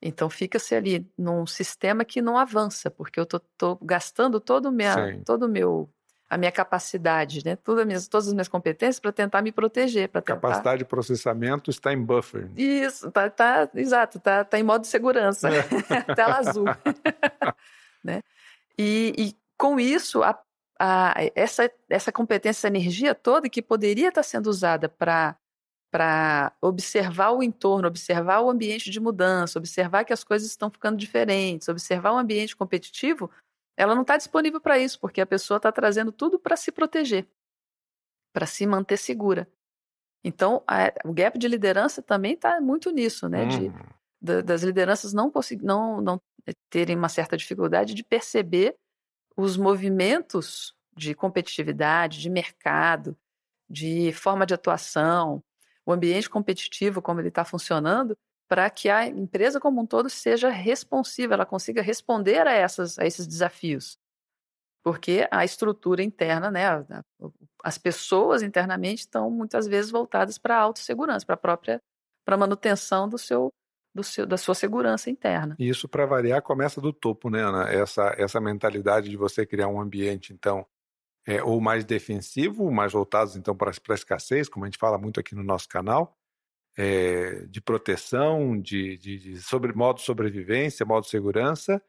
Então 0.00 0.28
fica-se 0.28 0.74
ali 0.74 1.06
num 1.16 1.46
sistema 1.46 2.04
que 2.04 2.20
não 2.20 2.36
avança, 2.36 2.90
porque 2.90 3.18
eu 3.18 3.24
estou 3.24 3.78
gastando 3.82 4.38
todo 4.40 4.70
minha, 4.70 5.20
todo 5.24 5.48
meu 5.48 5.90
a 6.28 6.36
minha 6.36 6.50
capacidade, 6.50 7.44
né? 7.44 7.56
Todas, 7.56 7.86
minhas, 7.86 8.08
todas 8.08 8.26
as 8.26 8.32
minhas 8.32 8.48
competências 8.48 8.98
para 8.98 9.12
tentar 9.12 9.42
me 9.42 9.52
proteger. 9.52 10.08
Tentar... 10.08 10.22
capacidade 10.22 10.78
de 10.80 10.84
processamento 10.84 11.70
está 11.70 11.92
em 11.92 12.02
buffer. 12.02 12.50
Isso, 12.56 13.10
tá, 13.12 13.30
tá 13.30 13.68
exato, 13.74 14.18
tá, 14.18 14.44
tá 14.44 14.58
em 14.58 14.62
modo 14.62 14.86
segurança, 14.86 15.48
é. 15.48 15.62
tela 16.14 16.38
azul. 16.38 16.64
né? 18.02 18.22
E, 18.76 19.14
e, 19.16 19.36
com 19.56 19.78
isso, 19.78 20.22
a, 20.22 20.36
a, 20.78 21.14
essa, 21.34 21.70
essa 21.88 22.10
competência, 22.10 22.60
essa 22.60 22.68
energia 22.68 23.14
toda 23.14 23.48
que 23.48 23.62
poderia 23.62 24.08
estar 24.08 24.24
sendo 24.24 24.48
usada 24.48 24.88
para 24.88 25.36
para 25.96 26.52
observar 26.60 27.30
o 27.30 27.42
entorno, 27.42 27.88
observar 27.88 28.42
o 28.42 28.50
ambiente 28.50 28.90
de 28.90 29.00
mudança, 29.00 29.58
observar 29.58 30.04
que 30.04 30.12
as 30.12 30.22
coisas 30.22 30.50
estão 30.50 30.70
ficando 30.70 30.94
diferentes, 30.94 31.70
observar 31.70 32.12
o 32.12 32.18
ambiente 32.18 32.54
competitivo, 32.54 33.30
ela 33.78 33.94
não 33.94 34.02
está 34.02 34.18
disponível 34.18 34.60
para 34.60 34.78
isso, 34.78 35.00
porque 35.00 35.22
a 35.22 35.26
pessoa 35.26 35.56
está 35.56 35.72
trazendo 35.72 36.12
tudo 36.12 36.38
para 36.38 36.54
se 36.54 36.70
proteger, 36.70 37.26
para 38.30 38.44
se 38.44 38.66
manter 38.66 38.98
segura. 38.98 39.48
Então, 40.22 40.62
a, 40.66 40.92
o 41.02 41.14
gap 41.14 41.38
de 41.38 41.48
liderança 41.48 42.02
também 42.02 42.34
está 42.34 42.60
muito 42.60 42.90
nisso, 42.90 43.26
né? 43.26 43.46
De, 43.46 43.68
uhum. 43.68 43.74
da, 44.20 44.42
das 44.42 44.62
lideranças 44.62 45.14
não, 45.14 45.32
não, 45.62 46.02
não 46.02 46.20
terem 46.68 46.94
uma 46.94 47.08
certa 47.08 47.38
dificuldade 47.38 47.94
de 47.94 48.04
perceber 48.04 48.76
os 49.34 49.56
movimentos 49.56 50.76
de 50.94 51.14
competitividade, 51.14 52.20
de 52.20 52.28
mercado, 52.28 53.16
de 53.66 54.12
forma 54.12 54.44
de 54.44 54.52
atuação, 54.52 55.42
o 55.86 55.92
ambiente 55.92 56.28
competitivo, 56.28 57.00
como 57.00 57.20
ele 57.20 57.28
está 57.28 57.44
funcionando, 57.44 58.18
para 58.48 58.68
que 58.68 58.90
a 58.90 59.06
empresa 59.06 59.60
como 59.60 59.80
um 59.80 59.86
todo 59.86 60.10
seja 60.10 60.50
responsiva, 60.50 61.34
ela 61.34 61.46
consiga 61.46 61.80
responder 61.80 62.46
a, 62.46 62.52
essas, 62.52 62.98
a 62.98 63.06
esses 63.06 63.26
desafios. 63.26 63.96
Porque 64.82 65.26
a 65.30 65.44
estrutura 65.44 66.02
interna, 66.02 66.50
né, 66.50 66.64
as 67.64 67.78
pessoas 67.78 68.42
internamente 68.42 69.00
estão 69.00 69.30
muitas 69.30 69.66
vezes 69.66 69.90
voltadas 69.90 70.38
para 70.38 70.56
a 70.56 70.60
autossegurança, 70.60 71.24
para 71.24 71.34
a 71.34 71.38
própria 71.38 71.80
para 72.24 72.36
manutenção 72.36 73.08
do 73.08 73.18
seu, 73.18 73.52
do 73.94 74.02
seu, 74.02 74.26
da 74.26 74.36
sua 74.36 74.54
segurança 74.54 75.08
interna. 75.08 75.54
E 75.58 75.68
isso, 75.68 75.88
para 75.88 76.04
variar, 76.04 76.42
começa 76.42 76.80
do 76.80 76.92
topo, 76.92 77.30
né, 77.30 77.42
Ana? 77.42 77.68
Essa, 77.70 78.14
essa 78.18 78.40
mentalidade 78.40 79.08
de 79.08 79.16
você 79.16 79.46
criar 79.46 79.68
um 79.68 79.80
ambiente, 79.80 80.32
então, 80.32 80.66
é, 81.26 81.42
ou 81.42 81.60
mais 81.60 81.84
defensivo, 81.84 82.70
mais 82.70 82.92
voltados, 82.92 83.36
então, 83.36 83.54
para 83.54 83.70
a 83.70 83.94
escassez, 83.94 84.48
como 84.48 84.64
a 84.64 84.68
gente 84.68 84.78
fala 84.78 84.96
muito 84.96 85.18
aqui 85.18 85.34
no 85.34 85.42
nosso 85.42 85.68
canal, 85.68 86.16
é, 86.76 87.46
de 87.46 87.60
proteção, 87.60 88.58
de, 88.60 88.96
de, 88.98 89.18
de, 89.18 89.42
sobre 89.42 89.72
modo 89.72 89.96
de 89.96 90.04
sobrevivência, 90.04 90.86
modo 90.86 91.04
de 91.04 91.10
segurança, 91.10 91.82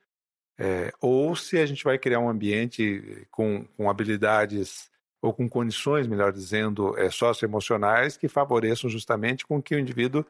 é, 0.59 0.91
ou 0.99 1.35
se 1.35 1.59
a 1.59 1.65
gente 1.65 1.83
vai 1.83 1.99
criar 1.99 2.19
um 2.19 2.29
ambiente 2.29 3.27
com, 3.29 3.63
com 3.77 3.89
habilidades 3.89 4.89
ou 5.21 5.33
com 5.33 5.47
condições, 5.47 6.07
melhor 6.07 6.31
dizendo, 6.31 6.97
é, 6.97 7.09
socioemocionais 7.11 8.17
que 8.17 8.27
favoreçam 8.27 8.89
justamente 8.89 9.45
com 9.45 9.61
que 9.61 9.75
o 9.75 9.79
indivíduo 9.79 10.25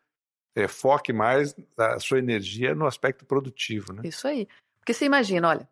é, 0.56 0.68
foque 0.68 1.14
mais 1.14 1.56
a 1.78 2.00
sua 2.00 2.20
energia 2.20 2.76
no 2.76 2.86
aspecto 2.86 3.26
produtivo. 3.26 3.94
Né? 3.94 4.02
Isso 4.06 4.28
aí. 4.28 4.48
Porque 4.80 4.94
você 4.94 5.06
imagina, 5.06 5.50
olha, 5.50 5.70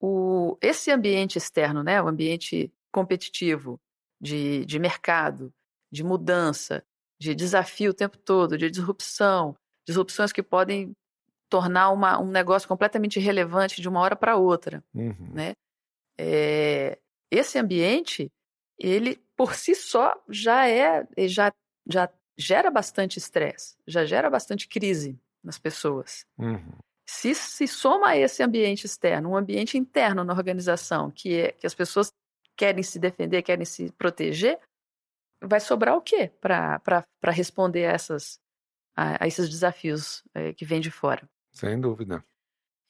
o, 0.00 0.56
esse 0.60 0.90
ambiente 0.90 1.38
externo, 1.38 1.82
né, 1.82 2.00
o 2.00 2.08
ambiente 2.08 2.72
competitivo, 2.92 3.80
de, 4.20 4.64
de 4.64 4.78
mercado, 4.78 5.52
de 5.90 6.02
mudança, 6.02 6.84
de 7.20 7.34
desafio 7.34 7.90
o 7.90 7.94
tempo 7.94 8.16
todo, 8.18 8.58
de 8.58 8.70
disrupção, 8.70 9.56
disrupções 9.86 10.32
que 10.32 10.42
podem 10.42 10.92
tornar 11.48 11.90
uma, 11.90 12.20
um 12.20 12.30
negócio 12.30 12.68
completamente 12.68 13.18
irrelevante 13.18 13.80
de 13.80 13.88
uma 13.88 14.00
hora 14.00 14.14
para 14.14 14.36
outra, 14.36 14.84
uhum. 14.94 15.32
né? 15.32 15.52
É, 16.18 16.98
esse 17.30 17.58
ambiente, 17.58 18.30
ele 18.78 19.22
por 19.36 19.54
si 19.54 19.74
só 19.74 20.20
já 20.28 20.68
é, 20.68 21.06
já, 21.28 21.52
já 21.86 22.10
gera 22.36 22.70
bastante 22.70 23.18
estresse, 23.18 23.76
já 23.86 24.04
gera 24.04 24.28
bastante 24.28 24.68
crise 24.68 25.18
nas 25.42 25.58
pessoas. 25.58 26.26
Uhum. 26.36 26.72
Se 27.10 27.34
se 27.34 27.66
soma 27.66 28.10
a 28.10 28.16
esse 28.18 28.42
ambiente 28.42 28.84
externo, 28.84 29.30
um 29.30 29.36
ambiente 29.36 29.78
interno 29.78 30.22
na 30.24 30.34
organização, 30.34 31.10
que 31.10 31.40
é 31.40 31.52
que 31.52 31.66
as 31.66 31.74
pessoas 31.74 32.12
querem 32.54 32.82
se 32.82 32.98
defender, 32.98 33.40
querem 33.42 33.64
se 33.64 33.90
proteger, 33.92 34.60
vai 35.42 35.58
sobrar 35.58 35.96
o 35.96 36.02
quê 36.02 36.30
para 36.38 37.06
responder 37.30 37.86
a, 37.86 37.92
essas, 37.92 38.38
a, 38.94 39.24
a 39.24 39.26
esses 39.26 39.48
desafios 39.48 40.22
é, 40.34 40.52
que 40.52 40.66
vêm 40.66 40.82
de 40.82 40.90
fora? 40.90 41.26
Sem 41.50 41.80
dúvida. 41.80 42.22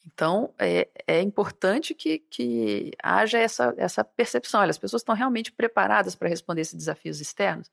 Então, 0.05 0.53
é, 0.59 0.89
é 1.07 1.23
importante 1.23 1.95
que, 1.95 2.19
que 2.19 2.91
haja 3.01 3.39
essa, 3.39 3.73
essa 3.77 4.03
percepção. 4.03 4.62
Olha, 4.62 4.71
as 4.71 4.79
pessoas 4.79 5.03
estão 5.03 5.14
realmente 5.14 5.53
preparadas 5.53 6.16
para 6.16 6.29
responder 6.29 6.62
esses 6.62 6.75
desafios 6.75 7.21
externos. 7.21 7.71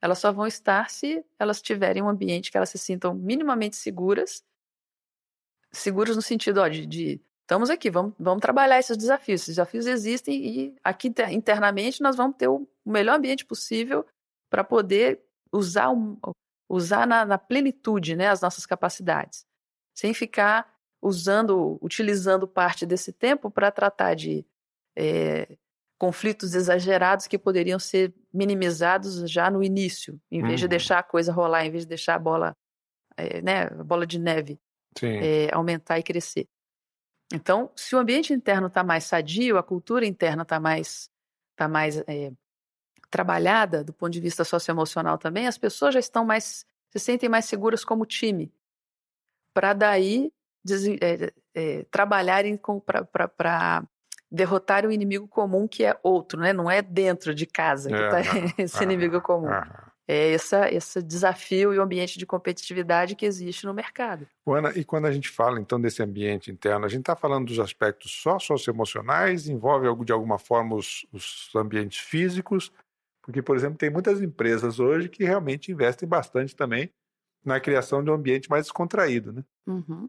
Elas 0.00 0.20
só 0.20 0.30
vão 0.30 0.46
estar 0.46 0.90
se 0.90 1.24
elas 1.40 1.60
tiverem 1.60 2.02
um 2.02 2.08
ambiente 2.08 2.52
que 2.52 2.56
elas 2.56 2.70
se 2.70 2.78
sintam 2.78 3.14
minimamente 3.14 3.74
seguras. 3.74 4.44
Seguras 5.72 6.16
no 6.16 6.22
sentido 6.22 6.60
ó, 6.60 6.68
de, 6.68 6.86
de 6.86 7.20
estamos 7.42 7.70
aqui, 7.70 7.90
vamos, 7.90 8.12
vamos 8.18 8.42
trabalhar 8.42 8.78
esses 8.78 8.96
desafios. 8.96 9.42
Esses 9.42 9.56
desafios 9.56 9.86
existem 9.86 10.46
e 10.46 10.76
aqui 10.84 11.12
internamente 11.30 12.02
nós 12.02 12.14
vamos 12.14 12.36
ter 12.36 12.48
o 12.48 12.68
melhor 12.84 13.16
ambiente 13.16 13.44
possível 13.44 14.04
para 14.50 14.62
poder 14.62 15.20
usar, 15.50 15.88
usar 16.68 17.06
na, 17.06 17.24
na, 17.24 17.38
plenitude 17.38 18.14
né, 18.14 18.28
as 18.28 18.42
nossas 18.42 18.66
capacidades, 18.66 19.46
sem 19.94 20.12
ficar 20.12 20.70
usando, 21.00 21.78
utilizando 21.80 22.46
parte 22.46 22.84
desse 22.84 23.12
tempo 23.12 23.50
para 23.50 23.70
tratar 23.70 24.14
de 24.14 24.44
é, 24.96 25.56
conflitos 25.98 26.54
exagerados 26.54 27.26
que 27.26 27.38
poderiam 27.38 27.78
ser 27.78 28.14
minimizados 28.32 29.30
já 29.30 29.50
no 29.50 29.62
início, 29.62 30.20
em 30.30 30.42
vez 30.42 30.52
uhum. 30.52 30.56
de 30.56 30.68
deixar 30.68 30.98
a 30.98 31.02
coisa 31.02 31.32
rolar, 31.32 31.64
em 31.64 31.70
vez 31.70 31.84
de 31.84 31.88
deixar 31.88 32.14
a 32.14 32.18
bola, 32.18 32.56
é, 33.16 33.40
né, 33.40 33.62
a 33.64 33.84
bola 33.84 34.06
de 34.06 34.18
neve 34.18 34.58
é, 35.06 35.48
aumentar 35.52 35.98
e 35.98 36.02
crescer. 36.02 36.48
Então, 37.32 37.70
se 37.76 37.94
o 37.94 37.98
ambiente 37.98 38.32
interno 38.32 38.68
está 38.68 38.82
mais 38.82 39.04
sadio, 39.04 39.58
a 39.58 39.62
cultura 39.62 40.06
interna 40.06 40.42
está 40.42 40.58
mais, 40.58 41.10
tá 41.54 41.68
mais 41.68 41.98
é, 42.06 42.32
trabalhada 43.10 43.84
do 43.84 43.92
ponto 43.92 44.12
de 44.12 44.20
vista 44.20 44.44
socioemocional 44.44 45.18
também, 45.18 45.46
as 45.46 45.58
pessoas 45.58 45.94
já 45.94 46.00
estão 46.00 46.24
mais, 46.24 46.64
se 46.90 46.98
sentem 46.98 47.28
mais 47.28 47.44
seguras 47.44 47.84
como 47.84 48.06
time, 48.06 48.52
para 49.52 49.72
daí 49.74 50.32
é, 51.00 51.32
é, 51.54 51.84
trabalharem 51.90 52.58
para 52.86 53.84
derrotar 54.30 54.84
o 54.84 54.92
inimigo 54.92 55.26
comum 55.26 55.66
que 55.66 55.84
é 55.84 55.98
outro, 56.02 56.40
né? 56.40 56.52
Não 56.52 56.70
é 56.70 56.82
dentro 56.82 57.34
de 57.34 57.46
casa 57.46 57.88
que 57.88 57.94
está 57.94 58.20
é, 58.20 58.24
esse 58.62 58.82
inimigo 58.82 59.20
comum. 59.20 59.48
É 60.10 60.32
essa, 60.32 60.72
esse 60.72 61.02
desafio 61.02 61.74
e 61.74 61.78
o 61.78 61.82
ambiente 61.82 62.18
de 62.18 62.24
competitividade 62.24 63.14
que 63.14 63.26
existe 63.26 63.66
no 63.66 63.74
mercado. 63.74 64.26
Ana, 64.46 64.72
e 64.74 64.82
quando 64.82 65.04
a 65.04 65.12
gente 65.12 65.28
fala 65.28 65.60
então 65.60 65.78
desse 65.78 66.02
ambiente 66.02 66.50
interno, 66.50 66.86
a 66.86 66.88
gente 66.88 67.00
está 67.00 67.14
falando 67.14 67.48
dos 67.48 67.58
aspectos 67.58 68.10
só 68.22 68.38
socioemocionais, 68.38 69.48
envolve 69.48 69.86
de 70.06 70.12
alguma 70.12 70.38
forma 70.38 70.74
os, 70.74 71.06
os 71.12 71.50
ambientes 71.54 71.98
físicos, 71.98 72.72
porque, 73.20 73.42
por 73.42 73.54
exemplo, 73.54 73.76
tem 73.76 73.90
muitas 73.90 74.22
empresas 74.22 74.80
hoje 74.80 75.10
que 75.10 75.22
realmente 75.22 75.70
investem 75.70 76.08
bastante 76.08 76.56
também 76.56 76.90
na 77.44 77.60
criação 77.60 78.02
de 78.02 78.10
um 78.10 78.14
ambiente 78.14 78.48
mais 78.48 78.64
descontraído, 78.64 79.34
né? 79.34 79.44
Uhum. 79.66 80.08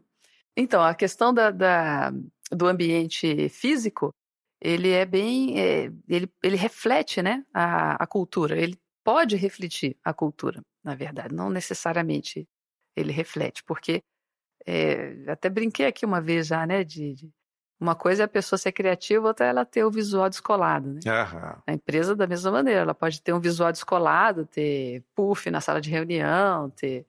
Então, 0.56 0.82
a 0.82 0.94
questão 0.94 1.32
da, 1.32 1.50
da, 1.50 2.10
do 2.50 2.66
ambiente 2.66 3.50
físico, 3.50 4.14
ele 4.58 4.90
é 4.90 5.04
bem, 5.04 5.60
é, 5.60 5.92
ele, 6.08 6.30
ele 6.42 6.56
reflete, 6.56 7.20
né, 7.20 7.44
a, 7.52 8.02
a 8.02 8.06
cultura. 8.06 8.58
Ele 8.58 8.78
pode 9.04 9.36
refletir 9.36 9.96
a 10.04 10.12
cultura, 10.12 10.62
na 10.82 10.94
verdade, 10.94 11.34
não 11.34 11.50
necessariamente 11.50 12.48
ele 12.96 13.12
reflete, 13.12 13.62
porque 13.64 14.02
é, 14.66 15.24
até 15.28 15.48
brinquei 15.48 15.86
aqui 15.86 16.04
uma 16.04 16.20
vez 16.20 16.48
já, 16.48 16.66
né, 16.66 16.84
de, 16.84 17.14
de 17.14 17.30
uma 17.80 17.94
coisa 17.94 18.24
é 18.24 18.26
a 18.26 18.28
pessoa 18.28 18.58
ser 18.58 18.72
criativa, 18.72 19.26
outra 19.26 19.46
é 19.46 19.48
ela 19.48 19.64
ter 19.64 19.84
o 19.84 19.90
visual 19.90 20.28
descolado, 20.28 20.92
né? 20.92 21.00
A 21.66 21.72
empresa, 21.72 22.14
da 22.14 22.26
mesma 22.26 22.50
maneira, 22.50 22.80
ela 22.80 22.94
pode 22.94 23.22
ter 23.22 23.32
um 23.32 23.40
visual 23.40 23.72
descolado, 23.72 24.44
ter 24.44 25.02
puff 25.14 25.50
na 25.50 25.62
sala 25.62 25.80
de 25.80 25.88
reunião, 25.88 26.68
ter, 26.70 27.06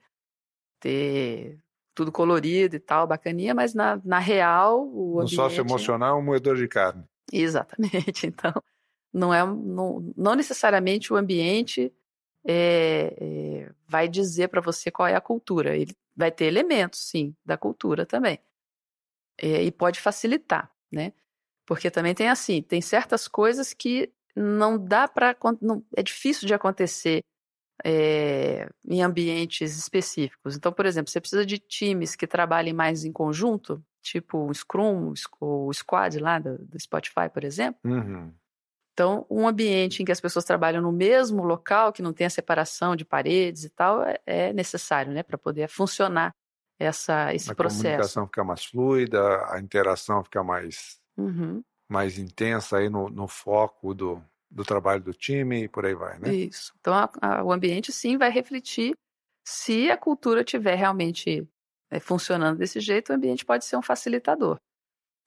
ter 0.80 1.58
tudo 1.94 2.10
colorido 2.10 2.74
e 2.74 2.80
tal, 2.80 3.06
bacaninha, 3.06 3.54
mas 3.54 3.74
na, 3.74 4.00
na 4.02 4.18
real 4.18 4.88
o 4.88 5.20
ambiente... 5.20 5.36
No 5.36 5.42
sócio 5.42 5.60
emocional, 5.60 6.18
um 6.18 6.22
moedor 6.22 6.56
de 6.56 6.66
carne. 6.66 7.04
Exatamente, 7.30 8.26
então 8.26 8.52
não 9.12 9.32
é 9.32 9.44
não, 9.44 10.12
não 10.16 10.34
necessariamente 10.34 11.12
o 11.12 11.16
ambiente 11.16 11.92
é, 12.46 13.14
é, 13.20 13.72
vai 13.86 14.08
dizer 14.08 14.48
para 14.48 14.60
você 14.60 14.90
qual 14.90 15.08
é 15.08 15.14
a 15.14 15.20
cultura. 15.20 15.76
Ele 15.76 15.94
vai 16.16 16.30
ter 16.30 16.46
elementos, 16.46 17.00
sim, 17.00 17.34
da 17.44 17.56
cultura 17.56 18.06
também 18.06 18.38
é, 19.38 19.62
e 19.62 19.72
pode 19.72 20.00
facilitar, 20.00 20.70
né? 20.90 21.12
Porque 21.66 21.90
também 21.90 22.14
tem 22.14 22.28
assim, 22.28 22.62
tem 22.62 22.80
certas 22.80 23.28
coisas 23.28 23.72
que 23.72 24.12
não 24.34 24.82
dá 24.82 25.06
para, 25.06 25.36
é 25.96 26.02
difícil 26.02 26.46
de 26.46 26.54
acontecer 26.54 27.22
é, 27.84 28.68
em 28.88 29.02
ambientes 29.02 29.76
específicos. 29.76 30.56
Então, 30.56 30.72
por 30.72 30.86
exemplo, 30.86 31.10
você 31.10 31.20
precisa 31.20 31.44
de 31.44 31.58
times 31.58 32.16
que 32.16 32.26
trabalhem 32.26 32.72
mais 32.72 33.04
em 33.04 33.12
conjunto, 33.12 33.84
tipo 34.00 34.38
o 34.48 34.54
Scrum, 34.54 35.12
o 35.40 35.72
Squad 35.72 36.18
lá 36.18 36.38
do, 36.38 36.58
do 36.58 36.80
Spotify, 36.80 37.28
por 37.32 37.44
exemplo. 37.44 37.80
Uhum. 37.84 38.32
Então, 38.92 39.26
um 39.30 39.48
ambiente 39.48 40.02
em 40.02 40.04
que 40.04 40.12
as 40.12 40.20
pessoas 40.20 40.44
trabalham 40.44 40.82
no 40.82 40.92
mesmo 40.92 41.42
local, 41.42 41.92
que 41.92 42.02
não 42.02 42.12
tem 42.12 42.26
a 42.26 42.30
separação 42.30 42.94
de 42.94 43.04
paredes 43.04 43.64
e 43.64 43.70
tal, 43.70 44.02
é, 44.02 44.20
é 44.26 44.52
necessário, 44.52 45.12
né, 45.12 45.22
para 45.22 45.38
poder 45.38 45.68
funcionar 45.68 46.34
essa, 46.78 47.32
esse 47.34 47.50
a 47.50 47.54
processo. 47.54 47.80
A 47.80 47.90
comunicação 47.90 48.26
fica 48.26 48.44
mais 48.44 48.64
fluida, 48.64 49.46
a 49.50 49.58
interação 49.60 50.22
fica 50.22 50.42
mais, 50.42 51.00
uhum. 51.16 51.62
mais 51.88 52.18
intensa 52.18 52.78
aí 52.78 52.90
no, 52.90 53.08
no 53.08 53.26
foco 53.26 53.94
do, 53.94 54.22
do 54.50 54.64
trabalho 54.64 55.02
do 55.02 55.14
time 55.14 55.64
e 55.64 55.68
por 55.68 55.86
aí 55.86 55.94
vai, 55.94 56.18
né? 56.18 56.34
Isso. 56.34 56.74
Então, 56.80 56.92
a, 56.92 57.10
a, 57.20 57.44
o 57.44 57.50
ambiente 57.50 57.90
sim 57.92 58.18
vai 58.18 58.30
refletir 58.30 58.94
se 59.44 59.90
a 59.90 59.96
cultura 59.96 60.40
estiver 60.42 60.74
realmente 60.74 61.48
é, 61.90 61.98
funcionando 61.98 62.58
desse 62.58 62.78
jeito, 62.78 63.10
o 63.10 63.14
ambiente 63.14 63.44
pode 63.44 63.64
ser 63.64 63.76
um 63.76 63.82
facilitador. 63.82 64.58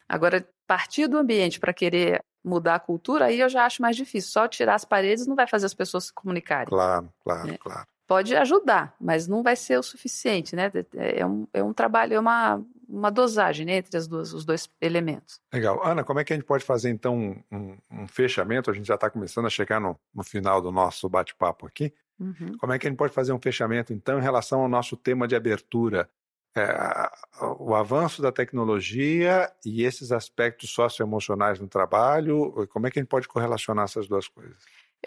Agora, 0.08 0.48
partir 0.68 1.08
do 1.08 1.18
ambiente 1.18 1.60
para 1.60 1.74
querer 1.74 2.24
mudar 2.44 2.76
a 2.76 2.80
cultura, 2.80 3.26
aí 3.26 3.40
eu 3.40 3.50
já 3.50 3.66
acho 3.66 3.82
mais 3.82 3.96
difícil. 3.96 4.32
Só 4.32 4.48
tirar 4.48 4.76
as 4.76 4.86
paredes 4.86 5.26
não 5.26 5.36
vai 5.36 5.48
fazer 5.48 5.66
as 5.66 5.74
pessoas 5.74 6.06
se 6.06 6.14
comunicarem. 6.14 6.68
Claro, 6.68 7.10
claro, 7.24 7.48
né? 7.48 7.58
claro 7.58 7.86
pode 8.08 8.36
ajudar, 8.36 8.96
mas 9.00 9.28
não 9.28 9.42
vai 9.42 9.56
ser 9.56 9.78
o 9.78 9.84
suficiente, 9.84 10.56
né? 10.56 10.72
É 10.94 11.26
um, 11.26 11.48
é 11.54 11.64
um 11.64 11.74
trabalho, 11.74 12.14
é 12.14 12.20
uma, 12.20 12.64
uma 12.88 13.10
dosagem 13.10 13.66
né, 13.66 13.78
entre 13.78 13.98
as 13.98 14.08
duas, 14.08 14.34
os 14.34 14.46
dois 14.46 14.70
elementos. 14.80 15.40
Legal. 15.52 15.84
Ana, 15.86 16.04
como 16.04 16.20
é 16.20 16.24
que 16.24 16.34
a 16.34 16.36
gente 16.36 16.46
pode 16.46 16.64
fazer 16.64 16.90
então 16.90 17.44
um, 17.52 17.78
um 17.92 18.08
fechamento? 18.08 18.70
A 18.70 18.74
gente 18.74 18.88
já 18.88 18.96
está 18.96 19.10
começando 19.10 19.46
a 19.46 19.50
chegar 19.50 19.80
no, 19.80 20.00
no 20.14 20.24
final 20.24 20.62
do 20.62 20.72
nosso 20.72 21.10
bate-papo 21.10 21.66
aqui. 21.66 21.94
Uhum. 22.20 22.58
Como 22.60 22.72
é 22.72 22.80
que 22.80 22.88
a 22.88 22.90
gente 22.90 22.98
pode 22.98 23.14
fazer 23.14 23.34
um 23.34 23.42
fechamento 23.42 23.92
então 23.92 24.20
em 24.20 24.22
relação 24.22 24.62
ao 24.62 24.70
nosso 24.70 24.96
tema 24.96 25.28
de 25.28 25.36
abertura? 25.36 26.10
É, 26.58 27.12
o 27.60 27.76
avanço 27.76 28.22
da 28.22 28.32
tecnologia 28.32 29.52
e 29.66 29.84
esses 29.84 30.12
aspectos 30.12 30.70
socioemocionais 30.70 31.60
no 31.60 31.68
trabalho, 31.68 32.68
como 32.72 32.88
é 32.88 32.92
que 32.92 32.98
a 32.98 33.02
gente 33.02 33.10
pode 33.10 33.28
correlacionar 33.28 33.84
essas 33.86 34.08
duas 34.08 34.28
coisas? 34.28 34.58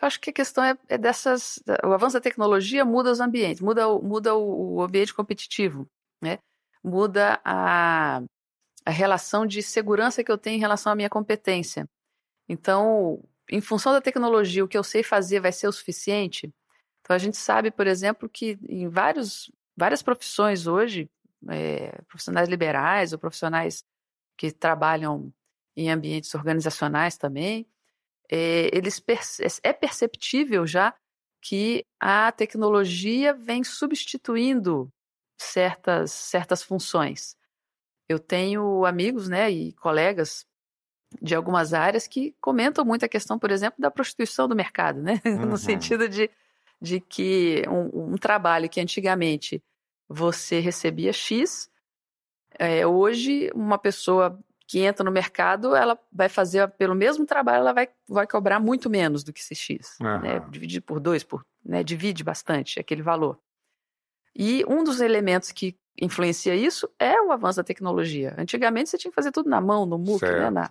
Eu 0.01 0.07
acho 0.07 0.21
que 0.21 0.31
a 0.31 0.33
questão 0.33 0.63
é, 0.63 0.77
é 0.89 0.99
dessas. 0.99 1.61
O 1.85 1.93
avanço 1.93 2.15
da 2.15 2.21
tecnologia 2.21 2.85
muda 2.85 3.11
os 3.11 3.19
ambientes, 3.19 3.61
muda, 3.61 3.89
muda 3.99 4.37
o, 4.37 4.83
ambiente 4.83 5.13
competitivo, 5.13 5.89
né? 6.23 6.39
muda 6.85 7.41
a, 7.45 8.23
a 8.85 8.91
relação 8.91 9.45
de 9.47 9.63
segurança 9.63 10.23
que 10.23 10.31
eu 10.31 10.39
tenho 10.39 10.57
em 10.57 10.61
relação 10.61 10.93
à 10.93 10.95
minha 10.95 11.11
competência. 11.11 11.89
Então, 12.49 13.23
em 13.51 13.61
função 13.61 13.93
da 13.93 14.01
tecnologia, 14.01 14.65
o 14.65 14.69
que 14.69 14.79
eu 14.79 14.85
sei 14.85 15.03
fazer 15.03 15.41
vai 15.41 15.51
ser 15.53 15.67
o 15.67 15.73
suficiente? 15.73 16.53
Então, 17.01 17.17
a 17.17 17.19
gente 17.19 17.37
sabe, 17.37 17.71
por 17.71 17.87
exemplo, 17.87 18.29
que 18.29 18.59
em 18.69 18.89
vários, 18.89 19.51
várias 19.77 20.03
profissões 20.03 20.67
hoje, 20.67 21.11
é, 21.49 22.01
profissionais 22.09 22.49
liberais 22.49 23.13
ou 23.13 23.19
profissionais 23.19 23.85
que 24.37 24.51
trabalham 24.51 25.33
em 25.77 25.91
ambientes 25.91 26.35
organizacionais 26.35 27.17
também, 27.17 27.67
é, 28.31 28.69
eles 28.77 29.03
é 29.63 29.73
perceptível 29.73 30.67
já 30.67 30.95
que 31.41 31.85
a 32.01 32.31
tecnologia 32.33 33.33
vem 33.33 33.63
substituindo 33.63 34.93
certas, 35.39 36.11
certas 36.11 36.63
funções. 36.63 37.37
Eu 38.09 38.19
tenho 38.19 38.85
amigos 38.85 39.29
né, 39.29 39.51
e 39.51 39.73
colegas 39.75 40.47
de 41.23 41.35
algumas 41.35 41.73
áreas 41.73 42.07
que 42.07 42.35
comentam 42.41 42.85
muito 42.85 43.05
a 43.05 43.09
questão, 43.09 43.39
por 43.39 43.51
exemplo, 43.51 43.81
da 43.81 43.91
prostituição 43.91 44.47
do 44.49 44.57
mercado, 44.57 45.01
né? 45.01 45.21
Uhum. 45.25 45.47
no 45.47 45.57
sentido 45.57 46.09
de, 46.09 46.31
de 46.81 47.01
que 47.01 47.63
um, 47.69 48.13
um, 48.13 48.17
trabalho 48.17 48.69
que 48.69 48.81
antigamente 48.81 49.63
você 50.09 50.61
recebia 50.61 51.13
X, 51.13 51.71
é, 52.59 52.87
hoje 52.87 53.51
uma 53.55 53.79
pessoa 53.79 54.39
que 54.67 54.81
entra 54.81 55.03
no 55.03 55.11
mercado, 55.11 55.75
ela 55.75 55.99
vai 56.13 56.29
fazer 56.29 56.69
pelo 56.73 56.95
mesmo 56.95 57.25
trabalho, 57.25 57.61
ela 57.61 57.73
vai, 57.73 57.89
vai 58.07 58.27
cobrar 58.27 58.61
muito 58.61 58.91
menos 58.91 59.25
do 59.25 59.33
que 59.33 59.41
esse 59.41 59.55
X. 59.55 59.97
Uhum. 60.01 60.21
Né? 60.21 60.41
Dividido 60.51 60.85
por 60.85 61.01
dois, 61.01 61.25
por, 61.25 61.45
né? 61.65 61.83
divide 61.83 62.23
bastante 62.23 62.79
aquele 62.79 63.03
valor. 63.03 63.39
E 64.37 64.65
um 64.69 64.85
dos 64.85 65.01
elementos 65.01 65.53
que 65.53 65.75
influencia 66.01 66.55
isso 66.55 66.89
é 66.99 67.21
o 67.21 67.33
avanço 67.33 67.57
da 67.57 67.65
tecnologia. 67.65 68.35
Antigamente 68.39 68.91
você 68.91 68.99
tinha 68.99 69.11
que 69.11 69.15
fazer 69.15 69.33
tudo 69.33 69.49
na 69.49 69.61
mão, 69.61 69.87
no 69.87 69.99
MOOC, 69.99 70.23
né? 70.23 70.51
na, 70.51 70.71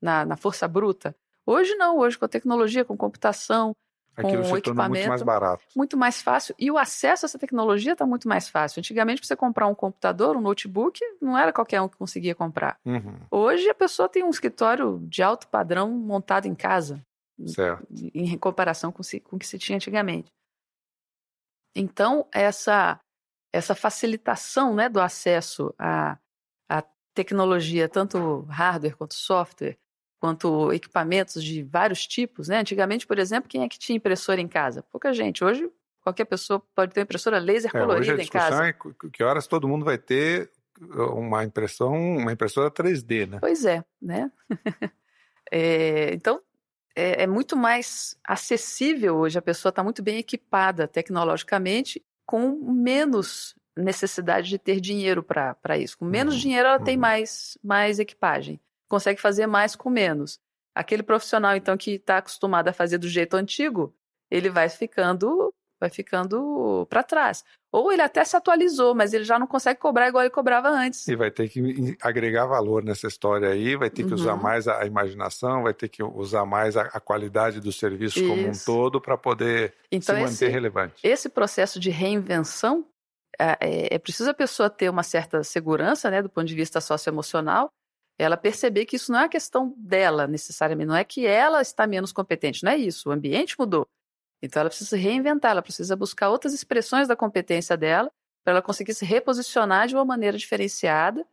na, 0.00 0.24
na, 0.26 0.36
força 0.36 0.68
bruta. 0.68 1.16
Hoje 1.46 1.74
não, 1.76 1.98
hoje 1.98 2.18
com 2.18 2.26
a 2.26 2.28
tecnologia, 2.28 2.84
com 2.84 2.96
computação, 2.96 3.74
Aquilo 4.20 4.42
com 4.42 4.52
o 4.52 4.56
equipamento. 4.56 4.90
Muito 4.90 5.08
mais 5.08 5.22
barato. 5.22 5.64
Muito 5.76 5.96
mais 5.96 6.22
fácil. 6.22 6.54
E 6.58 6.70
o 6.70 6.78
acesso 6.78 7.24
a 7.24 7.26
essa 7.26 7.38
tecnologia 7.38 7.92
está 7.92 8.06
muito 8.06 8.28
mais 8.28 8.48
fácil. 8.48 8.80
Antigamente, 8.80 9.20
para 9.20 9.28
você 9.28 9.36
comprar 9.36 9.66
um 9.66 9.74
computador, 9.74 10.36
um 10.36 10.40
notebook, 10.40 11.00
não 11.20 11.36
era 11.36 11.52
qualquer 11.52 11.80
um 11.80 11.88
que 11.88 11.96
conseguia 11.96 12.34
comprar. 12.34 12.78
Uhum. 12.84 13.20
Hoje, 13.30 13.68
a 13.68 13.74
pessoa 13.74 14.08
tem 14.08 14.22
um 14.22 14.30
escritório 14.30 14.98
de 15.02 15.22
alto 15.22 15.48
padrão 15.48 15.90
montado 15.90 16.46
em 16.46 16.54
casa. 16.54 17.04
Certo. 17.46 17.86
Em 18.14 18.36
comparação 18.36 18.92
com, 18.92 19.02
com 19.24 19.36
o 19.36 19.38
que 19.38 19.46
se 19.46 19.58
tinha 19.58 19.76
antigamente. 19.76 20.30
Então, 21.74 22.26
essa, 22.32 23.00
essa 23.52 23.74
facilitação 23.74 24.74
né, 24.74 24.88
do 24.88 25.00
acesso 25.00 25.74
à, 25.78 26.18
à 26.68 26.82
tecnologia, 27.14 27.88
tanto 27.88 28.42
hardware 28.42 28.96
quanto 28.96 29.14
software, 29.14 29.78
quanto 30.20 30.72
equipamentos 30.72 31.42
de 31.42 31.62
vários 31.62 32.06
tipos. 32.06 32.48
Né? 32.48 32.58
Antigamente, 32.58 33.06
por 33.06 33.18
exemplo, 33.18 33.48
quem 33.48 33.62
é 33.62 33.68
que 33.68 33.78
tinha 33.78 33.96
impressora 33.96 34.40
em 34.40 34.46
casa? 34.46 34.84
Pouca 34.92 35.12
gente. 35.12 35.42
Hoje, 35.42 35.68
qualquer 36.02 36.26
pessoa 36.26 36.62
pode 36.74 36.92
ter 36.92 37.00
uma 37.00 37.04
impressora 37.04 37.38
laser 37.38 37.70
é, 37.74 37.80
colorida 37.80 38.22
em 38.22 38.26
casa. 38.26 38.68
É 38.68 38.74
que 39.12 39.24
horas 39.24 39.46
todo 39.46 39.66
mundo 39.66 39.84
vai 39.84 39.98
ter 39.98 40.50
uma 40.78 41.42
impressão, 41.42 41.92
uma 41.92 42.32
impressora 42.32 42.70
3D, 42.70 43.28
né? 43.28 43.38
Pois 43.40 43.64
é, 43.64 43.84
né? 44.00 44.30
é, 45.50 46.12
então, 46.14 46.40
é, 46.94 47.22
é, 47.22 47.26
muito 47.26 47.56
mais 47.56 48.16
acessível 48.24 49.16
hoje, 49.16 49.38
a 49.38 49.42
pessoa 49.42 49.70
está 49.70 49.82
muito 49.82 50.02
bem 50.02 50.18
equipada 50.18 50.88
tecnologicamente, 50.88 52.02
com 52.26 52.50
menos 52.72 53.54
necessidade 53.76 54.48
de 54.48 54.58
ter 54.58 54.80
dinheiro 54.80 55.22
para 55.22 55.78
isso. 55.78 55.98
Com 55.98 56.04
menos 56.04 56.34
uhum. 56.34 56.40
dinheiro, 56.40 56.68
ela 56.68 56.78
uhum. 56.78 56.84
tem 56.84 56.96
mais, 56.96 57.56
mais 57.62 57.98
equipagem, 57.98 58.60
consegue 58.90 59.20
fazer 59.20 59.46
mais 59.46 59.76
com 59.76 59.88
menos. 59.88 60.38
Aquele 60.74 61.02
profissional, 61.02 61.56
então, 61.56 61.76
que 61.76 61.92
está 61.92 62.18
acostumado 62.18 62.68
a 62.68 62.72
fazer 62.72 62.98
do 62.98 63.08
jeito 63.08 63.34
antigo, 63.34 63.94
ele 64.30 64.50
vai 64.50 64.68
ficando 64.68 65.54
vai 65.80 65.88
ficando 65.88 66.86
para 66.90 67.02
trás. 67.02 67.42
Ou 67.72 67.90
ele 67.90 68.02
até 68.02 68.22
se 68.22 68.36
atualizou, 68.36 68.94
mas 68.94 69.14
ele 69.14 69.24
já 69.24 69.38
não 69.38 69.46
consegue 69.46 69.80
cobrar 69.80 70.08
igual 70.08 70.22
ele 70.22 70.30
cobrava 70.30 70.68
antes. 70.68 71.08
E 71.08 71.16
vai 71.16 71.30
ter 71.30 71.48
que 71.48 71.96
agregar 72.02 72.44
valor 72.44 72.84
nessa 72.84 73.06
história 73.06 73.48
aí, 73.48 73.76
vai 73.76 73.88
ter 73.88 74.02
que 74.02 74.10
uhum. 74.10 74.14
usar 74.16 74.36
mais 74.36 74.68
a, 74.68 74.84
imaginação, 74.84 75.62
vai 75.62 75.72
ter 75.72 75.88
que 75.88 76.02
usar 76.02 76.44
mais 76.44 76.76
a, 76.76 76.82
a 76.82 77.00
qualidade 77.00 77.60
do 77.60 77.72
serviço 77.72 78.18
Isso. 78.18 78.28
como 78.28 78.46
um 78.46 78.52
todo 78.66 79.00
para 79.00 79.16
poder 79.16 79.72
então, 79.90 80.14
se 80.14 80.22
manter 80.22 80.48
relevante. 80.48 80.96
Esse 81.02 81.30
processo 81.30 81.80
de 81.80 81.88
reinvenção 81.88 82.84
é, 83.38 83.56
é, 83.60 83.94
é, 83.94 83.98
preciso 83.98 84.28
a 84.28 84.34
pessoa 84.34 84.68
ter 84.68 84.90
uma 84.90 85.02
certa 85.02 85.42
segurança, 85.42 86.10
né, 86.10 86.20
do 86.20 86.28
ponto 86.28 86.46
de 86.46 86.54
vista 86.54 86.78
socioemocional, 86.78 87.70
ela 88.20 88.36
perceber 88.36 88.84
que 88.84 88.96
isso 88.96 89.10
não 89.10 89.20
é 89.20 89.24
a 89.24 89.28
questão 89.28 89.74
dela 89.78 90.26
necessariamente, 90.26 90.88
não 90.88 90.96
é 90.96 91.04
que 91.04 91.26
ela 91.26 91.62
está 91.62 91.86
menos 91.86 92.12
competente, 92.12 92.62
não 92.62 92.72
é 92.72 92.76
isso, 92.76 93.08
o 93.08 93.12
ambiente 93.12 93.58
mudou. 93.58 93.88
Então 94.42 94.60
ela 94.60 94.68
precisa 94.68 94.90
se 94.90 94.96
reinventar, 94.96 95.52
ela 95.52 95.62
precisa 95.62 95.96
buscar 95.96 96.28
outras 96.28 96.52
expressões 96.52 97.08
da 97.08 97.16
competência 97.16 97.76
dela 97.76 98.10
para 98.44 98.52
ela 98.52 98.62
conseguir 98.62 98.94
se 98.94 99.04
reposicionar 99.04 99.88
de 99.88 99.94
uma 99.94 100.04
maneira 100.04 100.36
diferenciada 100.36 101.26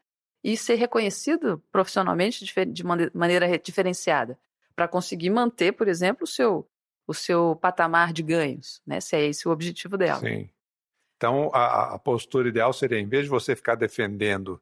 e 0.44 0.56
ser 0.56 0.76
reconhecido 0.76 1.62
profissionalmente 1.72 2.46
de 2.46 2.84
maneira 3.14 3.58
diferenciada, 3.60 4.38
para 4.76 4.88
conseguir 4.88 5.30
manter, 5.30 5.74
por 5.74 5.88
exemplo, 5.88 6.24
o 6.24 6.28
seu, 6.28 6.70
o 7.06 7.14
seu 7.14 7.56
patamar 7.56 8.14
de 8.14 8.24
ganhos, 8.24 8.82
né? 8.86 9.02
se 9.02 9.16
é 9.16 9.26
esse 9.26 9.48
o 9.48 9.52
objetivo 9.52 9.98
dela. 9.98 10.20
Sim. 10.20 10.50
Então, 11.18 11.50
a, 11.54 11.96
a 11.96 12.00
postura 12.00 12.48
ideal 12.48 12.72
seria, 12.72 13.00
em 13.00 13.08
vez 13.08 13.24
de 13.24 13.30
você 13.30 13.56
ficar 13.56 13.76
defendendo 13.76 14.62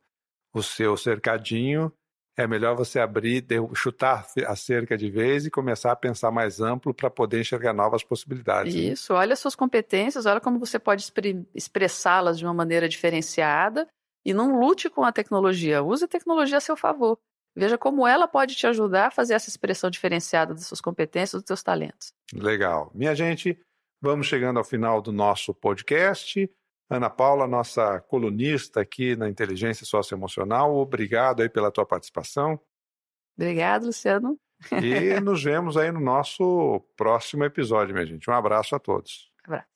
o 0.53 0.63
seu 0.63 0.95
cercadinho, 0.95 1.91
é 2.37 2.45
melhor 2.45 2.75
você 2.75 2.99
abrir, 2.99 3.45
chutar 3.73 4.27
a 4.45 4.55
cerca 4.55 4.97
de 4.97 5.09
vez 5.09 5.45
e 5.45 5.51
começar 5.51 5.91
a 5.91 5.95
pensar 5.95 6.31
mais 6.31 6.59
amplo 6.59 6.93
para 6.93 7.09
poder 7.09 7.39
enxergar 7.39 7.73
novas 7.73 8.03
possibilidades. 8.03 8.75
Né? 8.75 8.81
Isso, 8.81 9.13
olha 9.13 9.35
suas 9.35 9.55
competências, 9.55 10.25
olha 10.25 10.41
como 10.41 10.59
você 10.59 10.77
pode 10.77 11.11
expressá-las 11.53 12.37
de 12.37 12.45
uma 12.45 12.53
maneira 12.53 12.89
diferenciada 12.89 13.87
e 14.25 14.33
não 14.33 14.59
lute 14.59 14.89
com 14.89 15.03
a 15.03 15.11
tecnologia, 15.11 15.81
use 15.81 16.03
a 16.03 16.07
tecnologia 16.07 16.57
a 16.57 16.61
seu 16.61 16.75
favor. 16.75 17.17
Veja 17.55 17.77
como 17.77 18.05
ela 18.05 18.27
pode 18.27 18.53
te 18.53 18.67
ajudar 18.67 19.07
a 19.07 19.11
fazer 19.11 19.33
essa 19.33 19.47
expressão 19.47 19.89
diferenciada 19.89 20.53
das 20.53 20.65
suas 20.65 20.81
competências, 20.81 21.41
dos 21.41 21.47
seus 21.47 21.63
talentos. 21.63 22.11
Legal. 22.33 22.91
Minha 22.93 23.15
gente, 23.15 23.57
vamos 24.01 24.27
chegando 24.27 24.57
ao 24.57 24.65
final 24.65 25.01
do 25.01 25.13
nosso 25.13 25.53
podcast. 25.53 26.49
Ana 26.89 27.09
Paula, 27.09 27.47
nossa 27.47 27.99
colunista 28.01 28.81
aqui 28.81 29.15
na 29.15 29.27
Inteligência 29.27 29.85
Socioemocional, 29.85 30.75
obrigado 30.75 31.41
aí 31.41 31.49
pela 31.49 31.71
tua 31.71 31.85
participação. 31.85 32.59
Obrigado, 33.37 33.87
Luciano. 33.87 34.39
E 34.71 35.19
nos 35.19 35.43
vemos 35.43 35.75
aí 35.77 35.91
no 35.91 35.99
nosso 35.99 36.79
próximo 36.95 37.43
episódio, 37.43 37.93
minha 37.93 38.05
gente. 38.05 38.29
Um 38.29 38.33
abraço 38.33 38.75
a 38.75 38.79
todos. 38.79 39.31
Um 39.47 39.53
abraço. 39.53 39.74